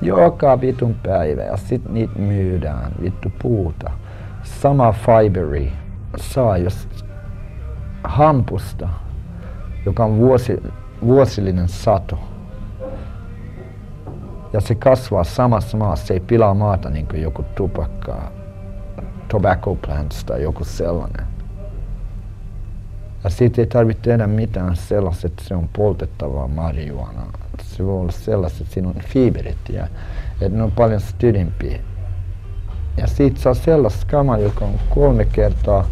Joka 0.01 0.61
vitun 0.61 0.95
päivä 1.03 1.41
ja 1.41 1.57
sit 1.57 1.89
niitä 1.89 2.19
myydään, 2.19 2.91
vittu 3.01 3.31
puuta. 3.41 3.91
Sama 4.43 4.91
fiberi 4.91 5.73
saa 6.17 6.57
just 6.57 6.89
hampusta, 8.03 8.89
joka 9.85 10.05
on 10.05 10.17
vuosi, 10.17 10.63
vuosillinen 11.05 11.67
sato. 11.67 12.28
Ja 14.53 14.61
se 14.61 14.75
kasvaa 14.75 15.23
samassa 15.23 15.77
maassa, 15.77 16.05
se 16.05 16.13
ei 16.13 16.19
pilaa 16.19 16.53
maata 16.53 16.89
niin 16.89 17.07
kuin 17.07 17.21
joku 17.21 17.45
tupakkaa, 17.55 18.31
tobacco 19.27 19.75
plants 19.75 20.23
tai 20.23 20.43
joku 20.43 20.63
sellainen. 20.63 21.27
Ja 23.23 23.29
siitä 23.29 23.61
ei 23.61 23.67
tarvitse 23.67 24.03
tehdä 24.03 24.27
mitään 24.27 24.75
sellaista, 24.75 25.27
että 25.27 25.43
se 25.43 25.55
on 25.55 25.69
poltettavaa 25.77 26.47
marijuana. 26.47 27.21
Se 27.61 27.85
voi 27.85 27.99
olla 27.99 28.11
sellaista, 28.11 28.63
että 28.63 28.73
siinä 28.73 28.89
on 28.89 28.95
fiberit 29.01 29.69
ja 29.69 29.87
että 30.41 30.57
ne 30.57 30.63
on 30.63 30.71
paljon 30.71 31.01
stydimpiä. 31.01 31.79
Ja 32.97 33.07
siitä 33.07 33.39
saa 33.39 33.53
sellaista 33.53 34.05
kamaa, 34.11 34.37
joka 34.37 34.65
on 34.65 34.79
kolme 34.89 35.25
kertaa 35.25 35.85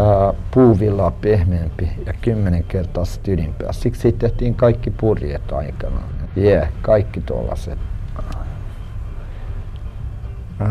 ää, 0.00 0.34
puuvillaa 0.50 1.10
pehmeämpi 1.10 1.88
ja 2.06 2.12
kymmenen 2.12 2.64
kertaa 2.64 3.04
stydimpää. 3.04 3.72
Siksi 3.72 4.12
tehtiin 4.12 4.54
kaikki 4.54 4.90
purjeet 4.90 5.52
aikanaan. 5.52 6.15
Yeah, 6.36 6.68
kaikki 6.82 7.20
tuollaiset. 7.20 7.78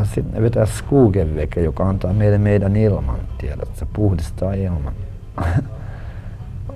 Sitten 0.03 0.33
ne 0.33 0.41
vetää 0.41 0.65
skugenveke, 0.65 1.61
joka 1.61 1.89
antaa 1.89 2.13
meille 2.13 2.37
meidän 2.37 2.75
ilman, 2.75 3.19
tiedät, 3.37 3.75
se 3.75 3.85
puhdistaa 3.93 4.53
ilman. 4.53 4.93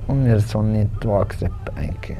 Mun 0.08 0.18
mielestä 0.18 0.52
se 0.52 0.58
on 0.58 0.74
niin 0.74 0.90
tuoksepäinkin, 1.02 2.18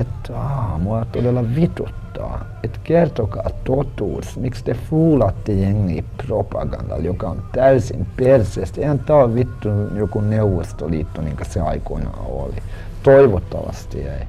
että 0.00 0.40
aa, 0.40 0.78
mua 0.78 1.04
todella 1.04 1.44
vituttaa. 1.54 2.44
Että 2.62 2.78
kertokaa 2.84 3.50
totuus, 3.64 4.38
miksi 4.38 4.64
te 4.64 4.74
fuulatte 4.74 5.52
jengi 5.52 6.04
propagandalla, 6.26 7.02
joka 7.02 7.28
on 7.28 7.42
täysin 7.52 8.06
perseestä. 8.16 8.80
Eihän 8.80 8.98
tää 8.98 9.16
ole 9.16 9.34
vittu 9.34 9.68
joku 9.94 10.20
neuvostoliitto, 10.20 11.22
niin 11.22 11.36
kuin 11.36 11.50
se 11.50 11.60
aikoinaan 11.60 12.26
oli. 12.26 12.56
Toivottavasti 13.02 14.00
ei. 14.00 14.26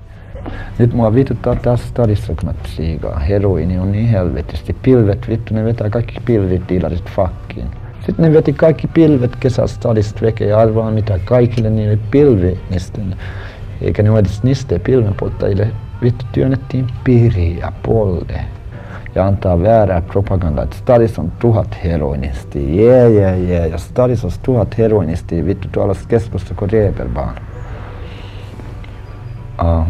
Nyt 0.80 0.94
mua 0.94 1.16
vituttaa 1.16 1.56
taas 1.56 1.88
stadissa, 1.88 2.36
kun 2.36 2.46
mä 2.46 2.54
tsiigaan. 2.64 3.22
Heroini 3.22 3.80
on 3.80 3.92
niin 3.92 4.08
helvetisti. 4.08 4.76
Pilvet, 4.82 5.30
vittu, 5.30 5.54
ne 5.54 5.66
vetää 5.66 5.90
kaikki 5.90 6.20
pilvitilarit 6.26 7.10
fakkiin. 7.16 7.68
Sitten 8.06 8.26
ne 8.26 8.34
veti 8.34 8.54
kaikki 8.54 8.88
pilvet 8.88 9.36
kesästadista 9.36 10.22
veke 10.22 10.46
ja 10.46 10.60
arvaa 10.60 10.92
mitä 10.92 11.20
kaikille 11.26 11.70
niille 11.70 12.00
pilvinisten, 12.12 13.16
eikä 13.82 14.04
ne 14.04 14.12
ole 14.12 14.20
edes 14.20 14.44
niste 14.44 14.80
pilvenpolttajille, 14.80 15.68
vittu 16.02 16.26
työnnettiin 16.32 16.88
piriä 17.04 17.72
polle 17.86 18.46
ja 19.16 19.28
antaa 19.28 19.62
väärää 19.62 20.02
propagandaa, 20.02 20.64
että 20.64 20.78
stadissa 20.78 21.22
on 21.22 21.32
tuhat 21.32 21.78
heroinisti, 21.84 22.78
jee, 22.78 23.10
jee, 23.10 23.40
jee, 23.40 23.68
ja 23.68 23.78
stadissa 23.78 24.28
on 24.28 24.34
tuhat 24.44 24.78
heroinisti, 24.78 25.46
vittu 25.46 25.68
tuolla 25.72 25.96
keskustassa 26.08 26.56
kuin 26.56 26.72
Reeperbahn. 26.72 27.36
Uh, 29.62 29.88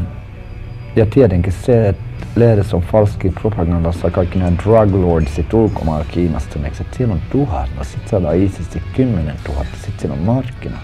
ja 1.00 1.06
tietenkin 1.06 1.54
se, 1.54 1.88
että 1.88 2.04
lehdessä 2.36 2.78
on 2.78 2.84
falski 2.84 3.30
propagandassa 3.30 4.12
kaikki 4.12 4.40
nämä 4.40 4.52
drug 4.64 4.94
lordsit 4.94 5.54
ulkomailla 5.54 6.06
kiinnostuneeksi, 6.12 6.82
että 6.82 6.98
siellä 6.98 7.14
on 7.14 7.22
tuhat, 7.32 7.70
no 7.78 7.84
sit 7.84 8.08
saadaan 8.08 8.36
iisisti 8.36 8.82
kymmenen 8.96 9.36
tuhatta, 9.44 9.78
sit 9.86 10.00
siellä 10.00 10.14
on 10.18 10.24
markkina. 10.24 10.78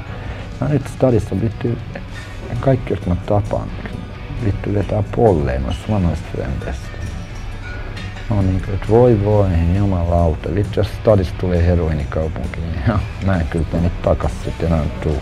Ja 0.62 0.68
nyt 0.68 0.88
stadissa 0.88 1.42
vittu, 1.42 1.68
kaikki 2.60 2.94
jotka 2.94 3.10
mä 3.10 3.16
tapaan, 3.26 3.68
vittu 4.46 4.74
vetää 4.74 5.04
polleen 5.16 5.64
noissa 5.64 5.84
vanhoista 5.90 6.26
frendeistä. 6.36 6.88
No 8.30 8.42
niin 8.42 8.62
kuin, 8.66 8.76
että 8.76 8.88
voi 8.90 9.26
voi, 9.26 9.48
jumalauta, 9.78 10.56
vittu 10.56 10.80
jos 10.80 10.88
stadissa 11.02 11.36
tulee 11.40 11.66
heroinikaupunki, 11.66 12.60
niin 12.60 13.00
mä 13.26 13.36
en 13.36 13.48
kyllä 13.48 13.66
tänne 13.72 13.92
takas 14.02 14.32
sitten 14.44 14.68
enää 14.68 14.86
tuu. 15.04 15.22